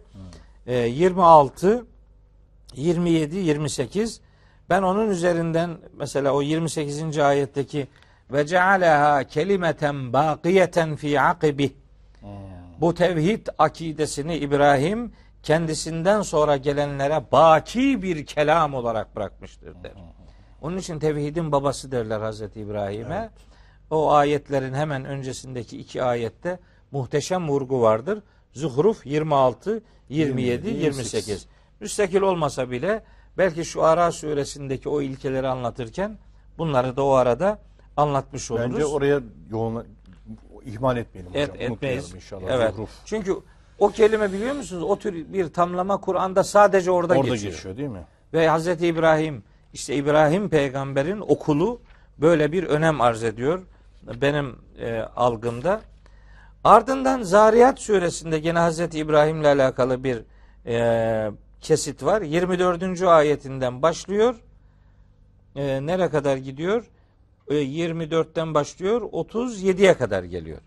Ee, 0.67 0.75
26, 0.75 1.85
27, 2.75 3.37
28 3.37 4.21
ben 4.69 4.81
onun 4.81 5.09
üzerinden 5.09 5.77
mesela 5.97 6.31
o 6.31 6.41
28. 6.41 7.17
ayetteki 7.19 7.87
ve 8.31 8.45
cealeha 8.47 9.23
kelimeten 9.23 10.13
bakiyeten 10.13 10.95
fi 10.95 11.21
akibi 11.21 11.73
bu 12.81 12.93
tevhid 12.93 13.47
akidesini 13.57 14.37
İbrahim 14.37 15.11
kendisinden 15.43 16.21
sonra 16.21 16.57
gelenlere 16.57 17.31
baki 17.31 18.01
bir 18.01 18.25
kelam 18.25 18.73
olarak 18.73 19.15
bırakmıştır 19.15 19.83
der. 19.83 19.91
Onun 20.67 20.77
için 20.77 20.99
tevhidin 20.99 21.51
babası 21.51 21.91
derler 21.91 22.19
Hazreti 22.19 22.59
İbrahim'e. 22.59 23.29
O 23.89 24.11
ayetlerin 24.11 24.73
hemen 24.73 25.05
öncesindeki 25.05 25.77
iki 25.77 26.03
ayette 26.03 26.59
muhteşem 26.91 27.49
vurgu 27.49 27.81
vardır. 27.81 28.23
Zuhruf 28.53 29.05
26, 29.05 29.81
27, 30.09 30.67
27, 30.67 30.83
28. 30.85 31.47
Müstakil 31.79 32.21
olmasa 32.21 32.71
bile 32.71 33.03
belki 33.37 33.65
şu 33.65 33.83
Ara 33.83 34.11
suresindeki 34.11 34.89
o 34.89 35.01
ilkeleri 35.01 35.47
anlatırken 35.47 36.17
bunları 36.57 36.95
da 36.95 37.03
o 37.03 37.11
arada 37.11 37.59
anlatmış 37.97 38.51
oluruz. 38.51 38.73
Bence 38.73 38.85
oraya 38.85 39.21
yoğun 39.49 39.85
ihmal 40.65 40.97
etmeyelim 40.97 41.31
hocam. 41.31 41.55
Et, 41.55 41.71
etmeyiz. 41.71 42.13
İnşallah. 42.13 42.47
Evet. 42.49 42.71
Zuhruf. 42.71 42.89
Çünkü 43.05 43.37
o 43.79 43.89
kelime 43.89 44.33
biliyor 44.33 44.55
musunuz? 44.55 44.83
O 44.83 44.99
tür 44.99 45.33
bir 45.33 45.53
tamlama 45.53 46.01
Kur'an'da 46.01 46.43
sadece 46.43 46.91
orada, 46.91 47.13
Orada 47.13 47.29
geçiyor. 47.33 47.53
geçiyor 47.53 47.77
değil 47.77 47.89
mi? 47.89 48.05
Ve 48.33 48.47
Hazreti 48.47 48.87
İbrahim 48.87 49.43
işte 49.73 49.95
İbrahim 49.95 50.49
peygamberin 50.49 51.21
okulu 51.21 51.81
böyle 52.17 52.51
bir 52.51 52.63
önem 52.63 53.01
arz 53.01 53.23
ediyor 53.23 53.61
benim 54.21 54.55
e, 54.79 54.99
algımda. 54.99 55.81
Ardından 56.63 57.21
Zariyat 57.21 57.79
suresinde 57.79 58.39
gene 58.39 58.59
Hazreti 58.59 58.99
İbrahim'le 58.99 59.43
alakalı 59.43 60.03
bir 60.03 60.23
e, 60.65 61.31
kesit 61.61 62.03
var. 62.03 62.21
24. 62.21 63.01
ayetinden 63.01 63.81
başlıyor. 63.81 64.35
E, 65.55 65.85
nereye 65.85 66.09
kadar 66.09 66.37
gidiyor? 66.37 66.83
E, 67.47 67.53
24'ten 67.53 68.53
başlıyor. 68.53 69.01
37'ye 69.01 69.93
kadar 69.93 70.23
geliyor. 70.23 70.61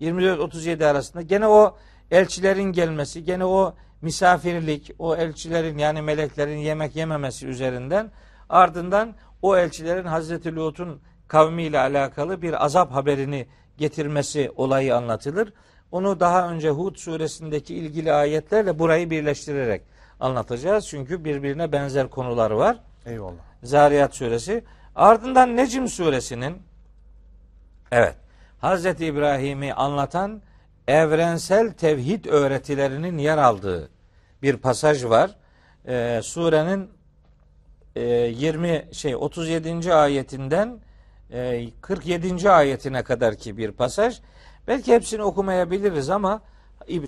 24-37 0.00 0.86
arasında 0.86 1.22
gene 1.22 1.46
o 1.46 1.76
elçilerin 2.10 2.72
gelmesi, 2.72 3.24
gene 3.24 3.44
o 3.44 3.74
misafirlik, 4.02 4.90
o 4.98 5.16
elçilerin 5.16 5.78
yani 5.78 6.02
meleklerin 6.02 6.58
yemek 6.58 6.96
yememesi 6.96 7.46
üzerinden 7.46 8.10
ardından 8.50 9.14
o 9.42 9.56
elçilerin 9.56 10.06
Hazreti 10.06 10.56
Lut'un 10.56 11.00
kavmiyle 11.28 11.78
alakalı 11.78 12.42
bir 12.42 12.64
azap 12.64 12.92
haberini 12.92 13.46
getirmesi 13.78 14.52
olayı 14.56 14.96
anlatılır. 14.96 15.52
Onu 15.92 16.20
daha 16.20 16.50
önce 16.50 16.70
Hud 16.70 16.96
suresindeki 16.96 17.74
ilgili 17.74 18.12
ayetlerle 18.12 18.78
burayı 18.78 19.10
birleştirerek 19.10 19.82
anlatacağız. 20.20 20.88
Çünkü 20.88 21.24
birbirine 21.24 21.72
benzer 21.72 22.08
konular 22.08 22.50
var. 22.50 22.76
Eyvallah. 23.06 23.42
Zariyat 23.62 24.14
suresi. 24.14 24.64
Ardından 24.94 25.56
Necim 25.56 25.88
suresinin 25.88 26.62
evet 27.92 28.16
Hazreti 28.60 29.06
İbrahim'i 29.06 29.74
anlatan 29.74 30.42
evrensel 30.88 31.72
tevhid 31.72 32.24
öğretilerinin 32.24 33.18
yer 33.18 33.38
aldığı 33.38 33.88
bir 34.42 34.56
pasaj 34.56 35.04
var. 35.04 35.36
Ee, 35.88 36.20
surenin 36.22 36.90
20 37.96 38.88
şey 38.92 39.14
37. 39.14 39.94
ayetinden 39.94 40.80
e, 41.32 41.70
47. 41.80 42.50
ayetine 42.50 43.02
kadar 43.02 43.34
ki 43.34 43.56
bir 43.56 43.72
pasaj. 43.72 44.20
Belki 44.68 44.94
hepsini 44.94 45.22
okumayabiliriz 45.22 46.10
ama 46.10 46.40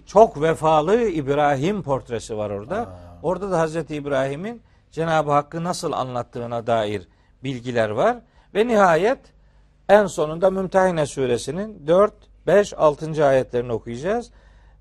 çok 0.07 0.43
vefalı 0.43 1.03
İbrahim 1.03 1.83
portresi 1.83 2.37
var 2.37 2.51
orada. 2.51 2.99
Orada 3.22 3.51
da 3.51 3.59
Hazreti 3.59 3.95
İbrahim'in 3.95 4.62
Cenab-ı 4.91 5.30
Hakk'ı 5.33 5.64
nasıl 5.64 5.93
anlattığına 5.93 6.66
dair 6.66 7.09
bilgiler 7.45 7.91
var. 7.91 8.16
Ve 8.55 8.66
nihayet 8.66 9.18
en 9.89 10.07
sonunda 10.07 10.51
Mümtehine 10.51 11.07
suresinin 11.07 11.87
4, 11.87 12.12
5, 12.47 12.74
6. 12.76 13.26
ayetlerini 13.26 13.72
okuyacağız. 13.72 14.30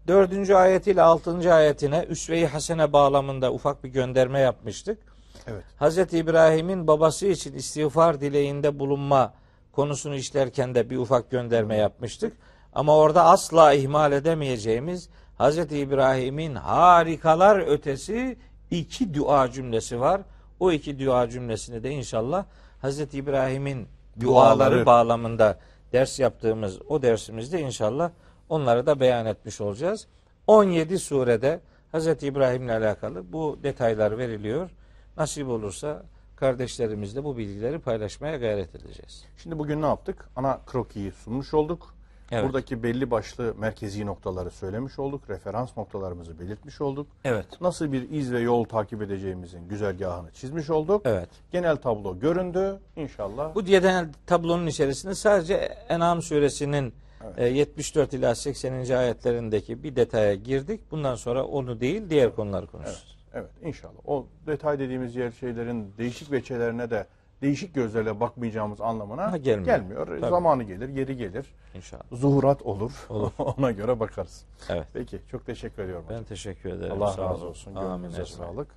4. 0.07 0.49
ayetiyle 0.49 1.01
6. 1.01 1.53
ayetine 1.53 2.05
üsve-i 2.09 2.47
hasene 2.47 2.93
bağlamında 2.93 3.53
ufak 3.53 3.83
bir 3.83 3.89
gönderme 3.89 4.39
yapmıştık. 4.39 5.10
Evet. 5.47 5.63
Hazreti 5.77 6.17
İbrahim'in 6.17 6.87
babası 6.87 7.27
için 7.27 7.53
istiğfar 7.53 8.21
dileğinde 8.21 8.79
bulunma 8.79 9.33
konusunu 9.71 10.15
işlerken 10.15 10.75
de 10.75 10.89
bir 10.89 10.97
ufak 10.97 11.31
gönderme 11.31 11.75
yapmıştık. 11.75 12.33
Ama 12.73 12.97
orada 12.97 13.25
asla 13.25 13.73
ihmal 13.73 14.11
edemeyeceğimiz 14.11 15.09
Hazreti 15.37 15.77
İbrahim'in 15.77 16.55
harikalar 16.55 17.59
ötesi 17.67 18.37
iki 18.71 19.13
dua 19.13 19.51
cümlesi 19.51 19.99
var. 19.99 20.21
O 20.59 20.71
iki 20.71 21.05
dua 21.05 21.29
cümlesini 21.29 21.83
de 21.83 21.91
inşallah 21.91 22.45
Hazreti 22.81 23.17
İbrahim'in 23.17 23.87
duaları, 24.19 24.71
Duaları. 24.71 24.85
bağlamında 24.85 25.59
ders 25.93 26.19
yaptığımız 26.19 26.79
o 26.89 27.01
dersimizde 27.01 27.61
inşallah 27.61 28.11
onları 28.49 28.85
da 28.85 28.99
beyan 28.99 29.25
etmiş 29.25 29.61
olacağız. 29.61 30.07
17 30.47 30.99
surede 30.99 31.59
Hazreti 31.91 32.27
İbrahim'le 32.27 32.69
alakalı 32.69 33.33
bu 33.33 33.59
detaylar 33.63 34.17
veriliyor. 34.17 34.69
Nasip 35.17 35.47
olursa 35.47 36.03
kardeşlerimizle 36.35 37.23
bu 37.23 37.37
bilgileri 37.37 37.79
paylaşmaya 37.79 38.37
gayret 38.37 38.75
edeceğiz. 38.75 39.25
Şimdi 39.37 39.59
bugün 39.59 39.81
ne 39.81 39.85
yaptık? 39.85 40.29
Ana 40.35 40.59
krokiyi 40.65 41.11
sunmuş 41.11 41.53
olduk. 41.53 41.93
Evet. 42.31 42.45
Buradaki 42.45 42.83
belli 42.83 43.11
başlı 43.11 43.55
merkezi 43.57 44.05
noktaları 44.05 44.51
söylemiş 44.51 44.99
olduk. 44.99 45.29
Referans 45.29 45.77
noktalarımızı 45.77 46.39
belirtmiş 46.39 46.81
olduk. 46.81 47.07
Evet. 47.23 47.45
Nasıl 47.61 47.91
bir 47.91 48.09
iz 48.09 48.31
ve 48.31 48.39
yol 48.39 48.63
takip 48.63 49.01
edeceğimizin 49.01 49.67
güzergahını 49.67 50.31
çizmiş 50.31 50.69
olduk. 50.69 51.01
Evet. 51.05 51.29
Genel 51.51 51.75
tablo 51.77 52.19
göründü. 52.19 52.79
İnşallah 52.95 53.55
Bu 53.55 53.65
genel 53.65 54.09
tablonun 54.25 54.67
içerisinde 54.67 55.15
sadece 55.15 55.53
En'am 55.89 56.21
suresinin 56.21 56.93
Evet. 57.23 57.39
e, 57.39 57.45
74 57.45 58.13
ila 58.13 58.35
80. 58.35 58.73
ayetlerindeki 58.95 59.83
bir 59.83 59.95
detaya 59.95 60.35
girdik. 60.35 60.81
Bundan 60.91 61.15
sonra 61.15 61.45
onu 61.45 61.79
değil 61.79 62.09
diğer 62.09 62.35
konuları 62.35 62.67
konuşacağız. 62.67 63.03
Evet 63.05 63.20
inşallah. 63.63 63.99
O 64.05 64.25
detay 64.47 64.79
dediğimiz 64.79 65.15
yer 65.15 65.31
şeylerin 65.31 65.93
değişik 65.97 66.31
veçelerine 66.31 66.89
de 66.89 67.07
değişik 67.41 67.75
gözlerle 67.75 68.19
bakmayacağımız 68.19 68.81
anlamına 68.81 69.31
Ha, 69.31 69.37
gelmiyor. 69.37 70.07
Tabii. 70.07 70.19
Zamanı 70.19 70.63
gelir, 70.63 70.89
yeri 70.89 71.17
gelir. 71.17 71.45
İnşallah. 71.75 72.03
Zuhurat 72.11 72.61
olur. 72.61 72.91
Olur. 73.09 73.31
Ona 73.39 73.71
göre 73.71 73.99
bakarız. 73.99 74.45
Evet. 74.69 74.87
Peki 74.93 75.19
çok 75.31 75.45
teşekkür 75.45 75.83
ediyorum. 75.83 76.05
Ben 76.09 76.23
teşekkür 76.23 76.69
ederim. 76.69 76.91
Allah 77.01 77.11
Sağ 77.11 77.21
razı 77.23 77.41
olun. 77.41 77.49
olsun. 77.49 77.73
Gönlünüze 77.75 78.21
ecmaîn. 78.21 78.37
sağlık. 78.51 78.67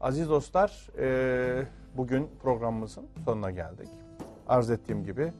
Aziz 0.00 0.28
dostlar, 0.30 0.88
e, 0.98 1.66
bugün 1.96 2.30
programımızın 2.42 3.06
sonuna 3.24 3.50
geldik. 3.50 3.88
Arz 4.48 4.70
ettiğim 4.70 5.04
gibi 5.04 5.32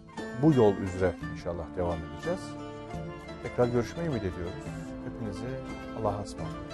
bu 0.43 0.53
yol 0.53 0.75
üzere 0.75 1.13
inşallah 1.33 1.65
devam 1.77 1.99
edeceğiz. 2.15 2.41
Tekrar 3.43 3.67
görüşmeyi 3.67 4.09
ümit 4.09 4.23
ediyoruz. 4.23 4.53
Hepinizi 5.05 5.47
Allah'a 6.01 6.23
ısmarladık. 6.23 6.68